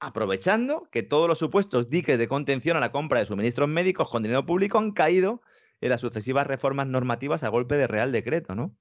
[0.00, 4.22] Aprovechando que todos los supuestos diques de contención a la compra de suministros médicos con
[4.22, 5.42] dinero público han caído
[5.80, 8.76] en las sucesivas reformas normativas a golpe de Real Decreto, ¿no?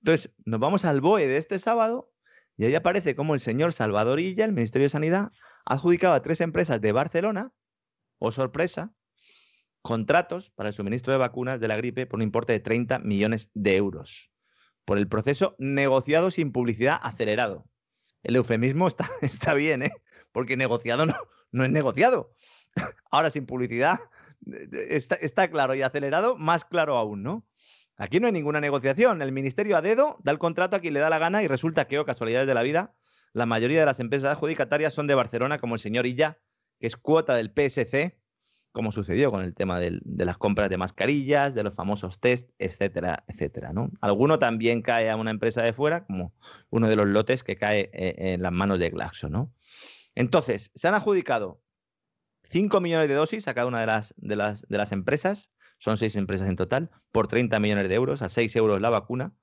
[0.00, 2.10] Entonces, nos vamos al BOE de este sábado
[2.56, 5.32] y ahí aparece como el señor Salvador Illa, el Ministerio de Sanidad,
[5.64, 7.52] ha adjudicado a tres empresas de Barcelona,
[8.18, 8.92] o oh sorpresa,
[9.82, 13.50] contratos para el suministro de vacunas de la gripe por un importe de 30 millones
[13.54, 14.30] de euros
[14.84, 17.64] por el proceso negociado sin publicidad acelerado.
[18.22, 19.92] El eufemismo está, está bien, ¿eh?
[20.32, 21.14] Porque negociado no,
[21.52, 22.32] no es negociado.
[23.10, 24.00] Ahora sin publicidad
[24.88, 27.46] está, está claro y acelerado, más claro aún, ¿no?
[27.96, 29.20] Aquí no hay ninguna negociación.
[29.20, 31.86] El ministerio a dedo da el contrato a quien le da la gana y resulta
[31.86, 32.94] que, o oh, casualidades de la vida,
[33.34, 36.38] la mayoría de las empresas adjudicatarias son de Barcelona, como el señor Illa,
[36.78, 38.18] que es cuota del PSC,
[38.72, 43.24] como sucedió con el tema de las compras de mascarillas, de los famosos test, etcétera,
[43.26, 43.72] etcétera.
[43.72, 43.90] ¿no?
[44.00, 46.32] Alguno también cae a una empresa de fuera, como
[46.70, 49.28] uno de los lotes que cae eh, en las manos de Glaxo.
[49.28, 49.52] ¿no?
[50.14, 51.62] Entonces, se han adjudicado
[52.44, 55.96] 5 millones de dosis a cada una de las, de las, de las empresas, son
[55.96, 59.34] seis empresas en total, por 30 millones de euros, a 6 euros la vacuna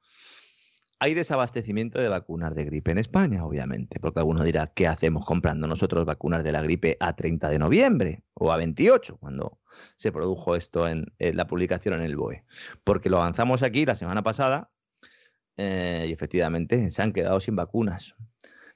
[0.99, 5.67] hay desabastecimiento de vacunas de gripe en España, obviamente, porque alguno dirá, ¿qué hacemos comprando
[5.67, 9.59] nosotros vacunas de la gripe a 30 de noviembre o a 28, cuando
[9.95, 12.43] se produjo esto en, la publicación en el BOE?
[12.83, 14.71] Porque lo avanzamos aquí la semana pasada
[15.55, 18.15] eh, y efectivamente se han quedado sin vacunas.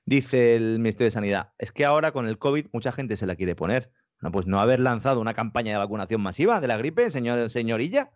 [0.06, 3.36] Dice el Ministerio de Sanidad, es que ahora con el COVID mucha gente se la
[3.36, 3.91] quiere poner.
[4.19, 8.11] No, pues no haber lanzado una campaña de vacunación masiva de la gripe, señor, señorilla.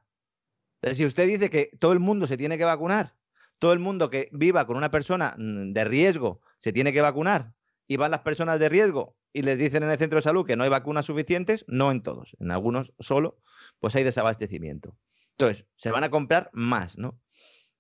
[0.92, 3.16] si usted dice que todo el mundo se tiene que vacunar
[3.60, 7.54] todo el mundo que viva con una persona mm, de riesgo se tiene que vacunar
[7.88, 10.56] y van las personas de riesgo y les dicen en el centro de salud que
[10.56, 13.38] no hay vacunas suficientes, no en todos, en algunos solo,
[13.80, 14.98] pues hay desabastecimiento.
[15.32, 17.20] Entonces, se van a comprar más, ¿no?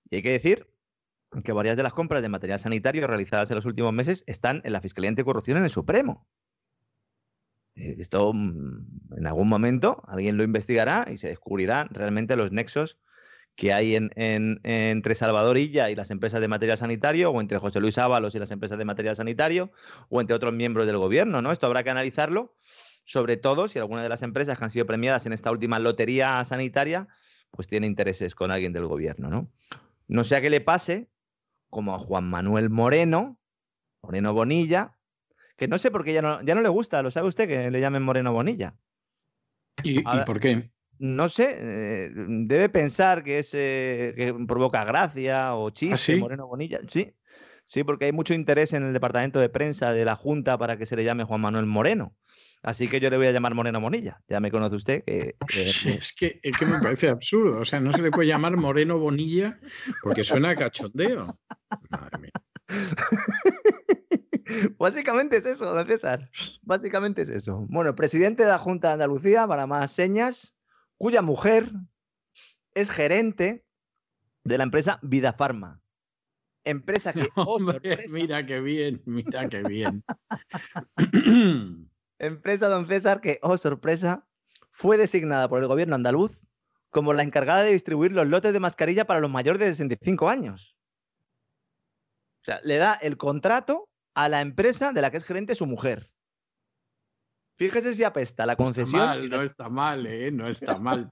[0.10, 0.68] Y hay que decir
[1.44, 4.74] que varias de las compras de material sanitario realizadas en los últimos meses están en
[4.74, 6.28] la Fiscalía Anticorrupción en el Supremo.
[7.76, 12.98] Eh, esto mm, en algún momento alguien lo investigará y se descubrirán realmente los nexos
[13.56, 17.80] que hay en, entre Salvador Illa y las empresas de material sanitario, o entre José
[17.80, 19.72] Luis Ábalos y las empresas de material sanitario,
[20.10, 21.53] o entre otros miembros del gobierno, ¿no?
[21.53, 22.53] Esto habrá que analizarlo,
[23.06, 26.44] sobre todo si alguna de las empresas que han sido premiadas en esta última lotería
[26.44, 27.07] sanitaria,
[27.52, 29.49] pues tiene intereses con alguien del gobierno, ¿no?
[30.07, 31.07] No sea que le pase,
[31.76, 33.38] como a Juan Manuel Moreno,
[34.02, 34.95] Moreno Bonilla,
[35.57, 37.69] que no sé por qué ya no, ya no le gusta, ¿lo sabe usted que
[37.69, 38.76] le llamen Moreno Bonilla?
[39.84, 40.72] ¿Y, por qué?
[40.99, 46.47] No sé, eh, debe pensar que es eh, que provoca gracia o ¿Ah, chiste, Moreno
[46.47, 46.80] Bonilla.
[46.89, 47.14] Sí,
[47.65, 50.85] sí, porque hay mucho interés en el departamento de prensa de la Junta para que
[50.85, 52.15] se le llame Juan Manuel Moreno.
[52.65, 54.19] Así que yo le voy a llamar Moreno Bonilla.
[54.27, 57.59] Ya me conoce usted que, Es, que, es que me parece absurdo.
[57.59, 59.59] O sea, no se le puede llamar Moreno Bonilla
[60.01, 61.37] porque suena a cachondeo.
[61.91, 62.31] Madre mía.
[64.79, 66.31] Básicamente es eso, don César.
[66.63, 67.67] Básicamente es eso.
[67.69, 70.55] Bueno, presidente de la Junta de Andalucía, para más señas,
[70.97, 71.71] cuya mujer
[72.73, 73.63] es gerente
[74.43, 75.81] de la empresa Vida Farma.
[76.63, 77.29] Empresa que.
[77.35, 77.59] Oh,
[78.09, 80.03] mira qué bien, mira qué bien.
[82.19, 84.27] Empresa, don César, que, oh sorpresa,
[84.71, 86.37] fue designada por el gobierno andaluz
[86.89, 90.77] como la encargada de distribuir los lotes de mascarilla para los mayores de 65 años.
[92.41, 95.65] O sea, le da el contrato a la empresa de la que es gerente su
[95.65, 96.09] mujer.
[97.57, 99.29] Fíjese si apesta la concesión.
[99.29, 100.29] No está mal, ¿eh?
[100.31, 101.09] No está mal.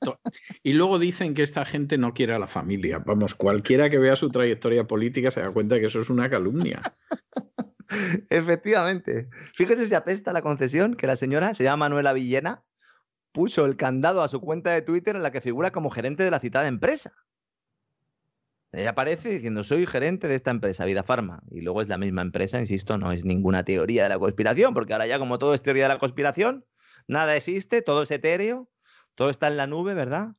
[0.64, 3.00] y luego dicen que esta gente no quiere a la familia.
[3.00, 6.82] Vamos, cualquiera que vea su trayectoria política se da cuenta que eso es una calumnia.
[8.30, 9.30] Efectivamente.
[9.56, 12.64] Fíjese si apesta la concesión que la señora, se llama Manuela Villena,
[13.32, 16.32] puso el candado a su cuenta de Twitter en la que figura como gerente de
[16.32, 17.14] la citada empresa.
[18.72, 21.44] Ella aparece diciendo, soy gerente de esta empresa, Vida Pharma.
[21.52, 24.94] Y luego es la misma empresa, insisto, no es ninguna teoría de la conspiración, porque
[24.94, 26.66] ahora ya como todo es teoría de la conspiración,
[27.08, 28.70] nada existe, todo es etéreo,
[29.14, 30.30] todo está en la nube, ¿verdad?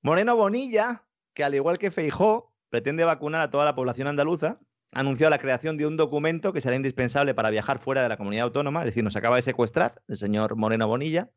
[0.00, 1.04] Moreno Bonilla,
[1.34, 4.58] que al igual que Feijó, pretende vacunar a toda la población andaluza,
[4.94, 8.44] anunció la creación de un documento que será indispensable para viajar fuera de la comunidad
[8.44, 11.30] autónoma, es decir, nos acaba de secuestrar el señor Moreno Bonilla.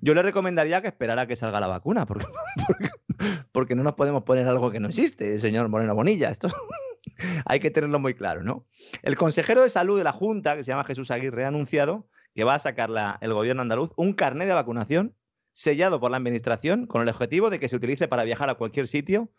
[0.00, 2.26] Yo le recomendaría que esperara que salga la vacuna, porque,
[3.74, 6.30] no nos podemos poner algo que no existe, señor Moreno Bonilla.
[6.30, 6.48] Esto
[7.44, 8.66] hay que tenerlo muy claro, ¿no?
[9.02, 12.44] El consejero de salud de la Junta, que se llama Jesús Aguirre, ha anunciado que
[12.44, 15.16] va a sacar el gobierno andaluz un carnet de vacunación
[15.52, 18.86] sellado por la administración con el objetivo de que se utilice para viajar a cualquier
[18.86, 19.30] sitio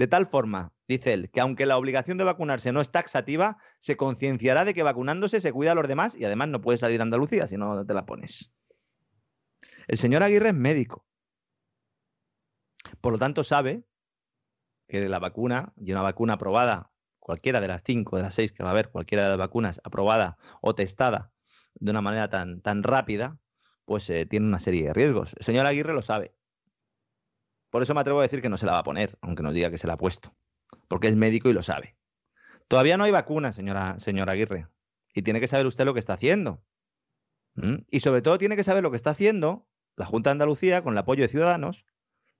[0.00, 3.98] de tal forma, dice él, que aunque la obligación de vacunarse no es taxativa, se
[3.98, 7.02] concienciará de que vacunándose se cuida a los demás y además no puedes salir de
[7.02, 8.50] Andalucía si no te la pones.
[9.88, 11.04] El señor Aguirre es médico.
[13.02, 13.84] Por lo tanto, sabe
[14.88, 18.62] que la vacuna, y una vacuna aprobada, cualquiera de las cinco, de las seis que
[18.62, 21.30] va a haber, cualquiera de las vacunas aprobada o testada
[21.74, 23.36] de una manera tan, tan rápida,
[23.84, 25.34] pues eh, tiene una serie de riesgos.
[25.36, 26.34] El señor Aguirre lo sabe.
[27.70, 29.54] Por eso me atrevo a decir que no se la va a poner, aunque nos
[29.54, 30.34] diga que se la ha puesto,
[30.88, 31.96] porque es médico y lo sabe.
[32.68, 34.68] Todavía no hay vacuna, señora, señora Aguirre,
[35.14, 36.62] y tiene que saber usted lo que está haciendo.
[37.90, 39.66] Y sobre todo tiene que saber lo que está haciendo
[39.96, 41.84] la Junta de Andalucía con el apoyo de Ciudadanos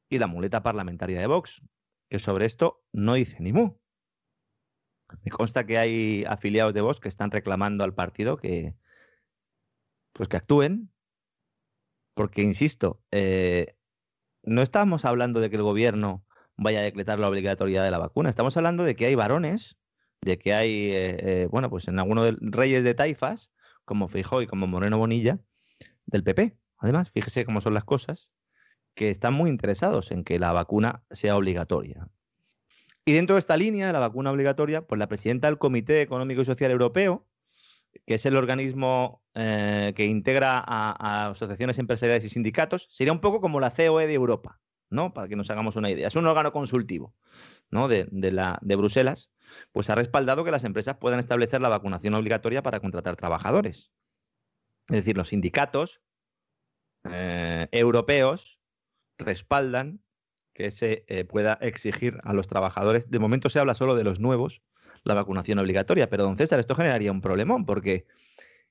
[0.09, 1.63] y la muleta parlamentaria de Vox,
[2.09, 3.77] que sobre esto no dice ni mu.
[5.23, 8.75] Me consta que hay afiliados de Vox que están reclamando al partido que,
[10.13, 10.91] pues que actúen,
[12.15, 13.77] porque, insisto, eh,
[14.43, 16.25] no estamos hablando de que el gobierno
[16.57, 19.77] vaya a decretar la obligatoriedad de la vacuna, estamos hablando de que hay varones,
[20.23, 23.51] de que hay, eh, eh, bueno, pues en algunos de reyes de taifas,
[23.85, 25.39] como Feijóo y como Moreno Bonilla,
[26.07, 26.57] del PP.
[26.79, 28.31] Además, fíjese cómo son las cosas,
[28.95, 32.09] que están muy interesados en que la vacuna sea obligatoria.
[33.05, 36.43] Y dentro de esta línea de la vacuna obligatoria, pues la presidenta del Comité Económico
[36.43, 37.27] y Social Europeo,
[38.07, 43.41] que es el organismo eh, que integra a, asociaciones empresariales y sindicatos, sería un poco
[43.41, 45.13] como la COE de Europa, ¿no?
[45.15, 46.09] Para que nos hagamos una idea.
[46.09, 47.15] Es un órgano consultivo,
[47.71, 47.89] ¿no?
[47.89, 49.31] De, de Bruselas,
[49.73, 53.91] pues ha respaldado que las empresas puedan establecer la vacunación obligatoria para contratar trabajadores.
[54.89, 56.01] Es decir, los sindicatos
[57.05, 58.59] eh, europeos
[59.19, 60.01] respaldan
[60.53, 63.11] que se eh, pueda exigir a los trabajadores.
[63.11, 64.63] De momento se habla solo de los nuevos,
[65.05, 66.09] la vacunación obligatoria.
[66.09, 68.07] Pero, don César, esto generaría un problemón, porque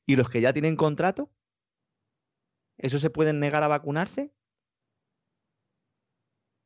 [0.06, 1.30] ¿y los que ya tienen contrato?
[2.78, 4.32] ¿Eso se pueden negar a vacunarse?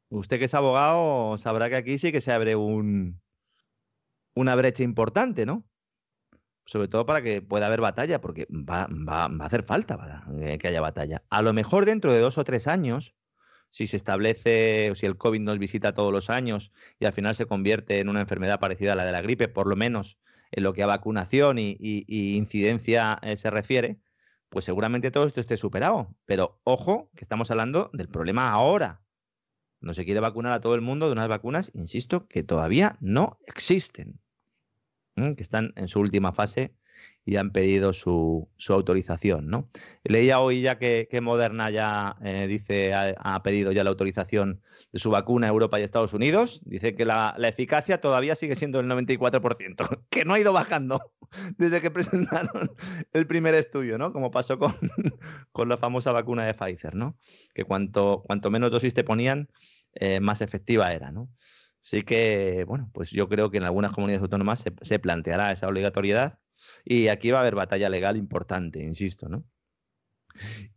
[0.09, 3.19] Usted que es abogado sabrá que aquí sí que se abre un,
[4.35, 5.65] una brecha importante, ¿no?
[6.65, 10.23] Sobre todo para que pueda haber batalla, porque va, va a hacer falta
[10.59, 11.23] que haya batalla.
[11.29, 13.15] A lo mejor dentro de dos o tres años,
[13.73, 17.33] si se establece o si el COVID nos visita todos los años y al final
[17.33, 20.19] se convierte en una enfermedad parecida a la de la gripe, por lo menos
[20.51, 21.75] en lo que a vacunación y,
[22.37, 23.97] incidencia eh, se refiere,
[24.49, 26.15] pues seguramente todo esto esté superado.
[26.25, 29.01] Pero ojo, que estamos hablando del problema ahora.
[29.81, 33.39] No se quiere vacunar a todo el mundo de unas vacunas, insisto, que todavía no
[33.47, 34.21] existen,
[35.15, 36.75] que están en su última fase
[37.25, 39.47] y han pedido su, autorización.
[39.47, 39.69] ¿no?
[40.03, 44.61] Leía hoy ya que, Moderna ya eh, dice, ha, pedido ya la autorización
[44.91, 46.61] de su vacuna a Europa y Estados Unidos.
[46.65, 51.01] Dice que la, eficacia todavía sigue siendo el 94%, que no ha ido bajando
[51.57, 52.71] desde que presentaron
[53.13, 54.11] el primer estudio, ¿no?
[54.11, 54.75] Como pasó con,
[55.51, 57.17] con la famosa vacuna de Pfizer, ¿no?
[57.53, 59.49] Que cuanto, cuanto menos dosis te ponían,
[59.95, 61.29] eh, más efectiva era, ¿no?
[61.81, 66.39] Así que, bueno, pues yo creo que en algunas comunidades autónomas se planteará esa obligatoriedad
[66.85, 69.45] y aquí va a haber batalla legal importante, insisto, ¿no?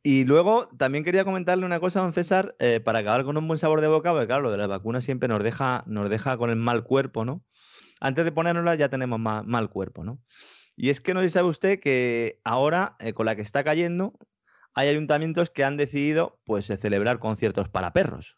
[0.03, 3.49] Y luego también quería comentarle una cosa a don César, eh, para acabar con un
[3.49, 6.37] buen sabor de boca, porque claro, lo de las vacunas siempre nos deja, nos deja
[6.37, 7.43] con el mal cuerpo, ¿no?
[8.01, 10.21] Antes de ponérnoslas ya tenemos mal, cuerpo, ¿no?
[10.77, 13.65] Y es que no sé si sabe usted que ahora, eh, con la que está
[13.65, 14.19] cayendo,
[14.75, 18.37] hay ayuntamientos que han decidido pues celebrar conciertos para perros,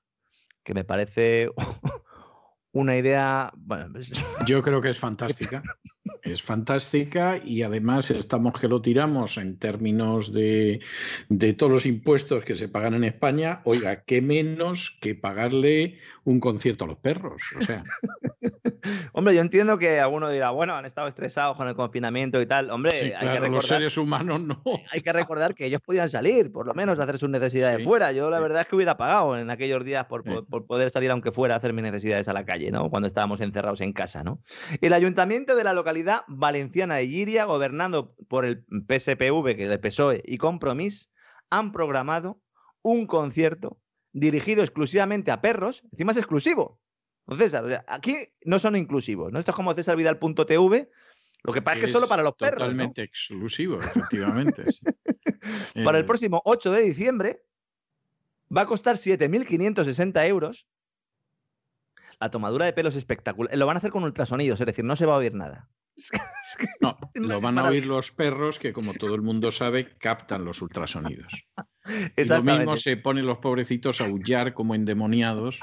[0.63, 1.51] que me parece
[2.73, 3.53] una idea.
[3.57, 4.13] Bueno, pues,
[4.47, 5.63] Yo creo que es fantástica.
[6.23, 10.81] Es fantástica y además estamos que lo tiramos en términos de,
[11.29, 13.61] de, todos los impuestos que se pagan en España.
[13.65, 17.43] Oiga, qué menos que pagarle un concierto a los perros.
[17.59, 17.83] O sea.
[19.13, 22.71] Hombre, yo entiendo que alguno dirá, bueno, han estado estresados con el confinamiento y tal.
[22.71, 24.63] Hombre, hay que recordar, los seres humanos no.
[24.93, 28.13] Hay que recordar que ellos podían salir, por lo menos, a hacer sus necesidades fuera.
[28.13, 31.33] Yo la verdad es que hubiera pagado en aquellos días por, por poder salir, aunque
[31.33, 32.71] fuera a hacer mis necesidades a la calle.
[32.91, 34.41] Cuando estábamos encerrados en casa, ¿no?
[34.81, 39.81] El ayuntamiento de la localidad valenciana de Giria, gobernando por el PSPV, que es el
[39.81, 41.11] PSOE, y Compromís,
[41.51, 42.41] han programado
[42.83, 43.81] un concierto
[44.13, 46.81] dirigido exclusivamente a perros, encima es exclusivo.
[47.37, 49.39] César, aquí no son inclusivos, ¿no?
[49.39, 50.91] Esto es como Césarvidal.tv,
[51.45, 52.61] lo que pasa es que es solo para los perros.
[52.61, 54.65] Totalmente exclusivo, efectivamente.
[55.85, 57.43] para el próximo 8 de diciembre
[58.55, 60.67] va a costar 7.560 euros
[62.21, 63.57] la tomadura de pelo es espectacular.
[63.57, 65.69] Lo van a hacer con ultrasonidos, es decir, no se va a oír nada.
[66.81, 70.63] No, lo van a oír los perros que, como todo el mundo sabe, captan los
[70.63, 71.47] ultrasonidos.
[72.17, 75.61] Y lo mismo se ponen los pobrecitos a aullar como endemoniados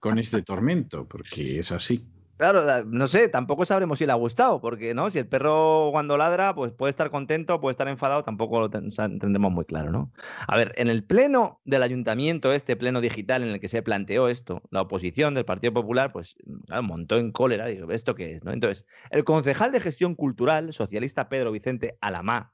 [0.00, 2.08] con este tormento, porque es así.
[2.38, 6.18] Claro, no sé, tampoco sabremos si le ha gustado, porque no, si el perro cuando
[6.18, 10.12] ladra, pues puede estar contento, puede estar enfadado, tampoco lo tendremos muy claro, ¿no?
[10.46, 14.28] A ver, en el pleno del ayuntamiento, este pleno digital en el que se planteó
[14.28, 16.36] esto, la oposición del Partido Popular, pues
[16.82, 18.44] montó en cólera, digo, ¿esto qué es?
[18.44, 18.52] ¿no?
[18.52, 22.52] Entonces, el concejal de gestión cultural, socialista Pedro Vicente Alamá,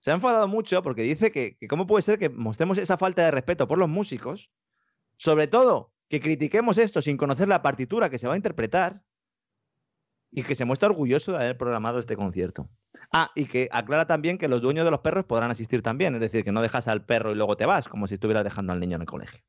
[0.00, 3.30] se ha enfadado mucho porque dice que cómo puede ser que mostremos esa falta de
[3.30, 4.50] respeto por los músicos,
[5.16, 9.02] sobre todo que critiquemos esto sin conocer la partitura que se va a interpretar
[10.30, 12.68] y que se muestra orgulloso de haber programado este concierto.
[13.12, 16.20] Ah, y que aclara también que los dueños de los perros podrán asistir también, es
[16.20, 18.80] decir, que no dejas al perro y luego te vas, como si estuvieras dejando al
[18.80, 19.40] niño en el colegio.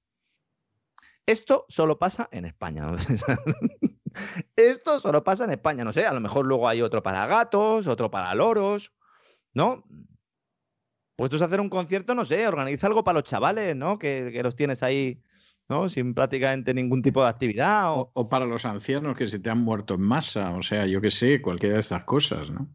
[1.26, 2.86] Esto solo pasa en España.
[4.56, 7.88] Esto solo pasa en España, no sé, a lo mejor luego hay otro para gatos,
[7.88, 8.94] otro para loros,
[9.54, 9.84] ¿no?
[11.16, 13.98] Puestos a hacer un concierto, no sé, organiza algo para los chavales, ¿no?
[13.98, 15.22] Que los tienes ahí
[15.70, 15.90] ¿no?
[15.90, 17.92] Sin prácticamente ningún tipo de actividad.
[17.94, 18.30] O...
[18.30, 21.42] para los ancianos que se te han muerto en masa, o sea, yo qué sé,
[21.42, 22.68] cualquiera de estas cosas, ¿no?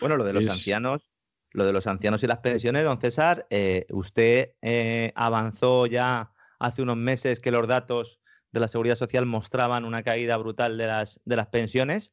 [0.00, 1.10] Bueno, lo de los ancianos,
[1.52, 6.82] lo de los ancianos y las pensiones, don César, eh, usted eh, avanzó ya hace
[6.82, 8.20] unos meses que los datos
[8.52, 12.12] de la seguridad social mostraban una caída brutal de las, de las pensiones.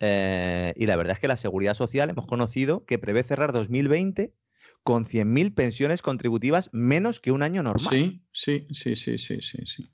[0.00, 4.34] Eh, y la verdad es que la seguridad social hemos conocido que prevé cerrar 2020
[4.82, 7.88] con 100.000 pensiones contributivas menos que un año normal.
[7.90, 9.58] Sí, sí, sí, sí, sí, sí.
[9.64, 9.84] sí.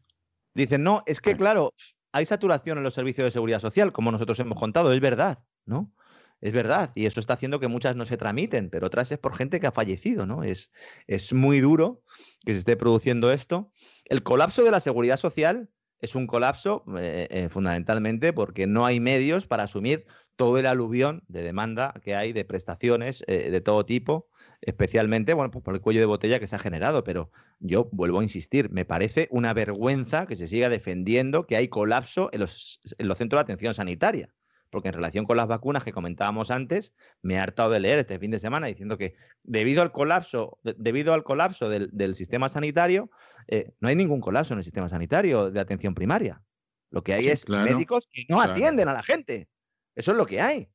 [0.54, 1.74] Dicen, no, es que claro,
[2.12, 5.92] hay saturación en los servicios de seguridad social, como nosotros hemos contado, es verdad, ¿no?
[6.40, 9.36] Es verdad, y eso está haciendo que muchas no se tramiten, pero otras es por
[9.36, 10.44] gente que ha fallecido, ¿no?
[10.44, 10.70] Es,
[11.06, 12.02] es muy duro
[12.44, 13.72] que se esté produciendo esto.
[14.04, 15.68] El colapso de la seguridad social
[16.00, 20.06] es un colapso eh, eh, fundamentalmente porque no hay medios para asumir
[20.36, 24.28] todo el aluvión de demanda que hay de prestaciones eh, de todo tipo
[24.60, 27.30] especialmente, bueno, pues por el cuello de botella que se ha generado, pero
[27.60, 32.28] yo vuelvo a insistir, me parece una vergüenza que se siga defendiendo que hay colapso
[32.32, 32.80] en los,
[33.16, 34.32] centros de atención sanitaria
[34.70, 38.18] porque en relación con las vacunas que comentábamos antes, me he hartado de leer este
[38.18, 43.10] fin de semana diciendo que debido al colapso, debido al colapso del, sistema sanitario,
[43.46, 46.42] eh, no hay ningún colapso en el sistema sanitario de atención primaria.
[46.90, 49.48] Lo que hay es médicos que no atienden a la gente.
[49.94, 50.68] Eso es lo que hay.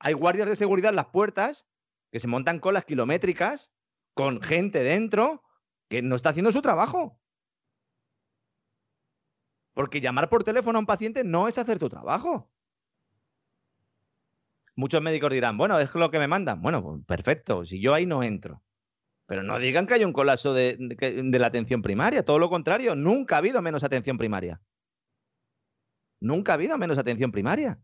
[0.00, 1.64] Hay guardias de seguridad en las puertas
[2.10, 3.70] que se montan colas kilométricas
[4.14, 5.42] con gente dentro
[5.88, 7.18] que no está haciendo su trabajo.
[9.74, 12.50] Porque llamar por teléfono a un paciente no es hacer tu trabajo.
[14.76, 16.62] Muchos médicos dirán, bueno, es lo que me mandan.
[16.62, 18.62] Bueno, pues perfecto, si yo ahí no entro.
[19.26, 22.96] Pero no digan que hay un colapso de, de, la atención primaria, todo lo contrario,
[22.96, 24.60] nunca ha habido menos atención primaria.
[26.18, 27.78] Nunca ha habido menos atención primaria.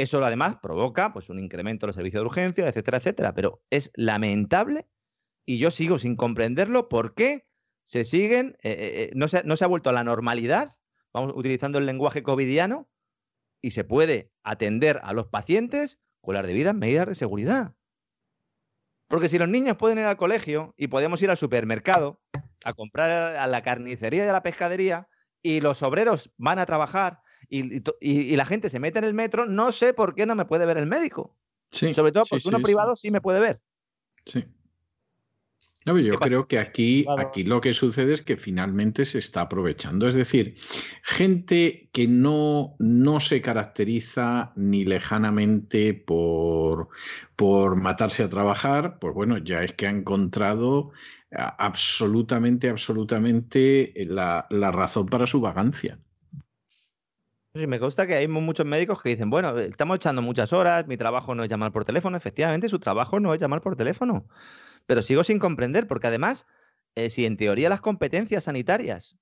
[0.00, 3.34] Eso además provoca pues, un incremento de los servicios de urgencia, etcétera, etcétera.
[3.34, 4.88] Pero es lamentable
[5.44, 7.46] y yo sigo sin comprenderlo por qué
[7.84, 10.74] se siguen, eh, eh, eh, no, se, no se ha vuelto a la normalidad,
[11.12, 12.88] vamos utilizando el lenguaje covidiano,
[13.60, 17.74] y se puede atender a los pacientes con las debidas medidas de seguridad.
[19.06, 22.22] Porque si los niños pueden ir al colegio y podemos ir al supermercado
[22.64, 25.08] a comprar a la carnicería y a la pescadería
[25.42, 27.20] y los obreros van a trabajar
[27.50, 30.66] y, la gente se mete en el metro, no sé por qué no me puede
[30.66, 31.36] ver el médico.
[31.70, 33.60] Sobre todo porque uno privado sí me puede ver.
[34.24, 34.44] Sí.
[35.86, 40.06] No, yo creo que aquí, aquí lo que sucede es que finalmente se está aprovechando.
[40.06, 40.56] Es decir,
[41.02, 46.90] gente que no, no se caracteriza ni lejanamente por,
[47.34, 50.90] por matarse a trabajar, pues bueno, ya es que ha encontrado
[51.32, 55.98] absolutamente, absolutamente la, la razón para su vagancia.
[57.52, 60.96] Sí, me consta que hay muchos médicos que dicen, bueno, estamos echando muchas horas, mi
[60.96, 62.16] trabajo no es llamar por teléfono.
[62.16, 64.28] Efectivamente, su trabajo no es llamar por teléfono.
[64.86, 66.46] Pero sigo sin comprender, porque además,
[66.94, 69.16] eh, si en teoría las competencias sanitarias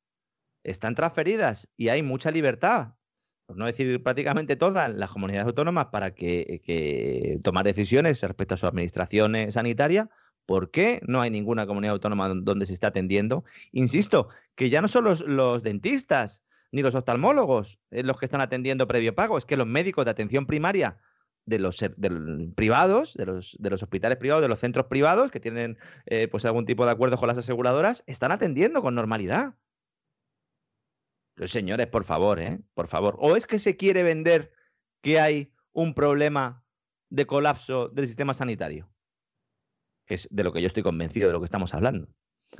[0.62, 2.94] están transferidas y hay mucha libertad,
[3.46, 8.66] por no decir prácticamente todas las comunidades autónomas para que, tomar decisiones respecto a su
[8.66, 10.10] administración sanitaria,
[10.44, 13.44] ¿por qué no hay ninguna comunidad autónoma donde se está atendiendo?
[13.72, 16.42] Insisto, que ya no son los, dentistas
[16.72, 20.10] ni los oftalmólogos eh, los que están atendiendo previo pago, es que los médicos de
[20.10, 20.98] atención primaria
[21.46, 21.78] de los,
[22.54, 26.44] privados, de los, de los, hospitales privados, de los centros privados que tienen eh, pues
[26.44, 29.54] algún tipo de acuerdo con las aseguradoras, están atendiendo con normalidad.
[31.36, 32.60] Los señores, por favor, ¿eh?
[32.74, 33.16] Por favor.
[33.18, 34.52] ¿O es que se quiere vender
[35.02, 36.64] que hay un problema
[37.08, 38.90] de colapso del sistema sanitario?
[40.08, 42.08] es de lo que yo estoy convencido de lo que estamos hablando.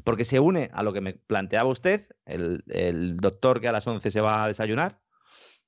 [0.05, 4.11] Porque se une a lo que me planteaba usted, el, doctor que a las 11
[4.11, 5.01] se va a desayunar,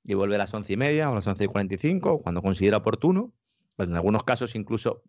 [0.04, 2.22] y vuelve a las once y media o a las once y cuarenta y cinco,
[2.22, 3.32] cuando considera oportuno,
[3.76, 5.02] pues en algunos casos incluso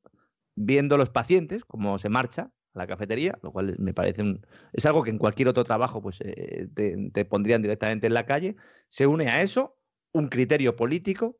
[0.55, 4.85] viendo los pacientes cómo se marcha a la cafetería, lo cual me parece un, es
[4.85, 6.69] algo que en cualquier otro trabajo pues eh,
[7.13, 8.55] te, pondrían directamente en la calle,
[8.87, 9.77] se une a eso
[10.13, 11.37] un criterio político,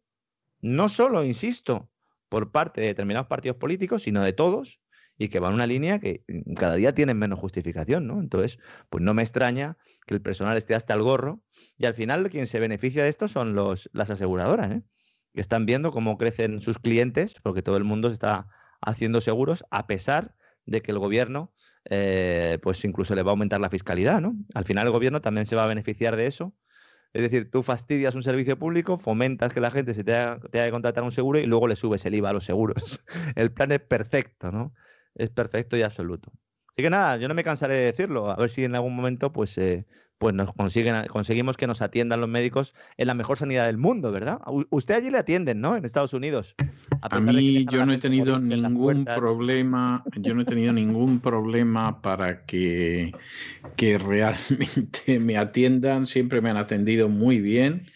[0.60, 1.90] no solo, insisto,
[2.30, 4.81] por parte de determinados partidos políticos, sino de todos,
[5.22, 6.24] y que va en una línea que
[6.58, 8.20] cada día tienen menos justificación, ¿no?
[8.20, 8.58] Entonces,
[8.90, 9.78] pues no me extraña
[10.08, 11.44] que el personal esté hasta el gorro
[11.78, 14.82] y al final quien se beneficia de esto son los, las aseguradoras, ¿eh?
[15.36, 18.48] que están viendo cómo crecen sus clientes, porque todo el mundo está
[18.82, 20.34] haciendo seguros a pesar
[20.66, 21.54] de que el gobierno
[21.86, 24.34] eh, pues incluso le va a aumentar la fiscalidad, ¿no?
[24.56, 26.56] Al final el gobierno también se va a beneficiar de eso.
[27.14, 30.64] Es decir, tú fastidias un servicio público, fomentas que la gente se te haga, te
[30.64, 33.04] que contratar un seguro y luego le subes el IVA a los seguros.
[33.36, 34.74] el plan es perfecto, ¿no?
[35.16, 36.32] Es perfecto y absoluto.
[36.70, 38.32] Así que nada, yo no me cansaré de decirlo.
[38.32, 39.86] A ver si en algún momento pues, eh,
[40.18, 44.12] pues nos consiguen, conseguimos que nos atiendan los médicos en la mejor sanidad del mundo,
[44.12, 44.40] ¿verdad?
[44.70, 45.76] usted allí le atienden, ¿no?
[45.76, 46.56] En Estados Unidos.
[47.02, 52.46] A, mí yo no he tenido ningún problema, yo no he tenido ningún problema para
[52.46, 53.12] que,
[53.76, 56.06] que realmente me atiendan.
[56.06, 57.88] Siempre me han atendido muy bien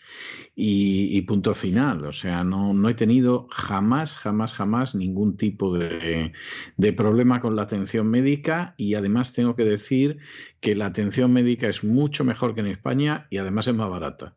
[0.56, 2.06] y, punto final.
[2.06, 6.32] O sea, no, no, he tenido jamás, jamás, jamás ningún tipo de,
[6.78, 10.18] de, problema con la atención médica y además tengo que decir
[10.62, 14.36] que la atención médica es mucho mejor que en España y además es más barata.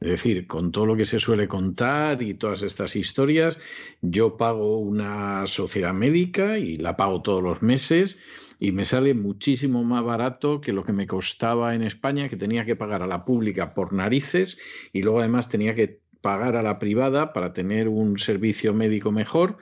[0.00, 3.58] Es decir, con todo lo que se suele contar y todas estas historias,
[4.00, 8.20] yo pago una sociedad médica y la pago todos los meses
[8.58, 12.64] y me sale muchísimo más barato que lo que me costaba en España, que tenía
[12.64, 14.58] que pagar a la pública por narices
[14.92, 19.58] y luego además tenía que pagar a la privada para tener un servicio médico mejor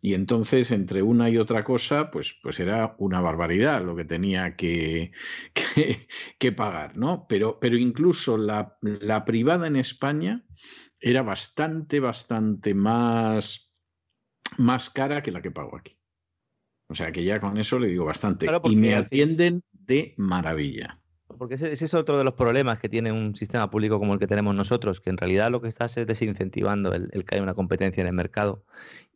[0.00, 4.56] y entonces entre una y otra cosa pues, pues era una barbaridad lo que tenía
[4.56, 5.12] que,
[6.38, 7.26] que, pagar, ¿no?
[7.28, 10.44] Pero, pero incluso la, la privada en España
[10.98, 13.76] era bastante, bastante más,
[14.56, 15.97] más cara que la que pago aquí.
[16.88, 18.46] O sea que ya con eso le digo bastante.
[18.64, 20.98] y me atienden de maravilla.
[21.36, 24.26] Porque ese, es otro de los problemas que tiene un sistema público como el que
[24.26, 28.00] tenemos nosotros, que en realidad lo que estás es desincentivando el, que haya una competencia
[28.00, 28.64] en el mercado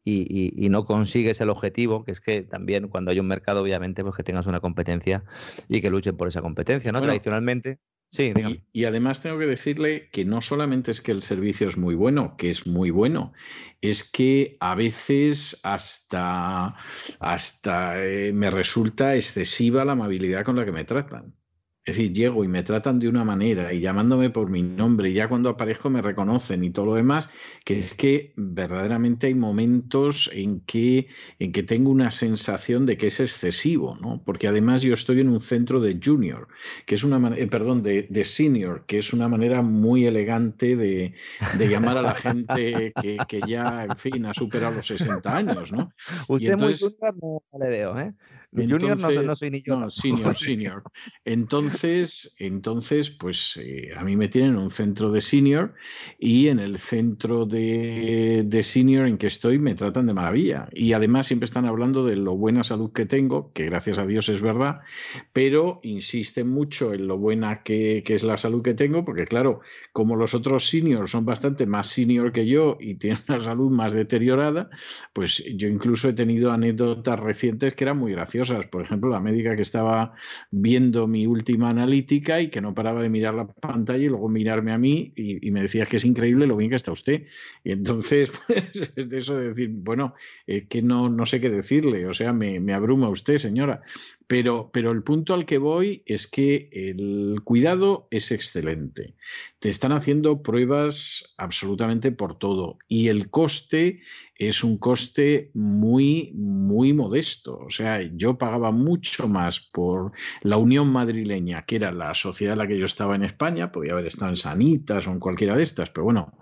[0.05, 4.15] y, no consigues el objetivo, que es que también cuando hay un mercado, obviamente, pues
[4.15, 5.25] que tengas una competencia
[5.69, 7.01] y que luchen por esa competencia, ¿no?
[7.01, 7.79] Tradicionalmente.
[8.13, 8.35] Sí,
[8.75, 12.37] y, además tengo que decirle que no solamente es que el servicio es muy bueno,
[12.37, 13.33] que es muy bueno,
[13.81, 16.77] es que a veces hasta,
[17.21, 21.35] hasta eh, me resulta excesiva la amabilidad con la que me tratan.
[21.85, 25.15] Es decir, llego y me tratan de una manera y llamándome por mi nombre y
[25.15, 27.29] ya cuando aparezco me reconocen y todo lo demás,
[27.65, 31.09] que es que verdaderamente hay momentos en que,
[31.41, 34.23] en que tengo una sensación de que es excesivo, ¿no?
[34.25, 36.47] Porque además yo estoy en un centro de junior,
[36.87, 40.77] que es una manera, eh, perdón, de, de, senior, que es una manera muy elegante
[40.77, 41.15] de,
[41.59, 45.73] de llamar a la gente que, que, ya, en fin, ha superado los 60 años,
[45.73, 45.93] ¿no?
[46.29, 48.15] Usted entonces, muy no le veo, ¿eh?
[48.55, 49.81] Junior no, no, soy ni yo.
[49.81, 50.83] No, senior, senior.
[51.25, 55.75] Entonces, entonces pues eh, a mí me tienen en un centro de senior
[56.19, 60.69] y en el centro de, de, senior en que estoy me tratan de maravilla.
[60.73, 64.29] Y además siempre están hablando de lo buena salud que tengo, que gracias a Dios
[64.29, 64.81] es verdad,
[65.33, 69.61] pero insisten mucho en lo buena que, que es la salud que tengo, porque claro,
[69.93, 73.95] como los otros seniors son bastante más senior que yo y tienen una salud más
[73.95, 74.69] deteriorada,
[75.15, 79.57] pues yo incluso he tenido anécdotas recientes que eran muy graciosas por ejemplo, la médica
[79.57, 80.15] que estaba
[80.51, 84.73] viendo mi última analítica y que no paraba de mirar la pantalla y luego mirarme
[84.73, 87.27] a mí y, me decía que es increíble lo bien que está usted.
[87.65, 90.15] Y entonces, pues, es de eso de decir, bueno,
[90.47, 93.83] eh, que no, no sé qué decirle, o sea, me, me abruma usted, señora.
[94.33, 99.15] Pero, pero, el punto al que voy es que el cuidado es excelente.
[99.59, 104.01] Te están haciendo pruebas absolutamente por todo y el coste
[104.35, 107.59] es un coste muy, muy modesto.
[107.59, 112.61] O sea, yo pagaba mucho más por la Unión Madrileña, que era la sociedad en
[112.61, 115.63] la que yo estaba en España, podía haber estado en Sanitas o en cualquiera de
[115.63, 116.33] estas, pero bueno,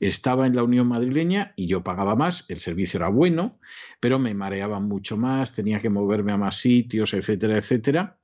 [0.00, 3.58] estaba en la Unión Madrileña y yo pagaba más, el servicio era bueno,
[4.00, 8.18] pero me mareaba mucho más, tenía que moverme a más sitios, etcétera, etcétera.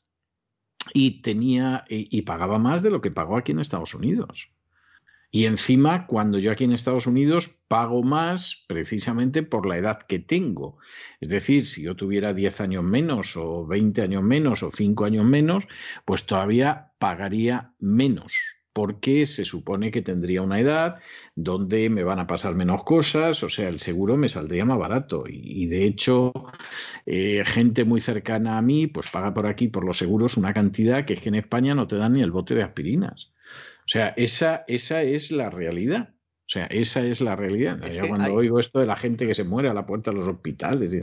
[0.93, 4.51] Y tenía y pagaba más de lo que pagó aquí en Estados Unidos.
[5.35, 10.21] Y encima, cuando yo aquí en Estados Unidos pago más precisamente por la edad que
[10.21, 10.79] tengo.
[11.21, 15.25] Es decir, si yo tuviera 10 años menos o 20 años menos o 5 años
[15.25, 15.67] menos,
[16.05, 20.97] pues todavía pagaría menos porque se supone que tendría una edad
[21.37, 25.25] donde me van a pasar menos cosas, o sea, el seguro me saldría más barato.
[25.29, 26.33] Y, de hecho,
[27.07, 31.05] eh, gente muy cercana a mí, pues paga por aquí, por los seguros, una cantidad
[31.07, 33.33] que es que en España no te dan ni el bote de aspirinas.
[33.87, 36.14] O sea, esa, esa es la realidad.
[36.47, 37.81] O sea, esa es la realidad.
[37.91, 40.29] Yo cuando oigo esto de la gente que se muere a la puerta de los
[40.29, 40.95] hospitales,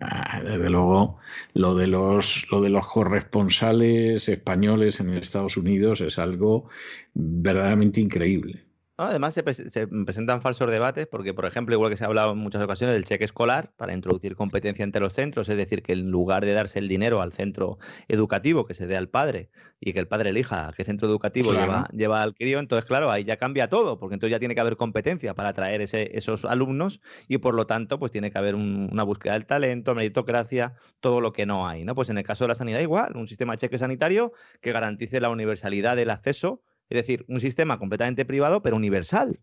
[0.00, 1.18] ah, desde luego
[1.52, 6.70] lo de los lo de los corresponsales españoles en Estados Unidos es algo
[7.12, 8.65] verdaderamente increíble.
[8.98, 12.62] Además, se, presentan falsos debates porque, por ejemplo, igual que se ha hablado en muchas
[12.62, 16.46] ocasiones del cheque escolar para introducir competencia entre los centros, es decir, que en lugar
[16.46, 17.78] de darse el dinero al centro
[18.08, 19.50] educativo, que se dé al padre
[19.80, 23.10] y que el padre elija a qué centro educativo lleva, lleva, al crío, entonces, claro,
[23.10, 26.46] ahí ya cambia todo, porque entonces ya tiene que haber competencia para atraer ese, esos
[26.46, 31.20] alumnos y, por lo tanto, pues tiene que haber una búsqueda del talento, meritocracia, todo
[31.20, 31.84] lo que no hay.
[31.84, 31.94] ¿no?
[31.94, 34.32] Pues en el caso de la sanidad, igual, un sistema de cheque sanitario
[34.62, 39.40] que garantice la universalidad del acceso es decir, un sistema completamente privado, pero universal,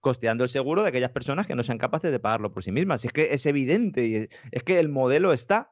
[0.00, 3.04] costeando el seguro de aquellas personas que no sean capaces de pagarlo por sí mismas.
[3.04, 5.70] Es que es evidente, y es que el modelo está.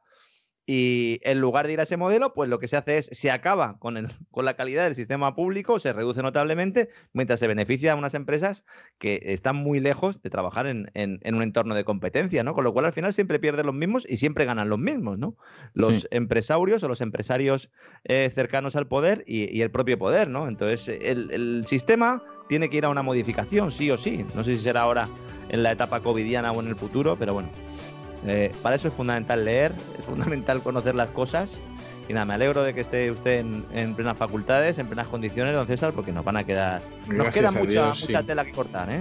[0.67, 3.29] Y en lugar de ir a ese modelo, pues lo que se hace es, se
[3.29, 7.93] acaba con, el, con la calidad del sistema público, se reduce notablemente, mientras se beneficia
[7.93, 8.63] a unas empresas
[8.97, 12.53] que están muy lejos de trabajar en, un entorno de competencia, ¿no?
[12.53, 15.35] Con lo cual al final siempre pierden los mismos y siempre ganan los mismos, ¿no?
[15.73, 17.69] Los empresarios o los empresarios
[18.03, 20.47] eh, cercanos al poder y, el propio poder, ¿no?
[20.47, 24.25] Entonces el, el sistema tiene que ir a una modificación, sí o sí.
[24.35, 25.07] No sé si será ahora
[25.49, 27.49] en la etapa covidiana o en el futuro, pero bueno.
[28.27, 31.59] Eh, para eso es fundamental leer, es fundamental conocer las cosas.
[32.07, 33.43] Y nada, me alegro de que esté usted
[33.73, 36.81] en, plenas facultades, en plenas condiciones, don César, porque nos van a quedar.
[37.07, 37.93] nos queda mucha,
[38.23, 38.99] tela que cortar, ¿eh?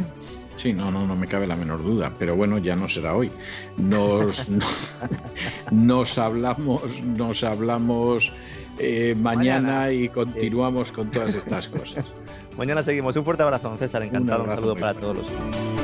[0.56, 3.30] Sí, no, no, no me cabe la menor duda, pero bueno, ya no será hoy.
[3.76, 4.48] Nos,
[5.70, 8.32] nos hablamos, nos hablamos
[8.78, 12.06] eh, mañana, y continuamos con todas estas cosas.
[12.56, 13.16] mañana seguimos.
[13.16, 14.44] Un fuerte abrazo, don César, encantado.
[14.44, 15.84] Un, un saludo para todos los.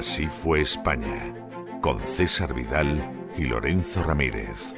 [0.00, 1.34] Así fue España.
[1.82, 4.74] con César Vidal y Lorenzo Ramírez.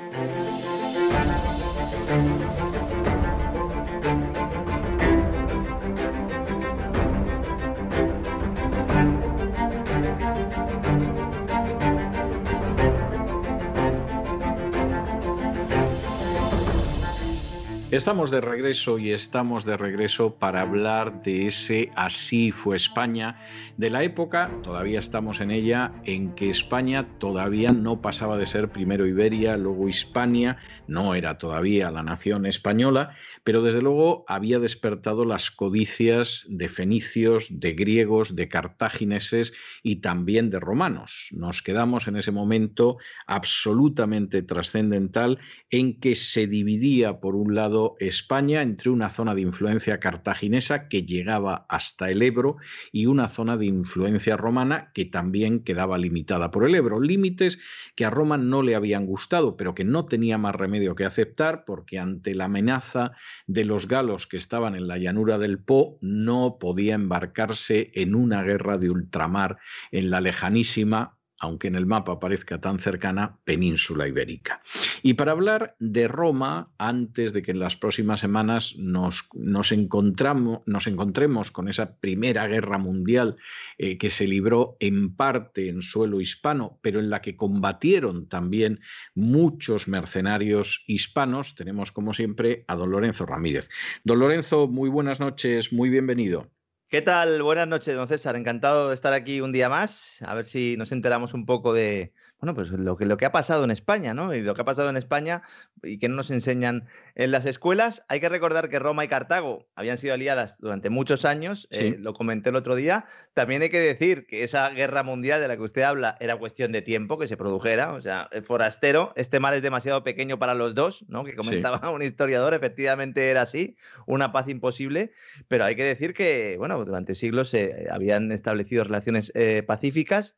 [17.93, 23.39] Estamos de regreso y estamos de regreso para hablar de ese Así fue España,
[23.77, 28.71] de la época, todavía estamos en ella, en que España todavía no pasaba de ser
[28.71, 30.57] primero Iberia, luego Hispania,
[30.87, 33.15] no era todavía la nación española,
[33.45, 39.53] pero desde luego había despertado las codicias de fenicios, de griegos, de cartagineses
[39.83, 41.29] y también de romanos.
[41.33, 42.97] Nos quedamos en ese momento
[43.27, 45.39] absolutamente trascendental
[45.71, 51.05] en que se dividía por un lado España entre una zona de influencia cartaginesa que
[51.05, 52.57] llegaba hasta el Ebro
[52.93, 57.01] y una zona de influencia romana que también quedaba limitada por el Ebro.
[57.01, 57.59] Límites
[57.95, 61.65] que a Roma no le habían gustado, pero que no tenía más remedio que aceptar
[61.65, 63.13] porque ante la amenaza
[63.47, 68.43] de los galos que estaban en la llanura del Po no podía embarcarse en una
[68.43, 69.59] guerra de ultramar
[69.91, 74.63] en la lejanísima aunque en el mapa parezca tan cercana, península ibérica.
[75.03, 81.51] Y para hablar de Roma, antes de que en las próximas semanas nos, nos, encontremos
[81.51, 83.37] con esa primera guerra mundial
[83.77, 88.79] eh, que se libró en parte en suelo hispano, pero en la que combatieron también
[89.17, 93.69] muchos mercenarios hispanos, tenemos como siempre a don Lorenzo Ramírez.
[94.05, 96.53] Don Lorenzo, muy buenas noches, muy bienvenido.
[96.93, 97.43] ¿Qué tal?
[97.43, 98.37] Buenas noches, don César.
[98.37, 100.19] Encantado de estar aquí un día más.
[100.21, 102.13] A ver si nos enteramos un poco de,
[102.43, 104.35] bueno, pues lo que, lo que ha pasado en España, ¿no?
[104.35, 105.43] Y lo que ha pasado en España
[105.81, 108.03] y que no nos enseñan en las escuelas.
[108.09, 112.15] Hay que recordar que Roma y Cartago habían sido aliadas durante muchos años, eh, lo
[112.15, 113.05] comenté el otro día.
[113.33, 116.73] También hay que decir que esa guerra mundial de la que usted habla era cuestión
[116.73, 120.55] de tiempo que se produjera, o sea, el forastero, este mar es demasiado pequeño para
[120.55, 121.23] los dos, ¿no?
[121.23, 125.13] Que comentaba un historiador, efectivamente era así, una paz imposible,
[125.47, 130.35] pero hay que decir que, bueno, durante siglos se habían establecido relaciones eh, pacíficas.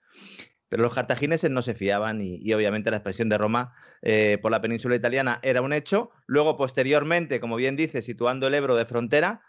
[0.75, 4.61] Pero los cartagineses no se fiaban y, obviamente la expresión de Roma eh, por la
[4.61, 6.11] península italiana era un hecho.
[6.27, 9.41] Luego, posteriormente, como bien dice, situando el Ebro de frontera,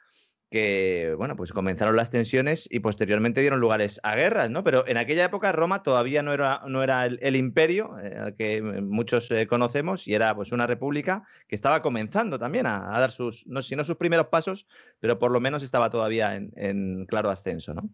[0.49, 4.63] que, bueno, pues comenzaron las tensiones y posteriormente dieron lugares a guerras, ¿no?
[4.63, 8.61] Pero en aquella época Roma todavía no era, no era el, imperio eh, al que
[8.61, 13.45] muchos eh, conocemos y era pues una república que estaba comenzando también a, dar sus,
[13.47, 14.67] no si no sus primeros pasos,
[14.99, 17.89] pero por lo menos estaba todavía en, claro ascenso, ¿no?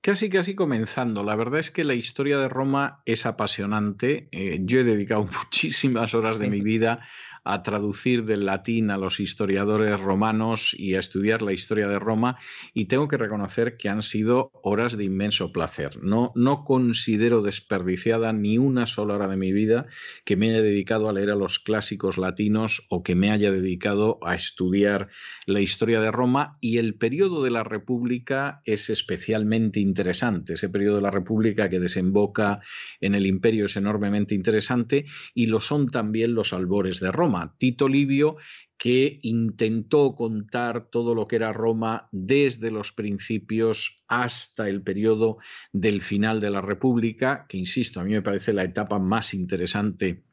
[0.00, 1.22] Casi, casi comenzando.
[1.22, 4.28] La verdad es que la historia de Roma es apasionante.
[4.32, 7.00] Eh, yo he dedicado muchísimas horas de mi vida
[7.44, 12.38] a traducir del latín a los historiadores romanos y a estudiar la historia de Roma
[12.74, 16.02] y tengo que reconocer que han sido horas de inmenso placer.
[16.02, 19.86] No, no considero desperdiciada ni una sola hora de mi vida
[20.24, 24.18] que me haya dedicado a leer a los clásicos latinos o que me haya dedicado
[24.22, 25.08] a estudiar
[25.46, 30.54] la historia de Roma y el periodo de la República es especialmente interesante.
[30.54, 32.60] Ese periodo de la República que desemboca
[33.00, 37.31] en el imperio es enormemente interesante y lo son también los albores de Roma.
[37.58, 38.36] Tito Livio,
[38.78, 45.38] que intentó contar todo lo que era Roma desde los principios hasta el periodo
[45.72, 50.24] del final de la República, que insisto, a mí me parece la etapa más interesante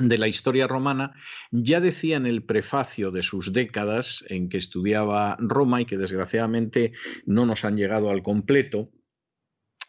[0.00, 1.14] de la historia romana,
[1.50, 6.92] ya decía en el prefacio de sus décadas en que estudiaba Roma y que desgraciadamente
[7.26, 8.90] no nos han llegado al completo,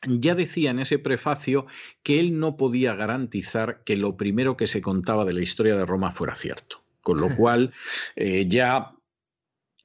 [0.07, 1.65] ya decía en ese prefacio
[2.03, 5.85] que él no podía garantizar que lo primero que se contaba de la historia de
[5.85, 7.73] Roma fuera cierto, con lo cual
[8.15, 8.95] eh, ya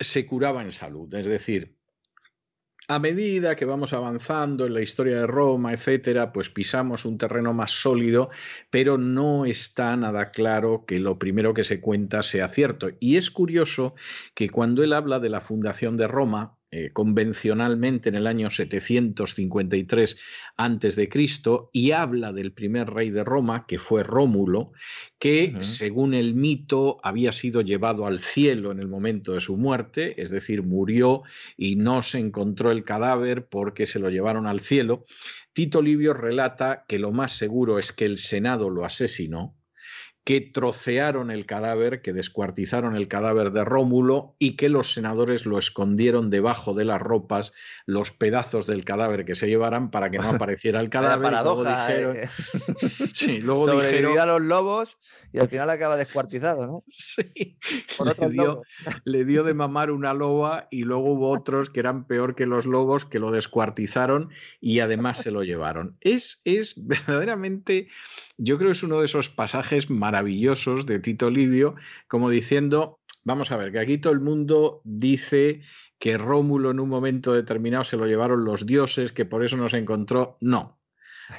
[0.00, 1.12] se curaba en salud.
[1.14, 1.78] Es decir,
[2.90, 7.52] a medida que vamos avanzando en la historia de Roma, etcétera, pues pisamos un terreno
[7.52, 8.30] más sólido,
[8.70, 12.88] pero no está nada claro que lo primero que se cuenta sea cierto.
[12.98, 13.94] Y es curioso
[14.34, 20.18] que cuando él habla de la fundación de Roma, eh, convencionalmente en el año 753
[20.58, 21.08] a.C.
[21.72, 24.72] y habla del primer rey de Roma, que fue Rómulo,
[25.18, 30.20] que según el mito había sido llevado al cielo en el momento de su muerte,
[30.20, 31.22] es decir, murió
[31.56, 35.06] y no se encontró el cadáver porque se lo llevaron al cielo.
[35.54, 39.57] Tito Livio relata que lo más seguro es que el Senado lo asesinó
[40.28, 45.58] que trocearon el cadáver, que descuartizaron el cadáver de Rómulo y que los senadores lo
[45.58, 47.54] escondieron debajo de las ropas,
[47.86, 51.22] los pedazos del cadáver que se llevaran para que no apareciera el cadáver.
[51.22, 51.88] paradoja.
[51.88, 52.28] Luego dijeron, ¿eh?
[53.14, 54.98] sí, luego dijeron, a los lobos
[55.32, 56.84] y al final acaba descuartizado, ¿no?
[56.88, 57.58] Sí.
[58.04, 58.62] le, dio,
[59.04, 62.66] le dio de mamar una loba y luego hubo otros que eran peor que los
[62.66, 64.30] lobos que lo descuartizaron
[64.60, 65.96] y además se lo llevaron.
[66.00, 67.88] Es, es verdaderamente,
[68.36, 71.74] yo creo que es uno de esos pasajes maravillosos de Tito Livio,
[72.08, 75.62] como diciendo, vamos a ver, que aquí todo el mundo dice
[75.98, 79.68] que Rómulo en un momento determinado se lo llevaron los dioses, que por eso no
[79.68, 80.36] se encontró.
[80.40, 80.77] No,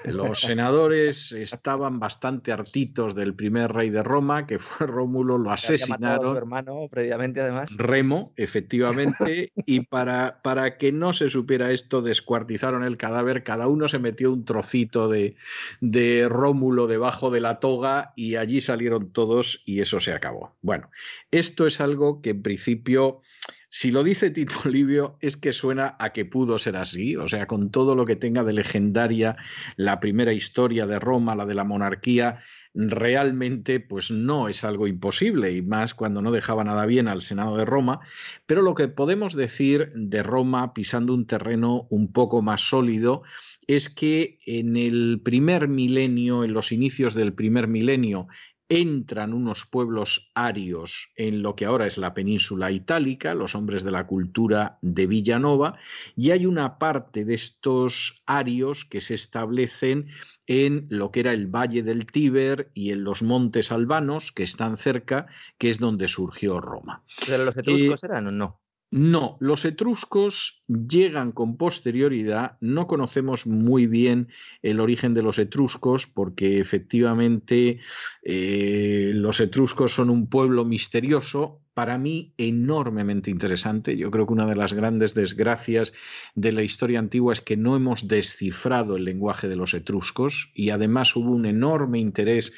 [0.06, 6.38] los senadores estaban bastante hartitos del primer rey de Roma, que fue Rómulo, lo asesinaron.
[6.38, 7.76] hermano previamente, además.
[7.76, 13.88] Remo, efectivamente, y para, para que no se supiera esto, descuartizaron el cadáver, cada uno
[13.88, 15.36] se metió un trocito de,
[15.82, 20.56] de Rómulo debajo de la toga y allí salieron todos y eso se acabó.
[20.62, 20.90] Bueno,
[21.32, 23.22] esto es algo que en principio
[23.70, 27.46] si lo dice Tito Livio es que suena a que pudo ser así, o sea,
[27.46, 29.38] con todo lo que tenga de legendaria
[29.76, 32.40] la primera historia de Roma, la de la monarquía,
[32.74, 37.58] realmente pues no es algo imposible y más cuando no dejaba nada bien al Senado
[37.58, 38.00] de Roma,
[38.46, 43.24] pero lo que podemos decir de Roma pisando un terreno un poco más sólido
[43.68, 48.28] es que en el primer milenio, en los inicios del primer milenio,
[48.70, 53.92] entran unos pueblos arios en lo que ahora es la península itálica, los hombres de
[53.92, 55.78] la cultura de Villanova,
[56.16, 60.08] y hay una parte de estos arios que se establecen
[60.46, 64.78] en lo que era el Valle del Tíber y en los montes albanos que están
[64.78, 65.28] cerca,
[65.58, 67.04] que es donde surgió Roma.
[67.26, 68.62] ¿Pero los etruscos eh, eran o no?
[68.92, 74.30] No, los etruscos llegan con posterioridad, no conocemos muy bien
[74.64, 77.82] el origen de los etruscos porque efectivamente
[78.24, 83.96] eh, los etruscos son un pueblo misterioso, para mí enormemente interesante.
[83.96, 85.94] Yo creo que una de las grandes desgracias
[86.34, 90.72] de la historia antigua es que no hemos descifrado el lenguaje de los etruscos y
[90.72, 92.54] además hubo un enorme interés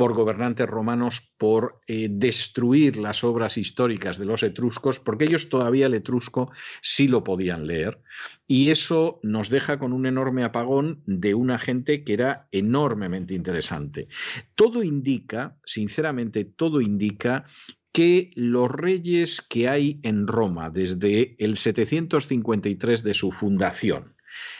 [0.00, 5.84] por gobernantes romanos por eh, destruir las obras históricas de los etruscos, porque ellos todavía
[5.84, 6.50] el etrusco
[6.80, 8.00] sí lo podían leer.
[8.46, 14.08] Y eso nos deja con un enorme apagón de una gente que era enormemente interesante.
[14.54, 17.44] Todo indica, sinceramente, todo indica
[17.92, 24.14] que los reyes que hay en Roma desde el 753 de su fundación,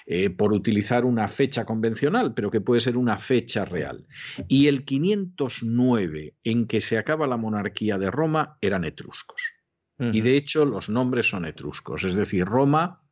[0.07, 4.07] eh, por utilizar una fecha convencional, pero que puede ser una fecha real.
[4.49, 9.43] Y el 509 en que se acaba la monarquía de Roma eran etruscos.
[10.03, 12.05] Y de hecho los nombres son etruscos.
[12.05, 13.03] Es decir, Roma,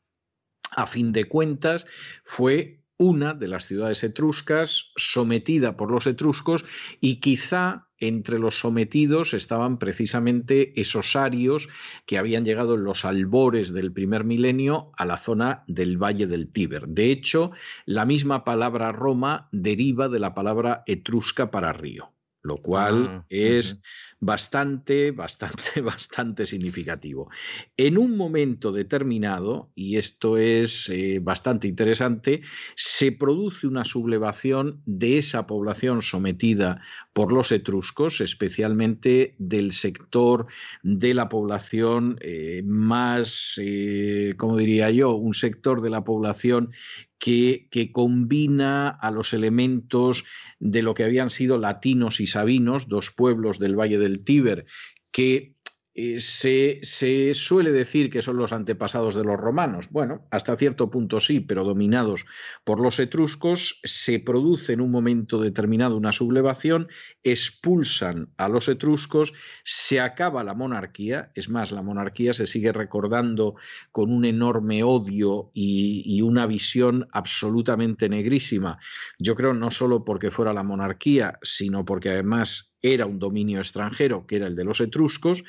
[0.74, 1.86] a fin de cuentas,
[2.24, 6.64] fue una de las ciudades etruscas sometida por los etruscos
[7.00, 11.68] y quizá entre los sometidos estaban precisamente esos arios
[12.06, 16.50] que habían llegado en los albores del primer milenio a la zona del Valle del
[16.52, 16.88] Tíber.
[16.88, 17.52] De hecho,
[17.86, 22.12] la misma palabra Roma deriva de la palabra etrusca para río,
[22.42, 23.80] lo cual ah, es
[24.20, 27.30] bastante, bastante, bastante significativo.
[27.76, 32.42] En un momento determinado, y esto es eh, bastante interesante,
[32.74, 36.82] se produce una sublevación de esa población sometida
[37.12, 40.46] por los etruscos, especialmente del sector
[40.82, 46.70] de la población eh, más, eh, como diría yo, un sector de la población
[47.18, 50.24] que, combina a los elementos
[50.58, 54.66] de lo que habían sido latinos y sabinos, dos pueblos del Valle del Tíber,
[55.10, 55.54] que
[56.00, 59.88] eh, se, suele decir que son los antepasados de los romanos.
[59.90, 62.24] Bueno, hasta cierto punto sí, pero dominados
[62.62, 66.86] por los etruscos, se produce en un momento determinado una sublevación,
[67.24, 69.32] expulsan a los etruscos,
[69.64, 73.56] se acaba la monarquía, es más, la monarquía se sigue recordando
[73.90, 78.78] con un enorme odio y, y una visión absolutamente negrísima.
[79.18, 84.26] Yo creo no solo porque fuera la monarquía, sino porque además era un dominio extranjero,
[84.26, 85.42] que era el de los etruscos,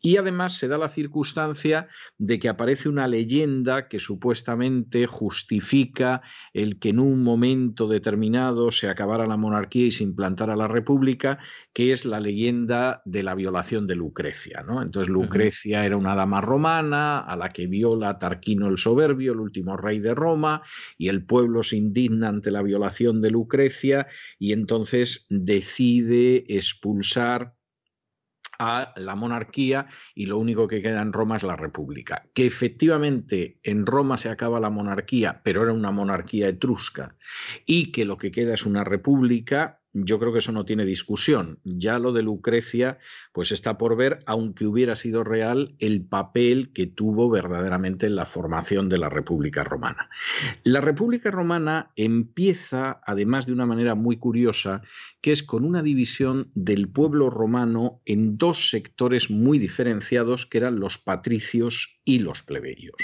[0.00, 1.88] y además se da la circunstancia
[2.18, 6.22] de que aparece una leyenda que supuestamente justifica
[6.52, 11.38] el que en un momento determinado se acabara la monarquía y se implantara la república,
[11.72, 14.62] que es la leyenda de la violación de Lucrecia.
[14.66, 14.82] ¿no?
[14.82, 19.76] Entonces Lucrecia era una dama romana a la que viola Tarquino el Soberbio, el último
[19.76, 20.62] rey de Roma,
[20.98, 24.06] y el pueblo se indigna ante la violación de Lucrecia
[24.38, 26.44] y entonces decide
[26.76, 27.54] expulsar
[28.58, 32.26] a la monarquía y lo único que queda en Roma es la república.
[32.34, 37.16] Que efectivamente en Roma se acaba la monarquía, pero era una monarquía etrusca,
[37.66, 41.58] y que lo que queda es una república, yo creo que eso no tiene discusión.
[41.64, 42.98] Ya lo de Lucrecia,
[43.32, 48.26] pues está por ver, aunque hubiera sido real el papel que tuvo verdaderamente en la
[48.26, 50.10] formación de la República Romana.
[50.64, 54.82] La República Romana empieza, además de una manera muy curiosa,
[55.22, 60.78] que es con una división del pueblo romano en dos sectores muy diferenciados, que eran
[60.78, 62.96] los patricios y los plebeyos.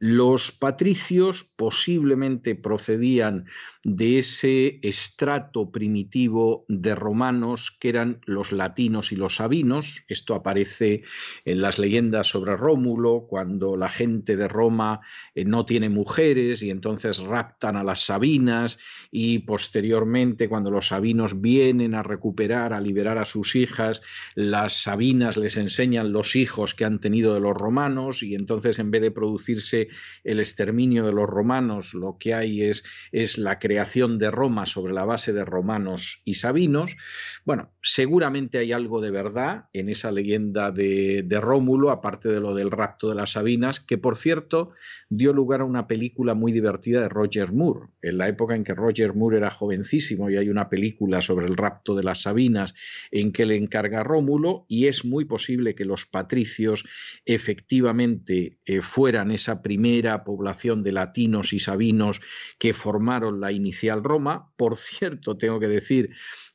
[0.00, 3.46] Los patricios posiblemente procedían
[3.82, 10.04] de ese estrato primitivo de romanos que eran los latinos y los sabinos.
[10.06, 11.02] Esto aparece
[11.44, 15.00] en las leyendas sobre Rómulo, cuando la gente de Roma
[15.34, 18.78] eh, no tiene mujeres y entonces raptan a las sabinas
[19.10, 24.02] y posteriormente cuando los sabinos vienen a recuperar, a liberar a sus hijas,
[24.36, 28.92] las sabinas les enseñan los hijos que han tenido de los romanos y entonces en
[28.92, 29.87] vez de producirse
[30.24, 34.92] el exterminio de los romanos, lo que hay es, es la creación de Roma sobre
[34.92, 36.96] la base de romanos y sabinos.
[37.44, 42.70] Bueno, seguramente hay algo de verdad en esa leyenda de, Rómulo, aparte de lo del
[42.70, 44.72] rapto de las Sabinas, que por cierto
[45.08, 48.74] dio lugar a una película muy divertida de Roger Moore, en la época en que
[48.74, 52.74] Roger Moore era jovencísimo y hay una película sobre el rapto de las Sabinas
[53.10, 56.84] en que le encarga Rómulo y es muy posible que los patricios
[57.24, 59.77] efectivamente eh, fueran esa primera
[60.24, 62.20] población de latinos y sabinos
[62.58, 64.52] que formaron la inicial Roma.
[64.56, 66.10] Por cierto, tengo que decir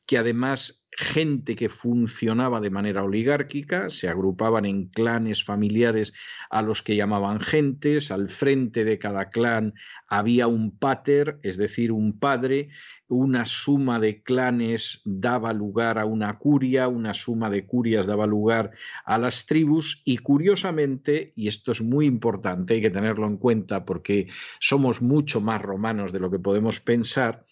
[0.06, 6.12] que además gente que funcionaba de manera oligárquica, se agrupaban en clanes familiares
[6.50, 9.74] a los que llamaban gentes, al frente de cada clan
[10.06, 12.68] había un pater, es decir, un padre,
[13.08, 18.70] una suma de clanes daba lugar a una curia, una suma de curias daba lugar
[19.04, 23.84] a las tribus y curiosamente, y esto es muy importante, hay que tenerlo en cuenta
[23.84, 24.28] porque
[24.60, 27.44] somos mucho más romanos de lo que podemos pensar,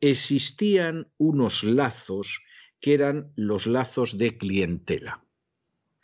[0.00, 2.43] existían unos lazos
[2.84, 5.24] que eran los lazos de clientela.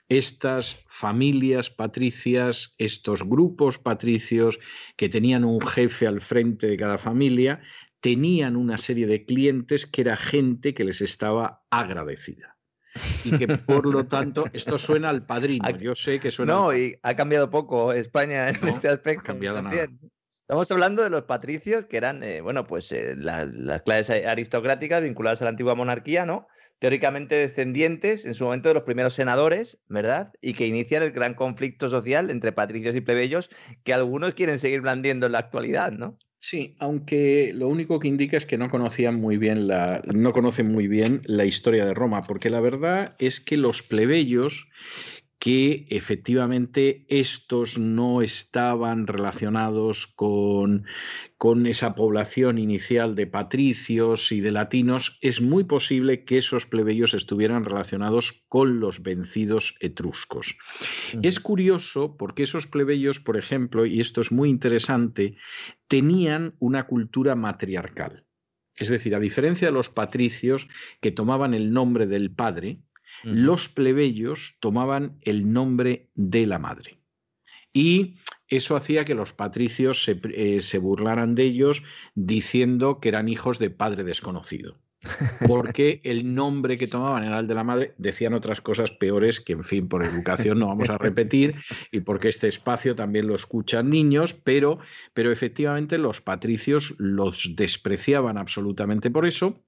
[0.09, 4.59] Estas familias patricias, estos grupos patricios
[4.97, 7.61] que tenían un jefe al frente de cada familia,
[8.01, 12.57] tenían una serie de clientes que era gente que les estaba agradecida
[13.27, 15.69] y que por lo tanto esto suena al padrino.
[15.77, 16.55] Yo sé que suena.
[16.55, 19.27] No, y ha cambiado poco España en este aspecto.
[19.27, 20.01] Cambiado también.
[20.49, 25.43] Estamos hablando de los patricios, que eran, eh, bueno, pues eh, las clases aristocráticas vinculadas
[25.43, 26.49] a la antigua monarquía, ¿no?
[26.81, 30.33] Teóricamente descendientes en su momento de los primeros senadores, ¿verdad?
[30.41, 33.51] Y que inician el gran conflicto social entre patricios y plebeyos
[33.85, 36.19] que algunos quieren seguir blandiendo en la actualidad, ¿no?
[36.43, 40.73] Sí, aunque lo único que indica es que no conocían muy bien la, no conocen
[40.73, 44.67] muy bien la historia de Roma, porque la verdad es que los plebeyos
[45.41, 50.85] que efectivamente estos no estaban relacionados con,
[51.39, 57.15] con, esa población inicial de patricios y de latinos, es muy posible que esos plebeyos
[57.15, 60.59] estuvieran relacionados con los vencidos etruscos.
[61.23, 65.39] Es curioso porque esos plebeyos, por ejemplo, y esto es muy interesante,
[65.89, 68.27] tenían una cultura matriarcal.
[68.75, 70.69] Es decir, a diferencia de los patricios
[71.01, 72.83] que tomaban el nombre del padre,
[73.23, 76.99] los plebeyos tomaban el nombre de la madre.
[77.73, 78.17] Y
[78.49, 81.83] eso hacía que los patricios se, eh, se, burlaran de ellos
[82.15, 84.77] diciendo que eran hijos de padre desconocido.
[85.47, 89.55] Porque el nombre que tomaban era el de la madre, decían otras cosas peores que,
[89.55, 91.55] en fin, por educación no vamos a repetir
[91.91, 94.79] y porque este espacio también lo escuchan niños, pero,
[95.15, 99.65] pero efectivamente los patricios los despreciaban absolutamente por eso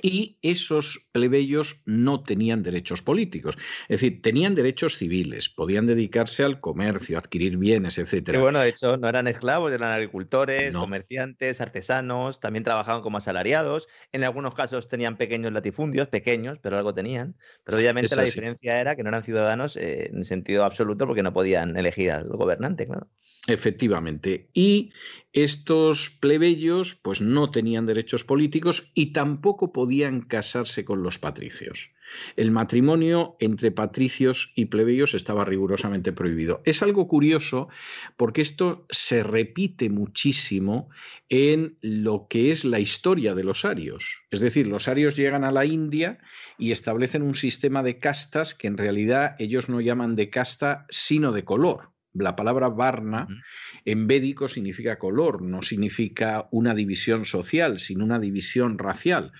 [0.00, 3.56] y esos plebeyos no tenían derechos políticos.
[3.88, 8.30] Es decir, tenían derechos civiles, podían dedicarse al comercio, adquirir bienes, etc.
[8.34, 13.88] Y bueno, de hecho, no eran esclavos, eran agricultores, comerciantes, artesanos, también trabajaban como asalariados.
[14.12, 17.36] En algunos casos tenían pequeños latifundios, pequeños, pero algo tenían.
[17.64, 21.32] Pero obviamente la diferencia era que no eran ciudadanos eh, en sentido absoluto porque no
[21.32, 23.08] podían elegir al gobernante, claro.
[23.48, 24.48] Efectivamente.
[24.54, 24.92] Y
[25.32, 29.81] estos plebeyos pues no tenían derechos políticos y tampoco podían
[30.20, 31.90] casarse con los patricios.
[32.36, 36.62] El matrimonio entre patricios y plebeyos estaba rigurosamente prohibido.
[36.64, 37.68] Es algo curioso
[38.16, 40.90] porque esto se repite muchísimo
[41.28, 44.22] en lo que es la historia de los arios.
[44.30, 46.18] Es decir, los arios llegan a la India
[46.58, 51.32] y establecen un sistema de castas que en realidad ellos no llaman de casta sino
[51.32, 51.92] de color.
[52.14, 53.26] La palabra varna
[53.86, 59.32] en védico significa color, no significa una división social, sino una división racial.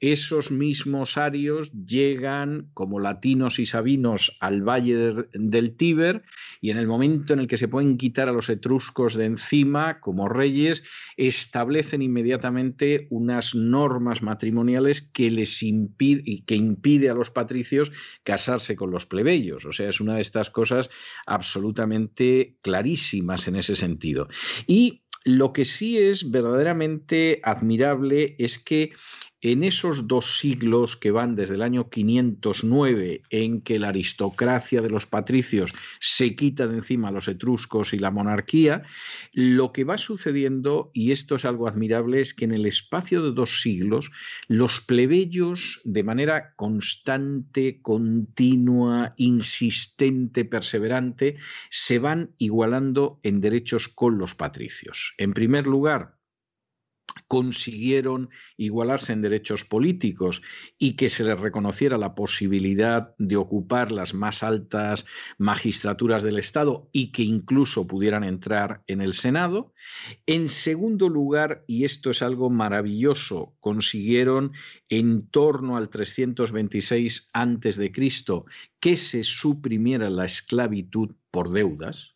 [0.00, 6.22] Esos mismos arios llegan como latinos y sabinos al valle del Tíber
[6.60, 10.00] y en el momento en el que se pueden quitar a los etruscos de encima
[10.00, 10.82] como reyes,
[11.16, 17.92] establecen inmediatamente unas normas matrimoniales que les impide, que impide a los patricios
[18.24, 19.66] casarse con los plebeyos.
[19.66, 20.88] O sea, es una de estas cosas
[21.26, 24.28] absolutamente clarísimas en ese sentido.
[24.66, 28.92] Y lo que sí es verdaderamente admirable es que
[29.42, 34.90] en esos dos siglos que van desde el año 509, en que la aristocracia de
[34.90, 38.82] los patricios se quita de encima a los etruscos y la monarquía,
[39.32, 43.32] lo que va sucediendo, y esto es algo admirable, es que en el espacio de
[43.32, 44.10] dos siglos
[44.48, 51.36] los plebeyos, de manera constante, continua, insistente, perseverante,
[51.70, 55.14] se van igualando en derechos con los patricios.
[55.18, 56.19] En primer lugar,
[57.28, 60.42] consiguieron igualarse en derechos políticos
[60.78, 65.06] y que se les reconociera la posibilidad de ocupar las más altas
[65.38, 69.72] magistraturas del Estado y que incluso pudieran entrar en el Senado.
[70.26, 74.52] En segundo lugar, y esto es algo maravilloso, consiguieron
[74.88, 77.92] en torno al 326 a.C.
[78.80, 82.14] que se suprimiera la esclavitud por deudas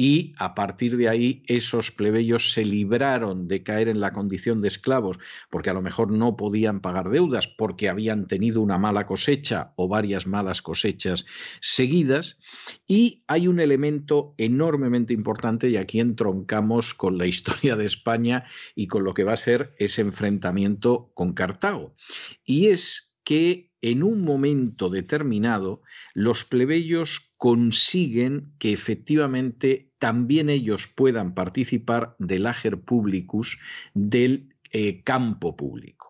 [0.00, 4.68] y a partir de ahí esos plebeyos se libraron de caer en la condición de
[4.68, 5.18] esclavos,
[5.50, 9.88] porque a lo mejor no podían pagar deudas, porque habían tenido una mala cosecha o
[9.88, 11.26] varias malas cosechas
[11.60, 12.38] seguidas.
[12.86, 18.44] Y hay un elemento enormemente importante, y aquí entroncamos con la historia de España
[18.76, 21.96] y con lo que va a ser ese enfrentamiento con Cartago,
[22.44, 25.82] y es que en un momento determinado
[26.14, 33.58] los plebeyos consiguen que efectivamente también ellos puedan participar del ager publicus,
[33.94, 36.08] del eh, campo público.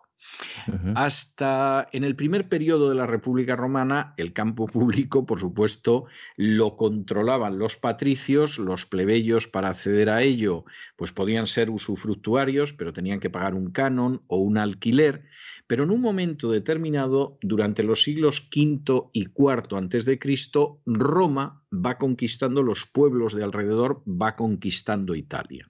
[0.95, 6.05] Hasta en el primer periodo de la República Romana, el campo público, por supuesto,
[6.35, 12.93] lo controlaban los patricios, los plebeyos para acceder a ello, pues podían ser usufructuarios, pero
[12.93, 15.23] tenían que pagar un canon o un alquiler,
[15.67, 21.63] pero en un momento determinado, durante los siglos V y IV antes de Cristo, Roma
[21.73, 25.69] va conquistando los pueblos de alrededor, va conquistando Italia.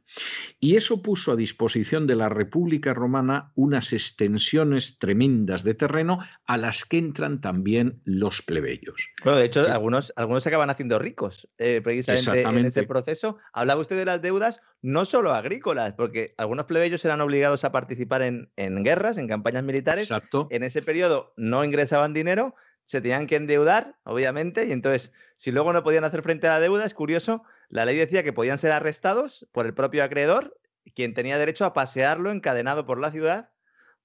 [0.59, 6.57] Y eso puso a disposición de la República Romana unas extensiones tremendas de terreno a
[6.57, 9.09] las que entran también los plebeyos.
[9.23, 13.38] Bueno, de hecho, algunos, algunos se acaban haciendo ricos eh, precisamente en ese proceso.
[13.53, 18.21] Hablaba usted de las deudas no solo agrícolas, porque algunos plebeyos eran obligados a participar
[18.21, 18.49] en,
[18.84, 20.03] guerras, en campañas militares.
[20.03, 20.47] Exacto.
[20.51, 22.55] En ese periodo no ingresaban dinero,
[22.90, 26.60] se tenían que endeudar, obviamente, y entonces, si luego no podían hacer frente a la
[26.60, 30.57] deuda, es curioso, la ley decía que podían ser arrestados por el propio acreedor,
[30.95, 33.52] quien tenía derecho a pasearlo encadenado por la ciudad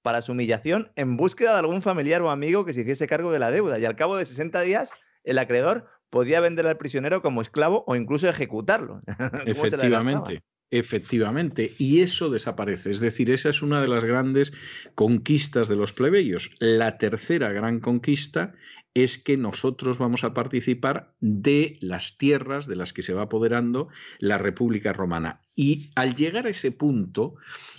[0.03, 3.39] para su humillación en búsqueda de algún familiar o amigo que se hiciese cargo de
[3.39, 3.79] la deuda.
[3.79, 4.91] Y al cabo de 60 días,
[5.23, 9.01] el acreedor podía vender al prisionero como esclavo o incluso ejecutarlo.
[9.47, 10.43] Efectivamente.
[10.71, 12.91] Efectivamente, y eso desaparece.
[12.91, 14.51] Es decir, esa es una de las grandes
[14.95, 16.51] conquistas de los plebeyos.
[16.59, 18.55] La tercera gran conquista
[18.93, 23.89] es que nosotros vamos a participar de las tierras de las que se va apoderando
[24.19, 25.44] la República Romana.
[25.55, 27.35] Y al llegar a ese punto,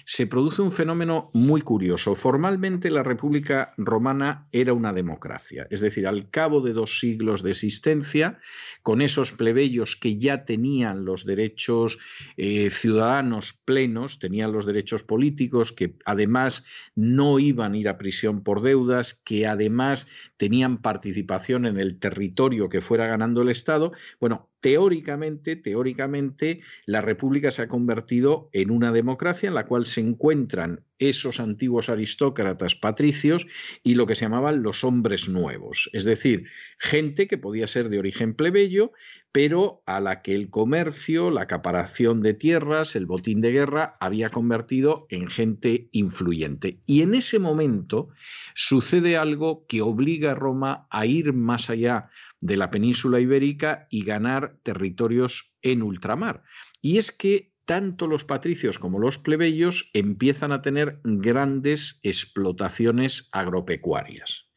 [0.09, 2.15] se produce un fenómeno muy curioso.
[2.15, 7.51] Formalmente la República Romana era una democracia, es decir, al cabo de dos siglos de
[7.51, 8.39] existencia,
[8.82, 11.98] con esos plebeyos que ya tenían los derechos
[12.36, 18.44] eh, ciudadanos plenos, tenían los derechos políticos, que además no iban a ir a prisión
[18.44, 23.90] por deudas, que además tenían participación en el territorio que fuera ganando el Estado,
[24.20, 30.01] bueno, teóricamente, teóricamente, la República se ha convertido en una democracia en la cual se
[30.01, 33.47] encuentran esos antiguos aristócratas patricios
[33.84, 36.48] y lo que se llamaban los hombres nuevos, es decir,
[36.80, 38.90] gente que podía ser de origen plebeyo,
[39.30, 44.30] pero a la que el comercio, la acaparación de tierras, el botín de guerra había
[44.30, 46.80] convertido en gente influyente.
[46.86, 48.09] Y en ese momento
[48.55, 52.09] sucede algo que obliga a Roma a ir más allá
[52.40, 56.42] de la península ibérica y ganar territorios en ultramar.
[56.80, 64.48] Y es que tanto los patricios como los plebeyos empiezan a tener grandes explotaciones agropecuarias.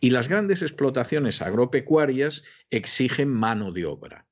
[0.00, 4.26] Y las grandes explotaciones agropecuarias exigen mano de obra.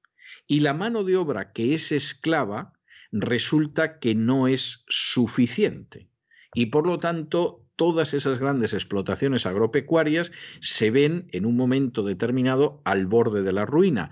[0.47, 2.73] Y la mano de obra que es esclava
[3.11, 6.09] resulta que no es suficiente.
[6.55, 12.81] Y por lo tanto todas esas grandes explotaciones agropecuarias se ven en un momento determinado
[12.85, 14.11] al borde de la ruina.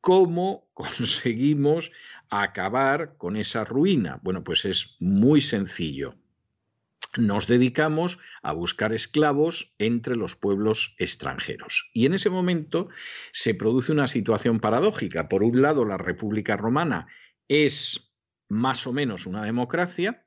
[0.00, 1.92] ¿Cómo conseguimos
[2.30, 4.20] acabar con esa ruina?
[4.22, 6.16] Bueno, pues es muy sencillo.
[7.16, 11.90] nos dedicamos a buscar esclavos entre los pueblos extranjeros.
[11.92, 12.88] Y en ese momento
[13.30, 15.28] se produce una situación paradójica.
[15.28, 17.06] Por un lado, la República Romana
[17.46, 18.12] es
[18.48, 20.23] más o menos una democracia,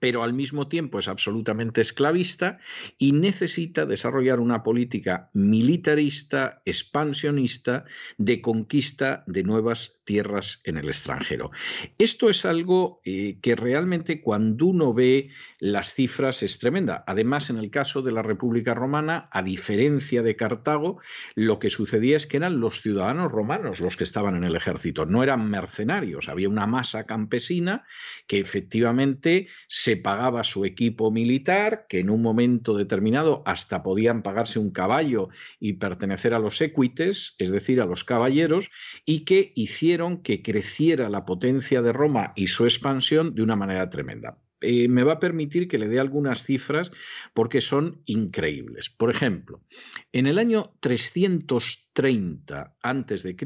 [0.00, 2.58] pero al mismo tiempo es absolutamente esclavista
[2.98, 7.84] y necesita desarrollar una política militarista, expansionista,
[8.18, 11.52] de conquista de nuevas tierras en el extranjero.
[11.96, 17.02] Esto es algo eh, que realmente cuando uno ve las cifras es tremenda.
[17.06, 21.00] Además, en el caso de la República Romana, a diferencia de Cartago,
[21.34, 25.06] lo que sucedía es que eran los ciudadanos romanos los que estaban en el ejército,
[25.06, 27.86] no eran mercenarios, había una masa campesina
[28.26, 34.58] que efectivamente se pagaba su equipo militar, que en un momento determinado hasta podían pagarse
[34.58, 38.70] un caballo y pertenecer a los equites, es decir, a los caballeros,
[39.06, 43.88] y que hicieron que creciera la potencia de Roma y su expansión de una manera
[43.88, 44.38] tremenda.
[44.60, 46.92] Eh, me va a permitir que le dé algunas cifras
[47.34, 48.90] porque son increíbles.
[48.90, 49.62] Por ejemplo,
[50.12, 53.36] en el año 330 a.C.,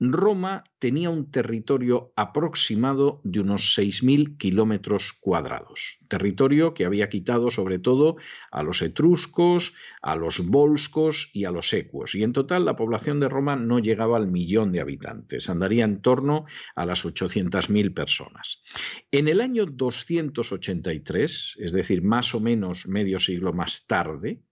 [0.00, 7.80] Roma tenía un territorio aproximado de unos 6.000 kilómetros cuadrados, territorio que había quitado sobre
[7.80, 8.16] todo
[8.52, 13.18] a los etruscos, a los volscos y a los ecuos, y en total la población
[13.18, 16.44] de Roma no llegaba al millón de habitantes, andaría en torno
[16.76, 18.62] a las 800.000 personas.
[19.10, 24.42] En el año 283, es decir, más o menos medio siglo más tarde,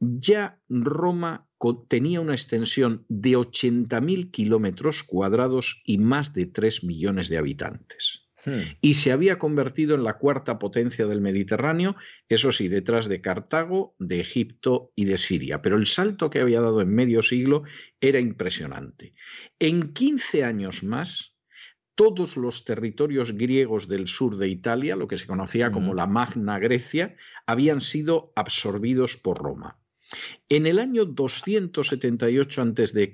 [0.00, 1.48] ya Roma
[1.88, 8.22] tenía una extensión de 80.000 kilómetros cuadrados y más de 3 millones de habitantes.
[8.44, 8.74] Hmm.
[8.80, 11.94] Y se había convertido en la cuarta potencia del Mediterráneo,
[12.28, 15.62] eso sí, detrás de Cartago, de Egipto y de Siria.
[15.62, 17.62] Pero el salto que había dado en medio siglo
[18.00, 19.14] era impresionante.
[19.60, 21.31] En 15 años más,
[21.94, 26.58] todos los territorios griegos del sur de Italia, lo que se conocía como la Magna
[26.58, 27.16] Grecia,
[27.46, 29.78] habían sido absorbidos por Roma.
[30.48, 33.12] En el año 278 a.C.,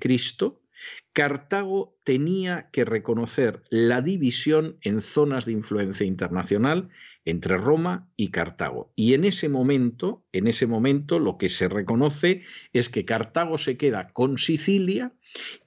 [1.13, 6.89] Cartago tenía que reconocer la división en zonas de influencia internacional
[7.25, 8.91] entre Roma y Cartago.
[8.95, 12.43] Y en ese momento, en ese momento lo que se reconoce
[12.73, 15.13] es que Cartago se queda con Sicilia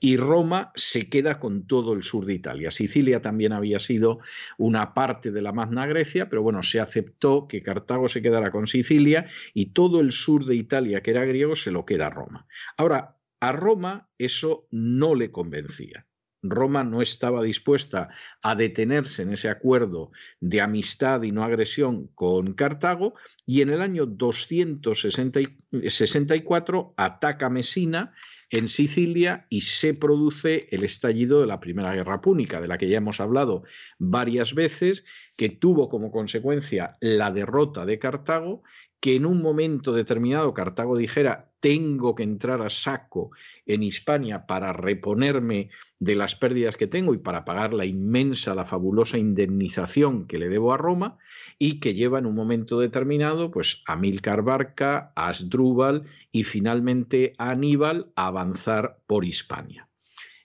[0.01, 2.71] y Roma se queda con todo el sur de Italia.
[2.71, 4.21] Sicilia también había sido
[4.59, 8.67] una parte de la Magna Grecia, pero bueno, se aceptó que Cartago se quedara con
[8.67, 12.47] Sicilia y todo el sur de Italia, que era griego, se lo queda a Roma.
[12.77, 16.07] Ahora, a Roma eso no le convencía.
[16.43, 18.11] Roma no estaba dispuesta
[18.43, 23.15] a detenerse en ese acuerdo de amistad y no agresión con Cartago
[23.47, 28.13] y en el año 264 ataca Mesina
[28.51, 32.89] en Sicilia y se produce el estallido de la Primera Guerra Púnica, de la que
[32.89, 33.65] ya hemos hablado
[33.99, 35.07] varias veces,
[35.37, 38.63] que tuvo como consecuencia la derrota de Cartago
[39.01, 43.31] que en un momento determinado Cartago dijera tengo que entrar a saco
[43.67, 45.71] en Hispania para reponerme
[46.01, 50.49] de las pérdidas que tengo y para pagar la inmensa, la fabulosa indemnización que le
[50.49, 51.19] debo a Roma
[51.61, 56.03] y que lleva en un momento determinado pues a Milcar Barca, a Asdrúbal
[56.33, 59.87] y finalmente a Aníbal a avanzar por Hispania.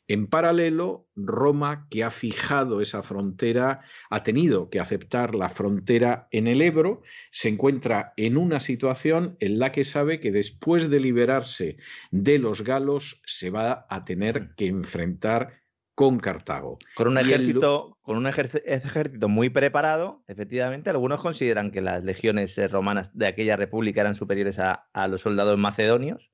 [0.10, 6.48] En paralelo, Roma, que ha fijado esa frontera, ha tenido que aceptar la frontera en
[6.48, 11.78] el Ebro, se encuentra en una situación en la que sabe que después de liberarse
[12.12, 15.62] de los galos se va a tener que enfrentar
[15.94, 16.78] con Cartago.
[16.96, 22.68] Con un ejército, con un ejército muy preparado, efectivamente, algunos consideran que las legiones eh,
[22.68, 26.30] romanas de aquella república eran superiores a los soldados macedonios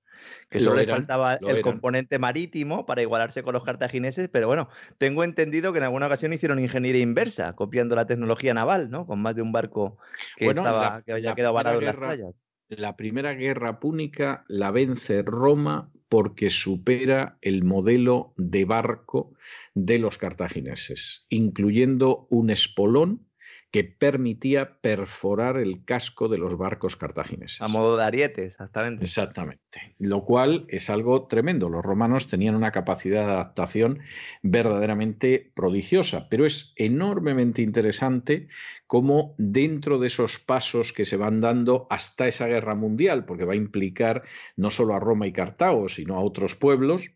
[0.49, 5.23] que solo le faltaba el componente marítimo para igualarse con los cartagineses, pero bueno, tengo
[5.23, 9.05] entendido que en alguna ocasión hicieron ingeniería inversa, copiando la tecnología naval, ¿no?
[9.05, 9.97] Con más de un barco
[10.37, 12.35] que, estaba, que había quedado varado en las playas.
[12.69, 19.33] La primera guerra púnica la vence Roma porque supera el modelo de barco
[19.73, 23.27] de los cartagineses, incluyendo un espolón
[23.73, 27.59] que permitía perforar el casco de los barcos cartagineses.
[27.59, 29.03] A modo de ariete, exactamente.
[29.03, 29.95] Exactamente.
[29.97, 31.69] Lo cual es algo tremendo.
[31.69, 34.01] Los romanos tenían una capacidad de adaptación
[34.43, 38.47] verdaderamente prodigiosa, pero es enormemente interesante
[38.85, 43.53] cómo dentro de esos pasos que se van dando hasta esa guerra mundial, porque va
[43.53, 44.21] a implicar
[44.55, 47.09] no solo a Roma y Cartago, sino a otros pueblos,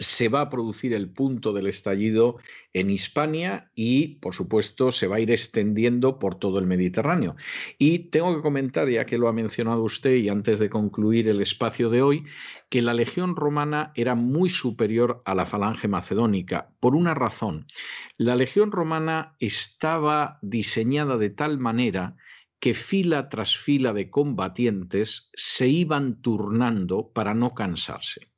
[0.00, 2.38] se va a producir el punto del estallido
[2.72, 7.36] en Hispania y, por supuesto, se va a ir extendiendo por todo el Mediterráneo.
[7.78, 11.42] Y tengo que comentar, ya que lo ha mencionado usted y antes de concluir el
[11.42, 12.24] espacio de hoy,
[12.70, 17.66] que la legión romana era muy superior a la falange macedónica, por una razón.
[18.16, 22.16] La legión romana estaba diseñada de tal manera
[22.58, 28.29] que fila tras fila de combatientes se iban turnando para no cansarse.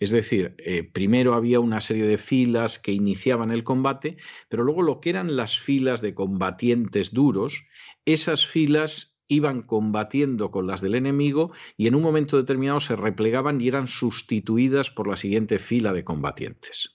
[0.00, 4.16] Es decir, eh, primero había una serie de filas que iniciaban el combate,
[4.48, 7.64] pero luego lo que eran las filas de combatientes duros,
[8.04, 13.60] esas filas iban combatiendo con las del enemigo y en un momento determinado se replegaban
[13.60, 16.93] y eran sustituidas por la siguiente fila de combatientes.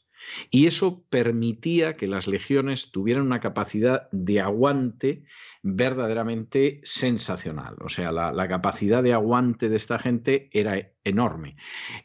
[0.49, 5.23] Y eso permitía que las legiones tuvieran una capacidad de aguante
[5.61, 7.75] verdaderamente sensacional.
[7.81, 11.57] O sea, la, capacidad de aguante de esta gente era enorme.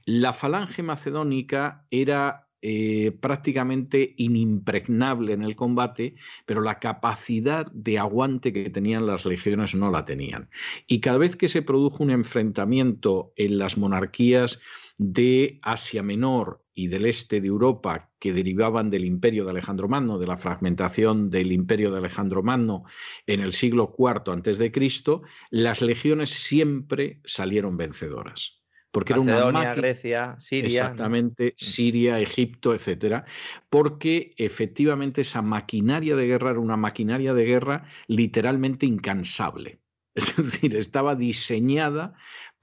[0.05, 6.14] La falange macedónica era eh, prácticamente inimpregnable en el combate,
[6.46, 10.48] pero la capacidad de aguante que tenían las legiones no la tenían.
[10.86, 14.60] Y cada vez que se produjo un enfrentamiento en las monarquías
[14.96, 20.18] de Asia Menor y del este de Europa que derivaban del imperio de Alejandro Magno,
[20.18, 22.84] de la fragmentación del imperio de Alejandro Magno
[23.26, 28.64] en el siglo IV antes de Cristo, las legiones siempre salieron vencedoras.
[28.94, 30.66] Porque era una Grecia, Siria.
[30.66, 31.52] Exactamente, mm.
[31.56, 33.24] Siria, Egipto, etcétera.
[33.68, 39.80] Porque efectivamente esa maquinaria de guerra era una maquinaria de guerra literalmente incansable.
[40.14, 42.14] Es decir, estaba diseñada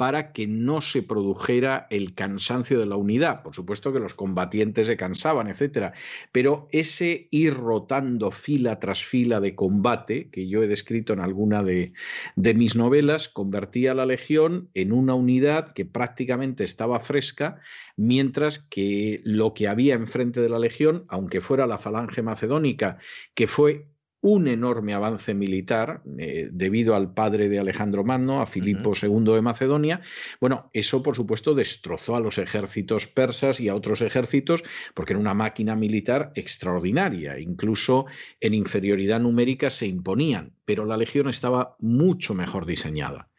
[0.02, 3.44] para que no se produjera el cansancio de la unidad.
[3.44, 5.94] Por supuesto que los combatientes se cansaban, etcétera,
[6.32, 11.62] pero ese ir rotando fila tras fila de combate, que yo he descrito en alguna
[11.62, 11.94] de,
[12.36, 17.60] de mis novelas, convertía a la legión en una unidad que prácticamente estaba fresca,
[17.96, 22.98] mientras que lo que había enfrente de la legión, aunque fuera la falange macedónica,
[23.36, 23.91] que fue
[24.22, 29.42] un enorme avance militar eh, debido al padre de Alejandro Magno, a Filipo II de
[29.42, 30.02] Macedonia.
[30.40, 35.20] Bueno, eso por supuesto destrozó a los ejércitos persas y a otros ejércitos porque era
[35.20, 37.40] una máquina militar extraordinaria.
[37.40, 38.06] Incluso
[38.40, 43.30] en inferioridad numérica se imponían, pero la legión estaba mucho mejor diseñada.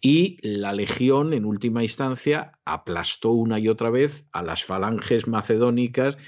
[0.00, 6.18] Y la legión, en última instancia, aplastó una y otra vez a las falanges macedónicas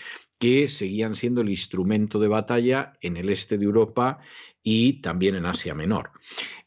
[0.45, 4.19] que seguían siendo el instrumento de batalla en el este de Europa
[4.63, 6.11] y también en Asia Menor.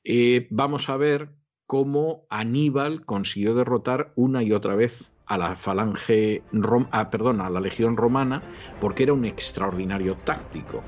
[0.03, 1.29] Eh, vamos a ver
[1.67, 6.41] cómo Aníbal consiguió derrotar una y otra vez a la falange,
[6.89, 8.41] ah, perdón, a la legión romana,
[8.79, 10.83] porque era un extraordinario táctico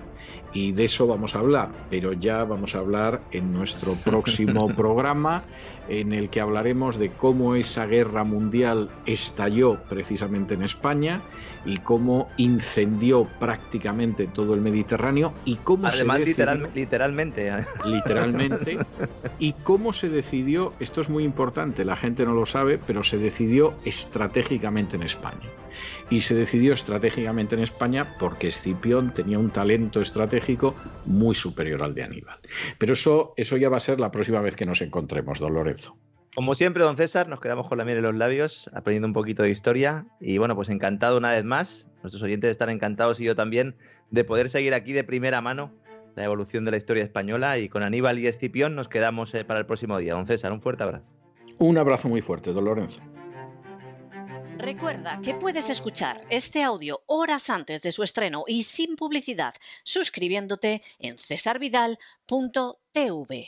[0.52, 5.44] y de eso vamos a hablar, pero ya vamos a hablar en nuestro próximo programa
[5.90, 11.22] en el que hablaremos de cómo esa guerra mundial estalló precisamente en España
[11.66, 17.48] y cómo incendió prácticamente todo el Mediterráneo y cómo Además, literalmente.
[17.48, 17.66] ¿eh?
[17.86, 18.78] Literalmente.
[19.40, 23.18] y cómo se decidió, esto es muy importante, la gente no lo sabe, pero se
[23.18, 25.48] decidió estratégicamente en España
[26.10, 30.76] y se decidió estratégicamente en España porque Escipión tenía un talento estratégico
[31.06, 32.40] muy superior al de Aníbal.
[32.78, 35.54] Pero eso, eso ya va a ser la próxima vez que nos encontremos, don
[35.88, 36.10] Lorenzo.
[36.36, 39.44] Como siempre, don César, nos quedamos con la miel en los labios, aprendiendo un poquito
[39.44, 40.06] de historia.
[40.22, 41.88] Y bueno, pues encantado una vez más.
[42.02, 43.76] Nuestros oyentes están encantados y yo también
[44.12, 45.74] de poder seguir aquí de primera mano
[46.16, 47.58] la evolución de la historia española.
[47.58, 50.14] Y con Aníbal y Escipión nos quedamos eh, para el próximo día.
[50.14, 51.06] Don César, un fuerte abrazo.
[51.58, 53.02] Un abrazo muy fuerte, don Lorenzo.
[54.58, 60.82] Recuerda que puedes escuchar este audio horas antes de su estreno y sin publicidad suscribiéndote
[61.00, 63.48] en cesarvidal.tv.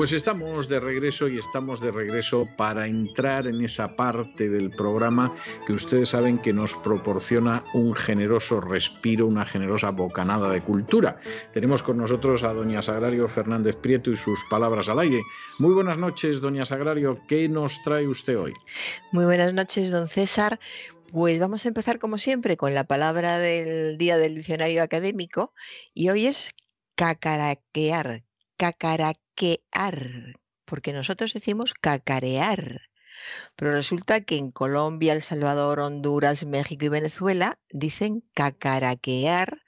[0.00, 5.36] Pues estamos de regreso y estamos de regreso para entrar en esa parte del programa
[5.66, 11.20] que ustedes saben que nos proporciona un generoso respiro, una generosa bocanada de cultura.
[11.52, 15.20] Tenemos con nosotros a doña Sagrario Fernández Prieto y sus palabras al aire.
[15.58, 17.20] Muy buenas noches, doña Sagrario.
[17.28, 18.54] ¿Qué nos trae usted hoy?
[19.12, 20.60] Muy buenas noches, don César.
[21.12, 25.52] Pues vamos a empezar como siempre con la palabra del día del diccionario académico
[25.92, 26.54] y hoy es
[26.94, 28.24] cacaraquear,
[28.56, 29.29] cacaraquear,
[30.64, 32.82] porque nosotros decimos cacarear.
[33.56, 39.62] Pero resulta que en Colombia, El Salvador, Honduras, México y Venezuela dicen cacaraquear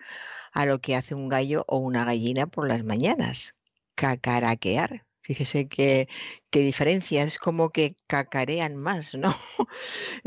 [0.53, 3.55] a lo que hace un gallo o una gallina por las mañanas.
[3.95, 5.05] Cacaraquear.
[5.23, 6.09] Fíjese qué,
[6.51, 9.35] diferencia, es como que cacarean más, ¿no?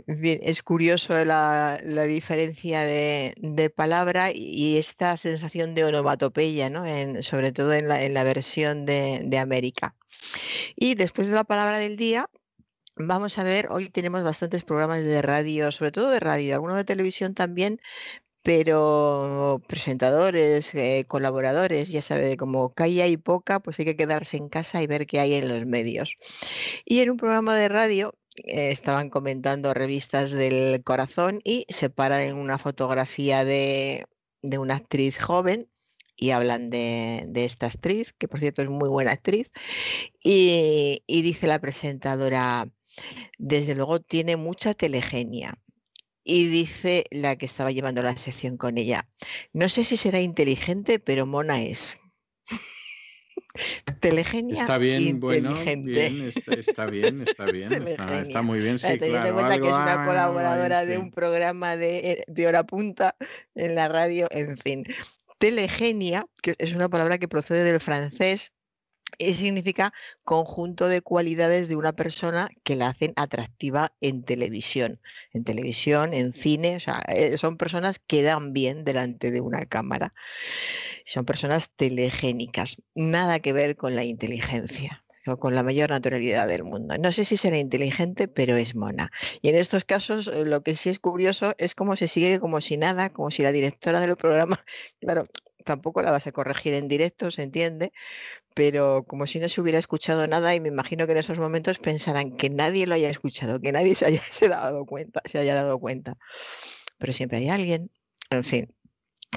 [0.07, 6.83] Es curioso la, diferencia de, palabra y esta sensación de onomatopeya, ¿no?
[7.23, 9.95] sobre todo en la, versión de, de América.
[10.75, 12.29] Y después de la palabra del día,
[12.97, 16.85] Vamos a ver, hoy tenemos bastantes programas de radio, sobre todo de radio, algunos de
[16.85, 17.81] televisión también,
[18.45, 24.49] pero presentadores, eh, colaboradores, ya sabe, como calle hay poca, pues hay que quedarse en
[24.49, 26.15] casa y ver qué hay en los medios.
[26.85, 28.13] Y en un programa de radio
[28.45, 34.05] eh, estaban comentando revistas del corazón y se paran en una fotografía de,
[34.43, 35.67] de una actriz joven
[36.15, 39.49] y hablan de, esta actriz, que por cierto es muy buena actriz,
[40.23, 42.67] y, dice la presentadora,
[43.39, 45.57] desde luego tiene mucha telegenia.
[46.27, 49.07] Y dice la que estaba llevando la sección con ella,
[49.53, 51.99] no sé si será inteligente, pero mona es.
[54.01, 54.59] Telegenia.
[54.59, 59.59] Está bien, bueno, bien, está, bien, está bien, está, muy bien, sí, Teniendo en cuenta
[59.59, 63.15] que es una colaboradora de un programa de, de hora punta
[63.53, 64.83] en la radio, en fin
[65.37, 68.54] telegenia, que es una palabra que procede del francés
[69.19, 74.99] significa conjunto de cualidades de una persona que la hacen atractiva en televisión.
[75.33, 79.65] En televisión, en cine, o sea, eh, son personas que dan bien delante de una
[79.65, 80.13] cámara.
[81.05, 85.05] Son personas telegénicas, nada que ver con la inteligencia
[85.39, 86.95] con la mayor naturalidad del mundo.
[86.99, 89.11] No sé si será inteligente, pero es mona.
[89.41, 92.61] Y en estos casos eh, lo que sí es curioso es cómo se sigue como
[92.61, 94.63] si nada, como si la directora del programa,
[95.01, 95.25] claro,
[95.65, 97.91] tampoco la vas a corregir en directo, se entiende,
[98.55, 101.77] pero como si no se hubiera escuchado nada y me imagino que en esos momentos
[101.77, 105.77] pensarán que nadie lo haya escuchado, que nadie se haya dado cuenta, se haya dado
[105.77, 106.17] cuenta.
[106.97, 107.91] Pero siempre hay alguien,
[108.29, 108.73] en fin.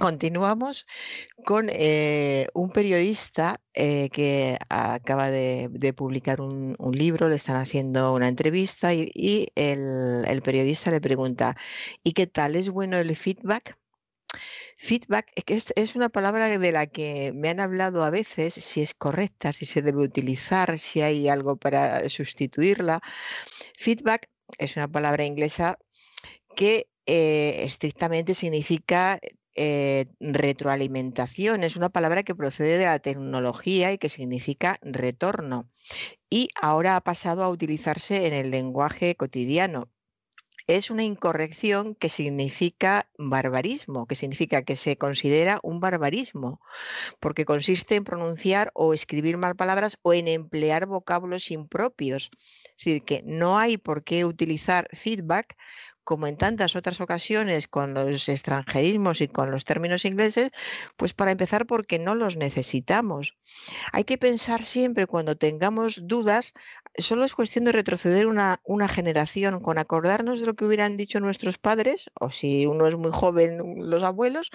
[0.01, 0.87] Continuamos
[1.45, 8.29] con eh, un periodista eh, que acaba de, publicar un, libro, le están haciendo una
[8.29, 11.57] entrevista y, el, periodista le pregunta,
[12.05, 12.55] ¿y qué tal?
[12.55, 13.77] ¿Es bueno el feedback?
[14.81, 18.95] Feedback es, es una palabra de la que me han hablado a veces, si es
[18.95, 23.01] correcta, si se debe utilizar, si hay algo para sustituirla.
[23.77, 25.79] Feedback es una palabra inglesa
[26.57, 29.19] que eh, estrictamente significa
[29.57, 31.65] eh, retroalimentación.
[31.65, 35.69] Es una palabra que procede de la tecnología y que significa retorno.
[36.31, 39.91] Y ahora ha pasado a utilizarse en el lenguaje cotidiano.
[40.69, 46.61] Es una incorrección que significa barbarismo, que significa que se considera un barbarismo,
[47.21, 52.31] porque consiste en pronunciar o escribir mal palabras o en emplear vocablos impropios.
[52.77, 55.57] Es decir, que no hay por qué utilizar feedback
[56.09, 60.53] como en tantas otras ocasiones con los extranjerismos y con los términos ingleses,
[60.97, 63.37] pues para empezar porque no los necesitamos.
[63.93, 66.55] Hay que pensar siempre cuando tengamos dudas,
[66.99, 71.59] solo es cuestión de retroceder una, generación, con acordarnos de lo que hubieran dicho nuestros
[71.59, 74.51] padres, o si uno es muy joven, los abuelos,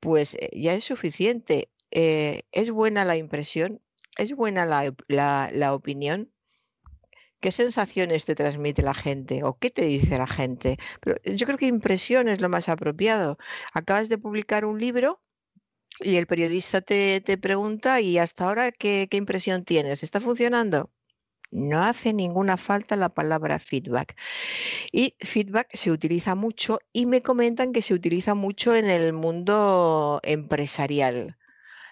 [0.00, 1.70] pues eh, ya es suficiente.
[1.90, 3.80] Eh, es buena la impresión,
[4.18, 6.30] es buena la opinión,
[7.40, 10.78] ¿Qué sensaciones te transmite la gente o qué te dice la gente?
[11.00, 13.38] Pero yo creo que impresión es lo más apropiado.
[13.72, 15.20] Acabas de publicar un libro
[16.00, 20.02] y el periodista te, pregunta y hasta ahora ¿qué, ¿qué impresión tienes?
[20.02, 20.90] ¿Está funcionando?
[21.56, 24.14] No hace ninguna falta la palabra feedback.
[24.92, 30.20] Y feedback se utiliza mucho y me comentan que se utiliza mucho en el mundo
[30.22, 31.38] empresarial,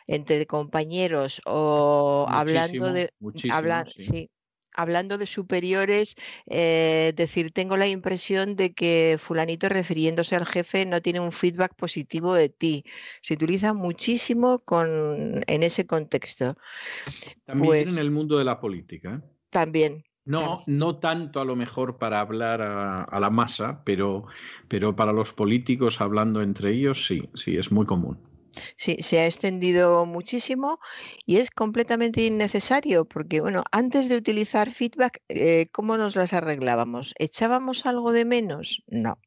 [0.07, 3.11] entre compañeros o hablando de...
[3.51, 4.31] Habla, sí
[4.75, 11.01] hablando de superiores, eh, decir, tengo la impresión de que fulanito refiriéndose al jefe no
[11.01, 12.85] tiene un feedback positivo de ti.
[13.23, 16.57] Se utiliza muchísimo con, en ese contexto.
[17.45, 19.23] También pues en el mundo de la política.
[19.55, 20.05] También.
[20.25, 24.27] No, no tanto a lo mejor para hablar a, la masa, pero,
[24.67, 28.19] pero para los políticos hablando entre ellos sí, sí, es muy común.
[28.77, 30.81] Sí, se ha extendido muchísimo
[31.25, 37.15] y es completamente innecesario porque, bueno, antes de utilizar feedback, eh, ¿cómo nos las arreglábamos?
[37.21, 38.83] ¿Echábamos algo de menos?
[38.89, 39.19] No.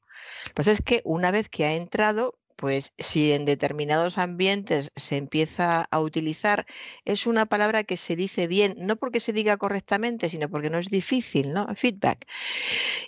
[0.56, 5.88] Pues es que una vez que ha entrado, pues si en determinados ambientes se empieza
[5.90, 6.66] a utilizar,
[7.06, 10.80] es una palabra que se dice bien, no porque se diga correctamente, sino porque no
[10.80, 11.68] es difícil, ¿no?
[11.76, 12.27] Feedback.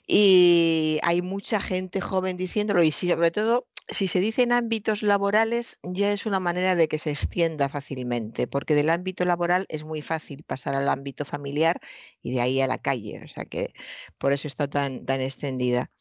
[0.08, 5.80] Y hay mucha gente joven diciéndolo y sobre todo si se dice en ámbitos laborales,
[5.84, 10.02] ya es una manera de que se extienda fácilmente, porque del ámbito laboral es muy
[10.02, 11.82] fácil pasar al ámbito familiar
[12.22, 13.74] y de ahí a la calle, o sea que
[14.18, 15.92] por eso está tan, tan extendida.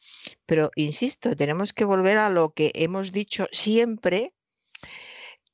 [0.45, 4.33] Pero insisto, tenemos que volver a lo que hemos dicho siempre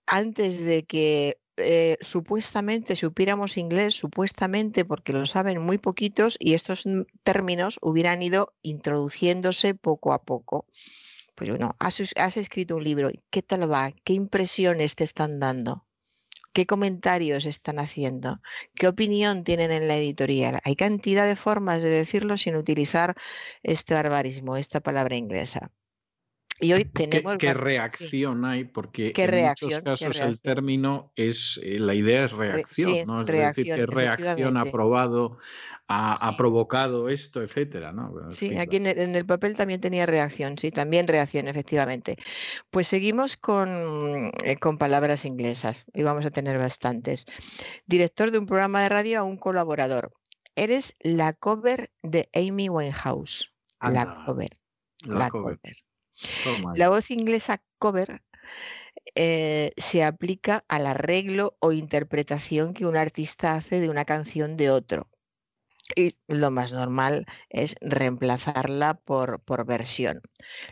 [0.06, 6.84] antes de que eh, supuestamente supiéramos inglés, supuestamente porque lo saben muy poquitos y estos
[7.24, 10.66] términos hubieran ido introduciéndose poco a poco.
[11.36, 12.00] Pues bueno, has,
[12.38, 13.92] escrito un libro, ¿qué tal va?
[14.04, 15.86] ¿Qué impresiones te están dando?
[16.54, 18.42] ¿Qué comentarios están haciendo?
[18.76, 20.62] ¿Qué opinión tienen en la editorial?
[20.64, 23.16] Hay cantidad de formas de decirlo sin utilizar
[23.64, 25.72] este barbarismo, esta palabra inglesa.
[26.59, 27.35] Y hoy tenemos...
[27.38, 28.64] ¿Qué, reacción hay?
[28.64, 29.69] Porque ¿Qué en reacción?
[29.69, 33.22] muchos ¿Qué casos el término es, eh, la idea es reacción, sí, ¿no?
[33.22, 35.38] Es reacción, decir, que reacción ha probado,
[35.88, 38.32] ha, provocado esto, etcétera, ¿no?
[38.32, 42.17] Sí, aquí en el, en el papel también tenía reacción, sí, también reacción, efectivamente.
[42.69, 47.25] Pues seguimos con, eh, con palabras inglesas y vamos a tener bastantes.
[47.85, 50.14] Director de un programa de radio a un colaborador.
[50.56, 53.51] Eres la cover de Amy Winehouse.
[53.82, 54.58] La cover,
[55.06, 55.59] la la cover.
[55.59, 55.85] cover.
[56.76, 58.22] La voz inglesa cover
[59.16, 64.72] eh, se aplica al arreglo o interpretación que un artista hace de una canción de
[64.72, 65.10] otro.
[65.95, 70.22] Y lo más normal es reemplazarla por, por versión.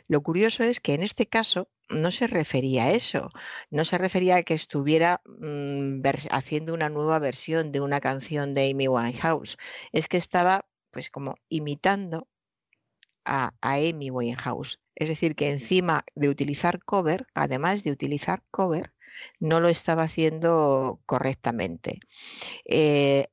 [0.08, 3.30] Lo curioso es que en este caso no se refería a eso,
[3.70, 8.72] no se refería a que estuviera mm, haciendo una nueva versión de una canción de
[8.72, 9.58] Amy Winehouse,
[9.92, 12.28] es que estaba pues como imitando
[13.26, 14.80] a, a Amy Winehouse.
[14.96, 18.94] Es decir, que encima de utilizar cover, además de utilizar cover,
[19.40, 22.00] no lo estaba haciendo correctamente.
[22.66, 23.28] Eh,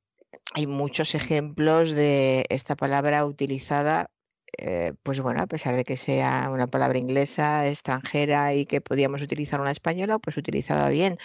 [0.55, 4.10] hay muchos ejemplos de esta palabra utilizada,
[4.59, 9.23] eh, pues bueno, a pesar de que sea una palabra inglesa, extranjera y que podíamos
[9.23, 11.19] utilizar una española, pues utilizada bien.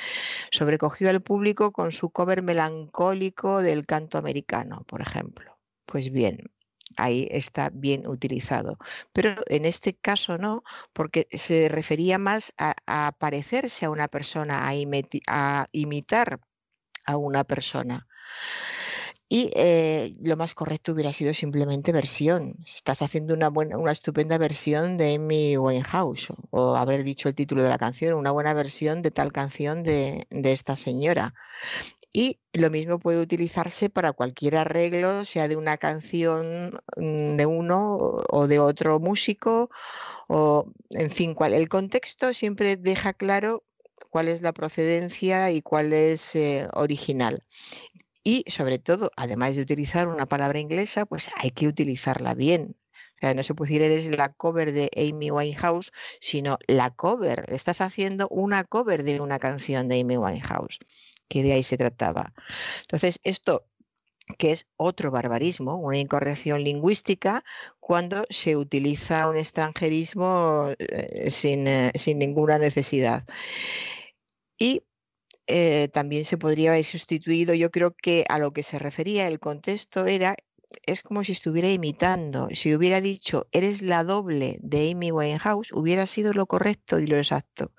[0.52, 5.58] Sobrecogió al público con su cover melancólico del canto americano, por ejemplo.
[5.86, 6.52] Pues bien,
[6.98, 8.78] ahí está bien utilizado.
[9.14, 14.74] Pero en este caso no, porque se refería más a, parecerse a una persona, a,
[15.28, 16.40] a imitar
[17.06, 18.08] a una persona.
[19.28, 22.58] Y eh, lo más correcto hubiera sido simplemente versión.
[22.68, 27.64] Estás haciendo una buena, una estupenda versión de Amy Winehouse, o haber dicho el título
[27.64, 31.34] de la canción, una buena versión de tal canción de, de esta señora.
[32.18, 37.98] Y lo mismo puede utilizarse para cualquier arreglo, sea de una canción mm, de uno
[38.30, 39.70] o de otro músico,
[40.30, 43.66] o en fin, cual, el contexto siempre deja claro
[44.12, 47.44] cuál es la procedencia y cuál es eh, original.
[48.24, 52.78] Y sobre todo, además de utilizar una palabra inglesa, pues hay que utilizarla bien.
[53.22, 57.46] No se puede decir eres la cover de Amy Winehouse, sino la cover.
[57.48, 60.80] Estás haciendo una cover de una canción de Amy Winehouse,
[61.28, 62.34] que de ahí se trataba.
[62.82, 63.68] Entonces, esto
[64.38, 67.44] que es otro barbarismo, una incorrección lingüística,
[67.80, 73.24] cuando se utiliza un extranjerismo eh, sin, eh, sin ninguna necesidad.
[74.58, 74.84] Y
[75.48, 79.40] eh, también se podría haber sustituido, yo creo que a lo que se refería el
[79.40, 80.36] contexto era,
[80.86, 82.50] es como si estuviera imitando.
[82.52, 87.18] Si hubiera dicho, eres la doble de Amy Winehouse, hubiera sido lo correcto y lo
[87.18, 87.72] exacto.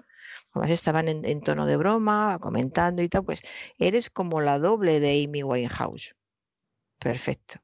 [0.56, 3.42] Además estaban en, en tono de broma, comentando y tal, pues
[3.78, 6.14] eres como la doble de Amy Winehouse.
[6.98, 7.60] Perfecto.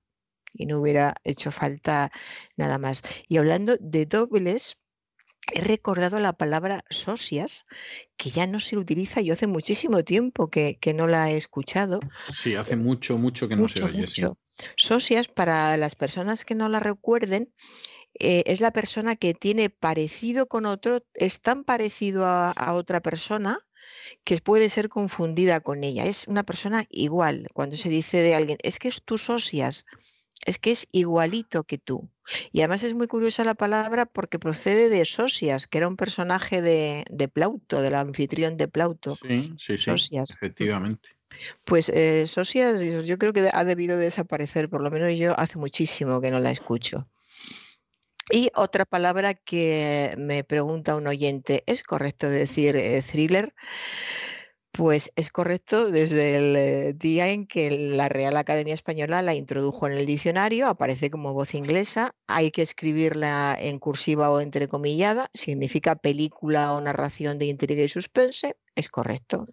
[0.53, 2.13] Y no hubiera hecho falta
[2.57, 3.03] nada más.
[3.29, 4.77] Y hablando de dobles,
[5.55, 7.65] he recordado la palabra socias,
[8.17, 12.01] que ya no se utiliza, yo hace muchísimo tiempo que, que no la he escuchado.
[12.35, 14.23] Sí, hace mucho, mucho que no se Mucho, oye, sí.
[14.77, 17.53] Socias, para las personas que no la recuerden,
[18.19, 23.01] eh, es la persona que tiene parecido con otro, es tan parecido a, a otra
[23.01, 23.61] persona
[24.25, 26.05] que puede ser confundida con ella.
[26.05, 27.49] Es una persona igual.
[27.53, 29.87] Cuando se dice de alguien, es que es tu socias,
[30.45, 32.09] es que es igualito que tú.
[32.53, 36.63] Y además es muy curiosa la palabra porque procede de Sosias, que era un personaje
[36.63, 39.17] de, de Plauto, del anfitrión de Plauto.
[39.17, 40.31] Sí, sí, sí, Socias.
[40.31, 41.11] efectivamente.
[41.65, 45.59] Pues eh, Sosias yo yo creo que ha debido desaparecer, por lo menos yo hace
[45.59, 47.09] muchísimo que no la escucho.
[48.31, 53.53] Y otra palabra que me pregunta un oyente, ¿es correcto decir eh, thriller?
[54.71, 59.87] Pues es correcto desde el eh, día en que la Real Academia Española la introdujo
[59.87, 65.97] en el diccionario, aparece como voz inglesa, hay que escribirla en cursiva o entrecomillada, significa
[65.97, 69.47] película o narración de intriga y suspense, es correcto.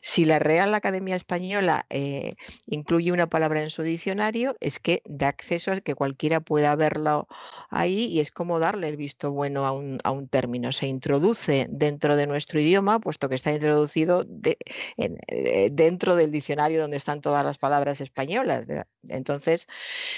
[0.00, 2.34] Si la Real Academia Española eh,
[2.66, 7.28] incluye una palabra en su diccionario, es que da acceso a que cualquiera pueda verlo
[7.70, 10.72] ahí y es como darle el visto bueno a un, a un término.
[10.72, 16.96] Se introduce dentro de nuestro idioma, puesto que está introducido eh, dentro del diccionario donde
[16.96, 18.66] están todas las palabras españolas.
[19.08, 19.66] Entonces,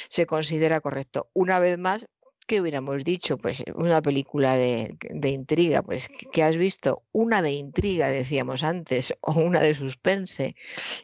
[0.08, 1.28] se considera correcto.
[1.34, 2.08] Una vez más,
[2.50, 3.38] ¿qué hubiéramos dicho?
[3.38, 7.04] Pues una película de, de intriga, pues ¿qué has visto?
[7.12, 10.56] Una de intriga, decíamos antes, o una de suspense,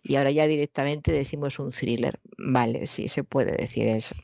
[0.02, 2.18] y ahora ya directamente decimos un thriller.
[2.36, 4.16] Vale, sí, se puede decir eso.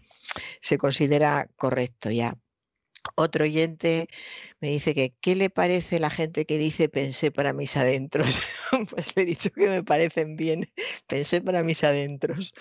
[0.60, 2.36] Se considera correcto ya.
[3.14, 4.08] Otro oyente
[4.60, 8.42] me dice que ¿qué le parece la gente que dice pensé para mis adentros?
[8.90, 10.72] Pues le he dicho que me parecen bien.
[11.06, 12.52] Pensé para mis adentros.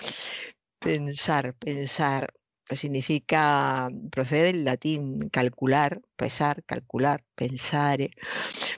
[0.79, 2.33] Pensar, pensar.
[2.69, 8.01] Significa, procede del latín calcular, pesar, calcular, pensar.
[8.01, 8.11] ¿eh?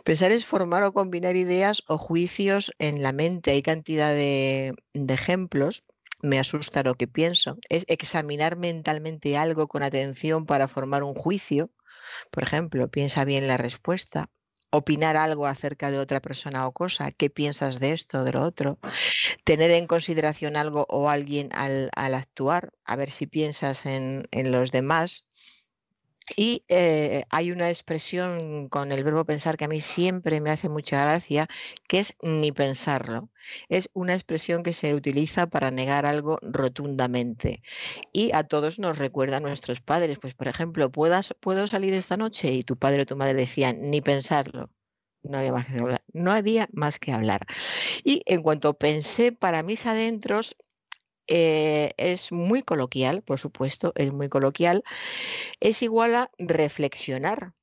[0.03, 3.51] Pensar es formar o combinar ideas o juicios en la mente.
[3.51, 5.83] Hay cantidad de, de ejemplos.
[6.21, 7.57] Me asusta lo que pienso.
[7.69, 11.71] Es examinar mentalmente algo con atención para formar un juicio.
[12.31, 14.29] Por ejemplo, piensa bien la respuesta
[14.73, 18.79] opinar algo acerca de otra persona o cosa, qué piensas de esto, de lo otro,
[19.43, 24.71] tener en consideración algo o alguien al, actuar, a ver si piensas en, en los
[24.71, 25.27] demás,
[26.35, 30.69] y eh, hay una expresión con el verbo pensar que a mí siempre me hace
[30.69, 31.47] mucha gracia,
[31.87, 33.29] que es ni pensarlo.
[33.69, 37.61] Es una expresión que se utiliza para negar algo rotundamente.
[38.13, 40.19] Y a todos nos recuerda nuestros padres.
[40.19, 42.51] Pues, por ejemplo, ¿puedas, ¿puedo salir esta noche?
[42.53, 44.69] Y tu padre o tu madre decían, ni pensarlo.
[45.23, 46.03] No había más que hablar.
[46.13, 47.45] No había más que hablar.
[48.03, 50.55] Y en cuanto pensé para mis adentros,
[51.27, 54.83] eh, es muy coloquial, por supuesto, es muy coloquial,
[55.59, 57.53] es igual a reflexionar.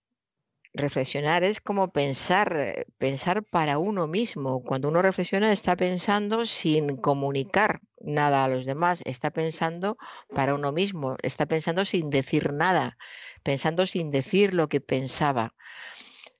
[0.72, 4.62] Reflexionar es como pensar, eh, pensar para uno mismo.
[4.62, 9.98] Cuando uno reflexiona está pensando sin comunicar nada a los demás, está pensando
[10.34, 12.98] para uno mismo, está pensando sin decir nada,
[13.42, 15.54] pensando sin decir lo que pensaba.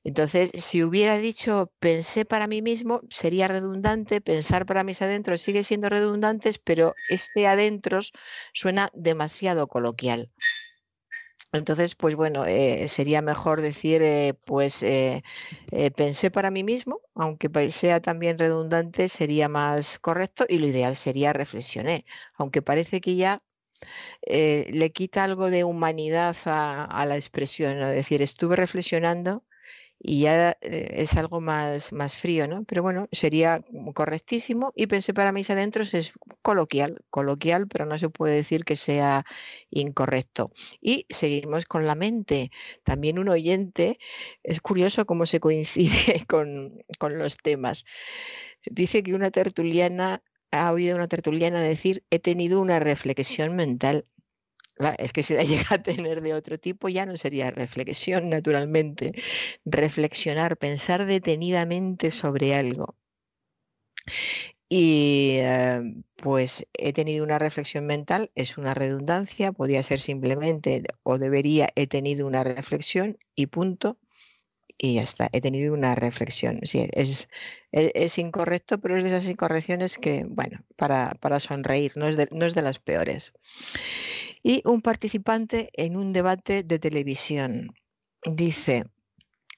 [0.03, 5.63] Entonces, si hubiera dicho pensé para mí mismo, sería redundante, pensar para mis adentros sigue
[5.63, 8.13] siendo redundante, pero este adentros
[8.55, 10.31] suena demasiado coloquial.
[11.53, 15.23] Entonces, pues bueno, eh, sería mejor decir, eh, pues eh,
[15.97, 21.33] pensé para mí mismo, aunque sea también redundante, sería más correcto y lo ideal sería
[21.33, 22.05] reflexioné,
[22.35, 23.43] aunque parece que ya
[24.27, 29.45] le quita algo de humanidad a la expresión, es decir, estuve reflexionando
[30.03, 32.65] y ya eh, es algo más, más frío, ¿no?
[32.65, 33.63] Pero bueno, sería
[33.95, 36.13] correctísimo y pensé para mis adentros es
[36.43, 39.27] coloquial, coloquial, pero no se puede decir que sea
[39.69, 40.53] incorrecto.
[40.81, 42.51] Y seguimos con la mente.
[42.83, 43.99] También un oyente,
[44.43, 47.85] es curioso cómo se coincide con, con los temas.
[48.65, 54.07] Dice que una tertuliana ha oído una tertuliana decir, he tenido una reflexión mental
[54.99, 59.13] es que si la llega a tener de otro tipo ya no sería reflexión, naturalmente.
[59.65, 62.97] Reflexionar, pensar detenidamente sobre algo.
[64.73, 65.83] Y eh,
[66.17, 71.89] pues he tenido una reflexión mental, es una redundancia, podría ser simplemente o debería, he
[71.89, 73.99] tenido una reflexión y punto.
[74.79, 76.61] Y ya está, he tenido una reflexión.
[76.65, 77.29] Sí, es,
[77.73, 82.47] es, incorrecto, pero es de esas incorrecciones que, bueno, para, para sonreír, no es, no
[82.47, 83.35] es de las peores
[84.43, 87.75] y un participante en un debate de televisión.
[88.25, 88.85] Dice,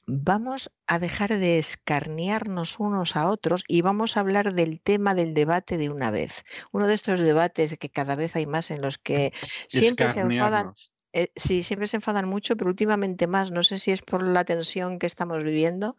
[0.06, 5.34] vamos a dejar de escarnearnos unos a otros y vamos a hablar del tema del
[5.34, 6.44] debate de una vez.
[6.72, 9.32] Uno de estos debates que cada vez hay más en los que
[9.68, 10.72] siempre se enfadan.
[11.12, 14.44] Eh, sí, siempre se enfadan mucho, pero últimamente más, no sé si es por la
[14.44, 15.96] tensión que estamos viviendo,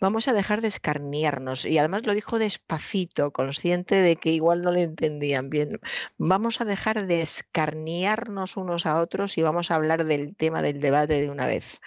[0.00, 1.64] vamos a dejar de escarniarnos.
[1.64, 5.80] Y además lo dijo despacito, consciente de que igual no le entendían bien.
[6.18, 10.80] Vamos a dejar de escarniarnos unos a otros y vamos a hablar del tema del
[10.80, 11.80] debate de una vez.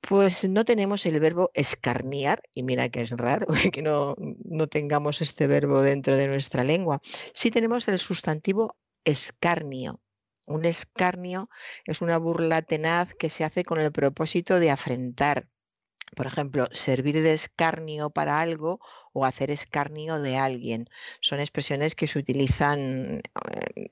[0.00, 5.20] Pues no tenemos el verbo escarniar, y mira que es raro que no, no tengamos
[5.20, 7.00] este verbo dentro de nuestra lengua.
[7.34, 10.00] Sí tenemos el sustantivo escarnio
[10.50, 11.48] un escarnio
[11.84, 15.48] es una burla tenaz que se hace con el propósito de afrentar.
[16.16, 18.80] Por ejemplo, servir de escarnio para algo
[19.12, 20.88] o hacer escarnio de alguien.
[21.20, 23.22] Son expresiones que se utilizan
[23.52, 23.90] eh,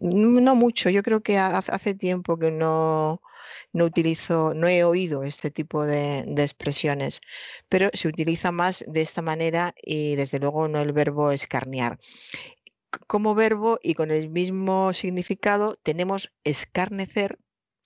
[0.00, 0.90] no mucho.
[0.90, 3.22] Yo creo que hace tiempo que no,
[3.72, 7.20] no utilizo, no he oído este tipo de, de, expresiones,
[7.68, 11.98] pero se utiliza más de esta manera y desde luego no el verbo escarniar
[13.06, 17.38] como verbo y con el mismo significado tenemos escarnecer,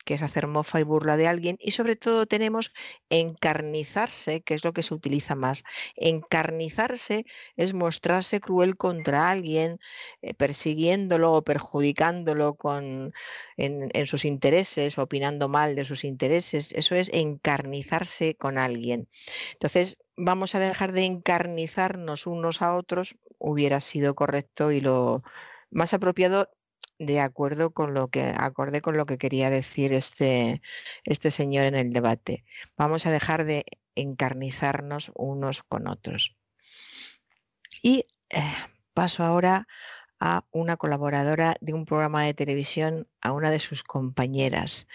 [0.04, 2.72] que es hacer mofa y burla de alguien, y sobre todo tenemos
[3.10, 5.64] encarnizarse, que es lo que se utiliza más.
[5.96, 9.80] Encarnizarse es mostrarse cruel contra alguien,
[10.22, 13.12] eh, persiguiéndolo o perjudicándolo con,
[13.56, 16.72] en, en, sus intereses, opinando mal de sus intereses.
[16.72, 19.08] Eso es encarnizarse con alguien.
[19.54, 25.22] Entonces, vamos a dejar de encarnizarnos unos a otros hubiera sido correcto y lo
[25.70, 26.48] más apropiado
[26.98, 30.62] de acuerdo con lo que acorde con lo que quería decir este,
[31.04, 32.44] este señor en el debate.
[32.76, 33.64] Vamos a dejar de
[33.94, 36.36] encarnizarnos unos con otros.
[37.82, 38.40] Y eh,
[38.94, 39.66] paso ahora
[40.20, 44.86] a una colaboradora de un programa de televisión, a una de sus compañeras.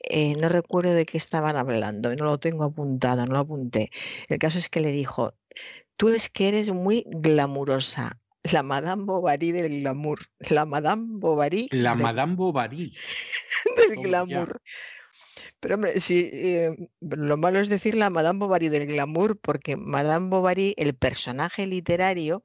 [0.00, 3.90] Eh, no recuerdo de qué estaban hablando, no lo tengo apuntado, no lo apunté.
[4.28, 5.34] El caso es que le dijo,
[5.96, 8.18] tú es que eres muy glamurosa.
[8.52, 10.20] La Madame Bovary del glamour.
[10.50, 11.68] La Madame Bovary.
[11.72, 12.94] La Madame Bovary.
[13.76, 14.02] del ya.
[14.02, 14.60] glamour.
[15.60, 20.28] Pero hombre, sí, eh, lo malo es decir la Madame Bovary del glamour, porque Madame
[20.28, 22.44] Bovary, el personaje literario,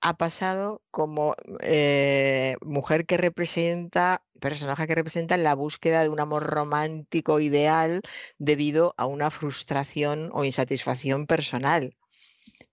[0.00, 6.44] ha pasado como eh, mujer que representa, personaje que representa la búsqueda de un amor
[6.44, 8.02] romántico ideal
[8.38, 11.96] debido a una frustración o insatisfacción personal.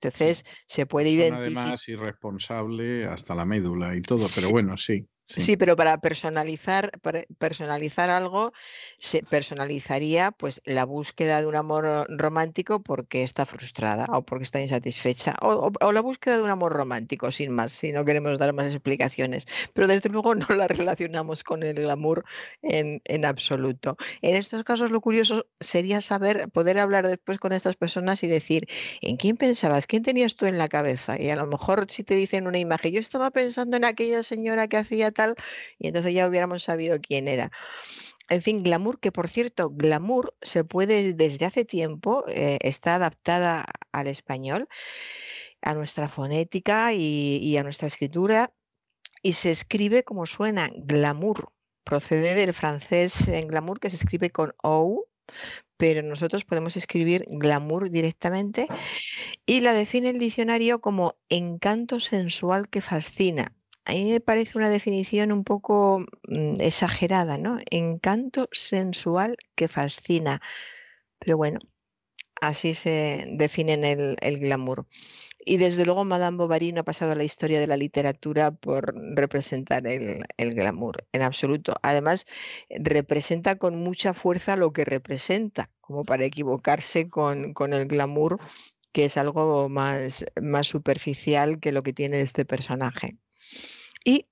[0.01, 1.65] Entonces, se puede identificar.
[1.65, 5.07] además irresponsable hasta la médula y todo, pero bueno, sí.
[5.37, 5.57] Sí.
[5.57, 6.91] Pero para personalizar,
[7.37, 8.53] personalizar algo,
[8.99, 14.61] se personalizaría pues la búsqueda de un amor romántico porque está frustrada o porque está
[14.61, 15.35] insatisfecha.
[15.41, 18.53] O, o- o la búsqueda de un amor romántico, sin más, si no queremos dar
[18.53, 19.45] más explicaciones.
[19.73, 22.23] Pero desde luego no la relacionamos con el glamour
[22.61, 23.97] en, en absoluto.
[24.21, 28.67] En estos casos lo curioso sería saber, poder hablar después con estas personas y decir,
[29.01, 29.87] ¿en quién pensabas?
[29.87, 31.19] ¿Quién tenías tú en la cabeza?
[31.19, 34.67] Y a lo mejor si te dicen una imagen, yo estaba pensando en aquella señora
[34.67, 35.20] que hacía tal,
[35.79, 37.51] y entonces ya hubiéramos sabido quién era.
[38.29, 43.65] En fin, glamour, que por cierto, glamour se puede desde hace tiempo, eh, está adaptada
[43.91, 44.69] al español,
[45.61, 48.53] a nuestra fonética y, y a nuestra escritura,
[49.21, 51.51] y se escribe como suena, glamour.
[51.83, 55.07] Procede del francés en glamour que se escribe con O,
[55.77, 58.67] pero nosotros podemos escribir glamour directamente
[59.45, 63.53] y la define el diccionario como encanto sensual que fascina.
[63.91, 67.59] A mí me parece una definición un poco mm, exagerada, ¿no?
[67.71, 70.41] Encanto sensual que fascina.
[71.19, 71.59] Pero bueno,
[72.41, 73.73] así se define
[74.21, 74.87] el, glamour.
[75.45, 78.95] Y desde luego Madame Bovary no ha pasado a la historia de la literatura por
[78.95, 80.23] representar el,
[80.55, 81.75] glamour, en absoluto.
[81.81, 82.27] Además,
[82.69, 88.39] representa con mucha fuerza lo que representa, como para equivocarse con, el glamour,
[88.93, 90.23] que es algo más
[90.61, 93.17] superficial que lo que tiene este personaje.
[94.03, 94.27] Y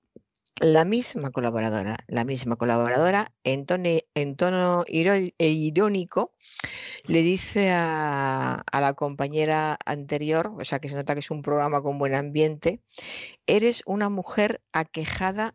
[0.60, 6.34] la misma colaboradora, la misma colaboradora, en tono, e irónico,
[7.06, 11.42] le dice a, a la compañera anterior, o sea que se nota que es un
[11.42, 12.82] programa con buen ambiente,
[13.46, 15.54] eres una mujer aquejada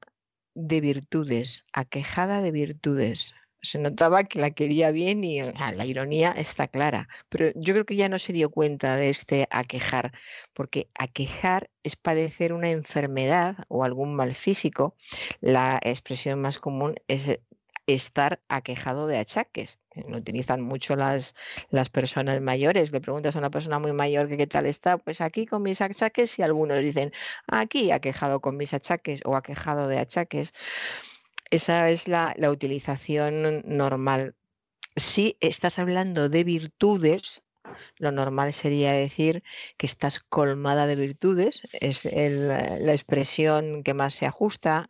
[0.55, 3.35] de virtudes, aquejada de virtudes.
[3.65, 7.85] Se notaba que la quería bien y ah, la ironía está clara, pero yo creo
[7.85, 10.13] que ya no se dio cuenta de este aquejar,
[10.53, 14.95] porque aquejar es padecer una enfermedad o algún mal físico.
[15.41, 17.39] La expresión más común es
[17.87, 19.79] estar aquejado de achaques.
[19.91, 21.35] que Lo utilizan mucho las,
[21.69, 22.91] las personas mayores.
[22.91, 25.81] Le preguntas a una persona muy mayor que qué tal está, pues aquí con mis
[25.81, 27.11] achaques y algunos dicen,
[27.47, 30.53] aquí aquejado con mis achaques o aquejado de achaques.
[31.55, 34.35] Esa es la, la utilización normal.
[34.97, 37.44] Si estás hablando de virtudes,
[37.97, 39.43] lo normal sería decir
[39.77, 44.87] que estás colmada de virtudes, es eh, la expresión que más se ajusta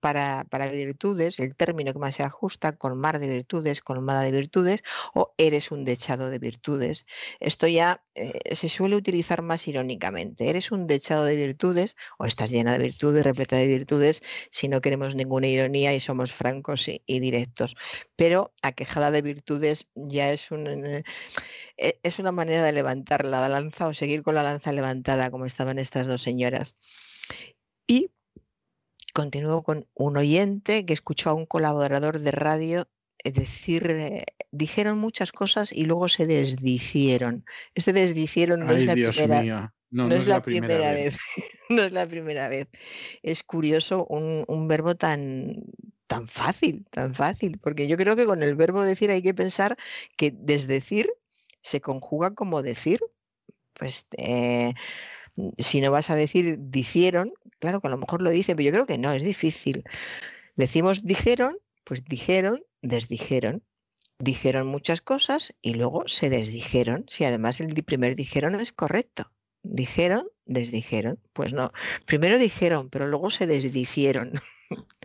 [0.00, 4.82] para, para virtudes, el término que más se ajusta, colmar de virtudes, colmada de virtudes,
[5.14, 7.06] o eres un dechado de virtudes.
[7.40, 10.48] Esto ya eh, se suele utilizar más irónicamente.
[10.48, 14.80] Eres un dechado de virtudes o estás llena de virtudes, repleta de virtudes, si no
[14.80, 17.76] queremos ninguna ironía y somos francos y, directos.
[18.16, 20.66] Pero aquejada de virtudes ya es un...
[20.66, 21.04] eh,
[21.78, 25.78] es una manera de levantar la lanza o seguir con la lanza levantada como estaban
[25.78, 26.74] estas dos señoras.
[27.86, 28.10] Y
[29.14, 32.88] continúo con un oyente que escuchó a un colaborador de radio
[33.24, 37.44] es decir, eh, dijeron muchas cosas y luego se desdicieron.
[37.74, 39.72] Este desdicieron no es Ay, la Dios primera, mío.
[39.90, 41.16] No, no es la primera vez.
[41.68, 42.68] no es la primera vez.
[43.22, 45.64] Es curioso un, un verbo tan,
[46.06, 49.76] tan fácil, tan fácil, porque yo creo que con el verbo decir hay que pensar
[50.16, 51.10] que desdecir
[51.62, 53.00] se conjuga como decir.
[53.74, 54.74] Pues eh,
[55.58, 58.72] si no vas a decir dicieron, claro que a lo mejor lo dice, pero yo
[58.72, 59.84] creo que no, es difícil.
[60.56, 63.62] Decimos dijeron, pues dijeron, desdijeron.
[64.20, 67.04] Dijeron muchas cosas y luego se desdijeron.
[67.08, 69.30] Si además el primer dijeron es correcto.
[69.62, 71.20] Dijeron, desdijeron.
[71.32, 71.70] Pues no,
[72.04, 74.32] primero dijeron, pero luego se desdicieron.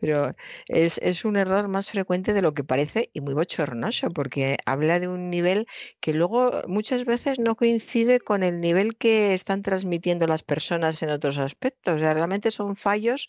[0.00, 0.32] Pero
[0.68, 5.00] es, es un error más frecuente de lo que parece y muy bochornoso, porque habla
[5.00, 5.66] de un nivel
[6.00, 11.10] que luego muchas veces no coincide con el nivel que están transmitiendo las personas en
[11.10, 11.96] otros aspectos.
[11.96, 13.28] O sea, realmente son fallos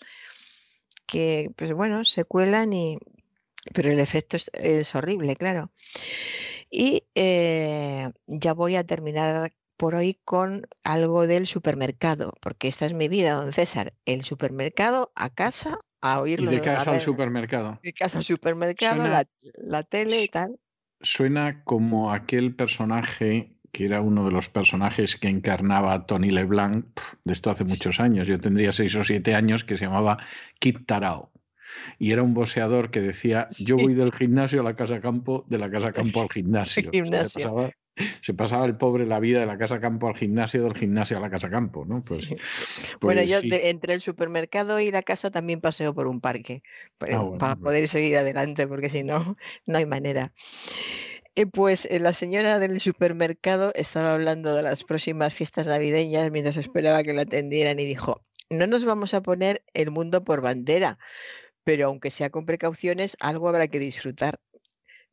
[1.08, 3.00] que, pues bueno, se cuelan y...
[3.74, 5.72] Pero el efecto es, horrible, claro.
[6.70, 12.94] Y eh, ya voy a terminar por hoy con algo del supermercado, porque esta es
[12.94, 13.94] mi vida, don César.
[14.06, 17.80] El supermercado a casa, a Y de a casa al supermercado.
[17.84, 19.28] de casa al supermercado, Suena- la,
[19.58, 20.60] la tele y tal.
[21.02, 26.86] Suena como aquel personaje que era uno de los personajes que encarnaba Tony LeBlanc
[27.24, 28.28] de esto hace muchos años.
[28.28, 30.18] Yo tendría seis o siete años que se llamaba
[30.60, 31.32] Kit Tarao.
[32.00, 35.60] Y era un boxeador que decía, yo voy del gimnasio a la casa campo, de
[35.60, 36.90] la casa campo al gimnasio.
[38.22, 41.20] Se pasaba, el pobre la vida de la casa campo al gimnasio, del gimnasio a
[41.20, 42.04] la casa campo, ¿no?
[42.04, 42.28] Pues,
[43.02, 46.64] bueno, pues yo entre el supermercado y la casa también paseo por un parque
[46.98, 50.34] para, ah, para poder seguir adelante, porque si no, no hay manera.
[51.36, 56.58] Eh, pues eh, la señora del supermercado estaba hablando de las próximas fiestas navideñas mientras
[56.58, 60.98] esperaba que la atendieran y dijo, no nos vamos a poner el mundo por bandera,
[61.64, 64.40] pero aunque sea con precauciones, algo habrá que disfrutar.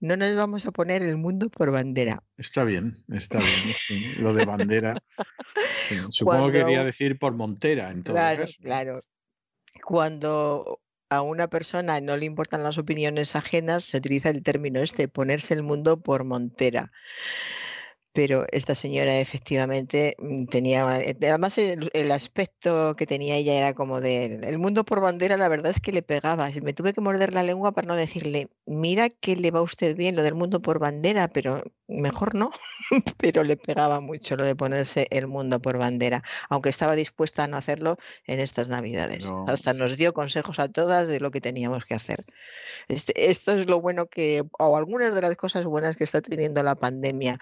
[0.00, 2.22] No nos vamos a poner el mundo por bandera.
[2.36, 4.22] Está bien, está bien.
[4.22, 4.94] lo de bandera.
[6.10, 8.54] Supongo que quería decir por montera, en todo claro, caso.
[8.60, 9.00] Claro.
[9.82, 15.08] Cuando a una persona no le importan las opiniones ajenas, se utiliza el término este,
[15.08, 16.92] ponerse el mundo por montera
[18.14, 24.00] pero esta señora efectivamente mm, tenía, eh, además el, aspecto que tenía ella era como
[24.00, 27.34] de, el mundo por bandera, la verdad es que le pegaba, me tuve que morder
[27.34, 30.62] la lengua para no decirle, mira que le va a usted bien lo del mundo
[30.62, 31.64] por bandera, pero
[32.00, 32.50] mejor no,
[33.18, 37.46] pero le pegaba mucho lo de ponerse el mundo por bandera, aunque estaba dispuesta a
[37.46, 39.28] no hacerlo en estas navidades.
[39.46, 42.24] Hasta nos dio consejos a todas de lo que teníamos que hacer.
[42.88, 46.62] Este, esto es lo bueno que, o algunas de las cosas buenas que está teniendo
[46.62, 47.38] la pandemia,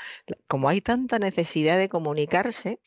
[0.47, 2.81] como hay tanta necesidad de comunicarse,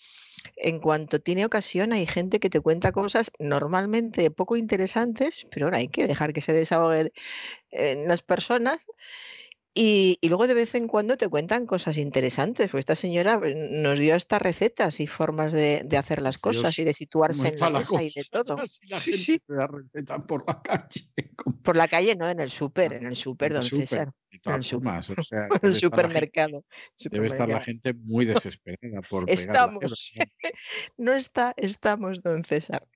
[0.58, 5.80] en cuanto tiene ocasión hay gente que te cuenta cosas normalmente poco interesantes, pero ahora
[5.80, 7.11] hay que dejar que se desahogue
[7.72, 8.85] en las personas
[9.78, 12.72] y, luego de vez en cuando te cuentan cosas interesantes.
[12.72, 16.86] Pues esta señora pues, nos dio estas recetas y formas de, hacer las cosas y
[16.86, 18.56] de situarse en la mesa y de todo.
[18.88, 21.10] la gente da recetas por la calle.
[21.66, 24.12] Por la calle, no, en el súper, en el súper, don César.
[24.45, 26.64] En el, el supermercado.
[27.00, 30.14] Debe estar la gente muy desesperada por Estamos.
[30.98, 32.88] no está, estamos, don César.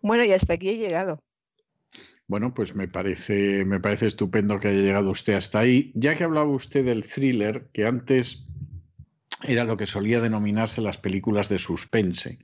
[0.00, 1.22] Bueno, y hasta aquí he llegado.
[2.28, 5.92] Bueno, pues me parece, me parece estupendo que haya llegado usted hasta ahí.
[5.94, 8.44] Ya que hablaba usted del thriller, que antes
[9.44, 12.38] era lo que solía denominarse las películas de suspense.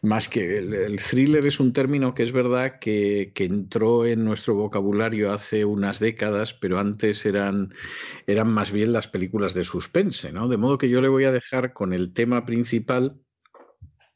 [0.00, 4.54] Más que el, thriller es un término que es verdad que, que, entró en nuestro
[4.54, 7.74] vocabulario hace unas décadas, pero antes eran,
[8.26, 10.48] eran más bien las películas de suspense, ¿no?
[10.48, 13.20] De modo que yo le voy a dejar con el tema principal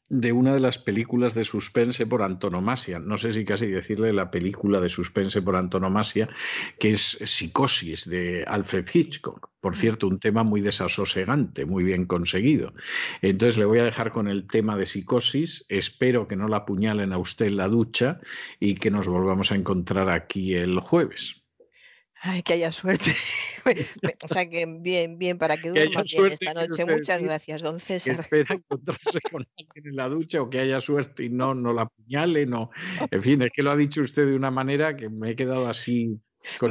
[0.09, 4.29] de una de las películas de suspense por antonomasia, no sé si casi decirle la
[4.29, 6.29] película de suspense por antonomasia,
[6.79, 9.49] que es Psicosis de Alfred Hitchcock.
[9.59, 9.75] Por mm.
[9.75, 12.73] cierto, un tema muy desasosegante, muy bien conseguido.
[13.21, 17.11] Entonces le voy a dejar con el tema de Psicosis, espero que no la apuñalen
[17.11, 18.19] a usted en la ducha
[18.59, 21.44] y que nos volvamos a encontrar aquí el jueves.
[22.27, 23.13] Ay, que haya suerte.
[24.23, 26.83] o sea que bien, bien, para que duerma bien esta noche.
[26.83, 28.19] Muchas gracias, don César.
[28.19, 31.83] espera encontrarse con alguien en la ducha o que haya suerte y no, no la
[31.83, 32.71] apuñale, no.
[33.11, 35.67] En fin, es que lo ha dicho usted de una manera que me he quedado
[35.67, 36.19] así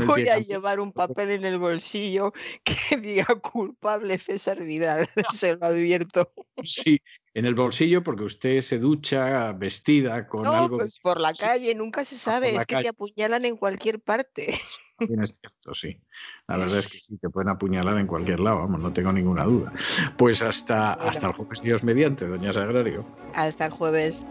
[0.06, 5.66] Voy a llevar un papel en el bolsillo que diga culpable César Vidal, se lo
[5.66, 6.32] advierto.
[6.62, 7.00] Sí,
[7.34, 10.78] en el bolsillo porque usted se ducha vestida con algo.
[10.78, 14.60] Pues por la calle, nunca se sabe, es que te apuñalan en cualquier parte.
[15.00, 16.00] Es cierto, sí.
[16.46, 19.44] La verdad es que sí, te pueden apuñalar en cualquier lado, vamos, no tengo ninguna
[19.44, 19.72] duda.
[20.16, 23.04] Pues hasta, hasta el jueves, Dios mediante, doña Sagrario.
[23.34, 24.24] Hasta el jueves.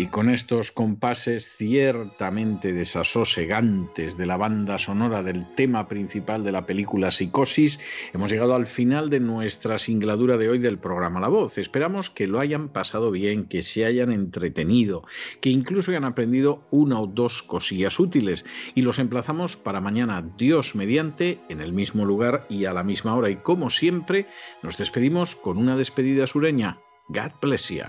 [0.00, 6.64] Y con estos compases ciertamente desasosegantes de la banda sonora del tema principal de la
[6.64, 7.78] película Psicosis,
[8.14, 11.58] hemos llegado al final de nuestra singladura de hoy del programa La Voz.
[11.58, 15.04] Esperamos que lo hayan pasado bien, que se hayan entretenido,
[15.42, 18.46] que incluso hayan aprendido una o dos cosillas útiles.
[18.74, 23.14] Y los emplazamos para mañana, Dios mediante, en el mismo lugar y a la misma
[23.16, 23.28] hora.
[23.28, 24.28] Y como siempre,
[24.62, 26.78] nos despedimos con una despedida sureña.
[27.08, 27.84] God bless you.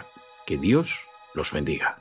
[0.45, 2.00] Que Dios los bendiga.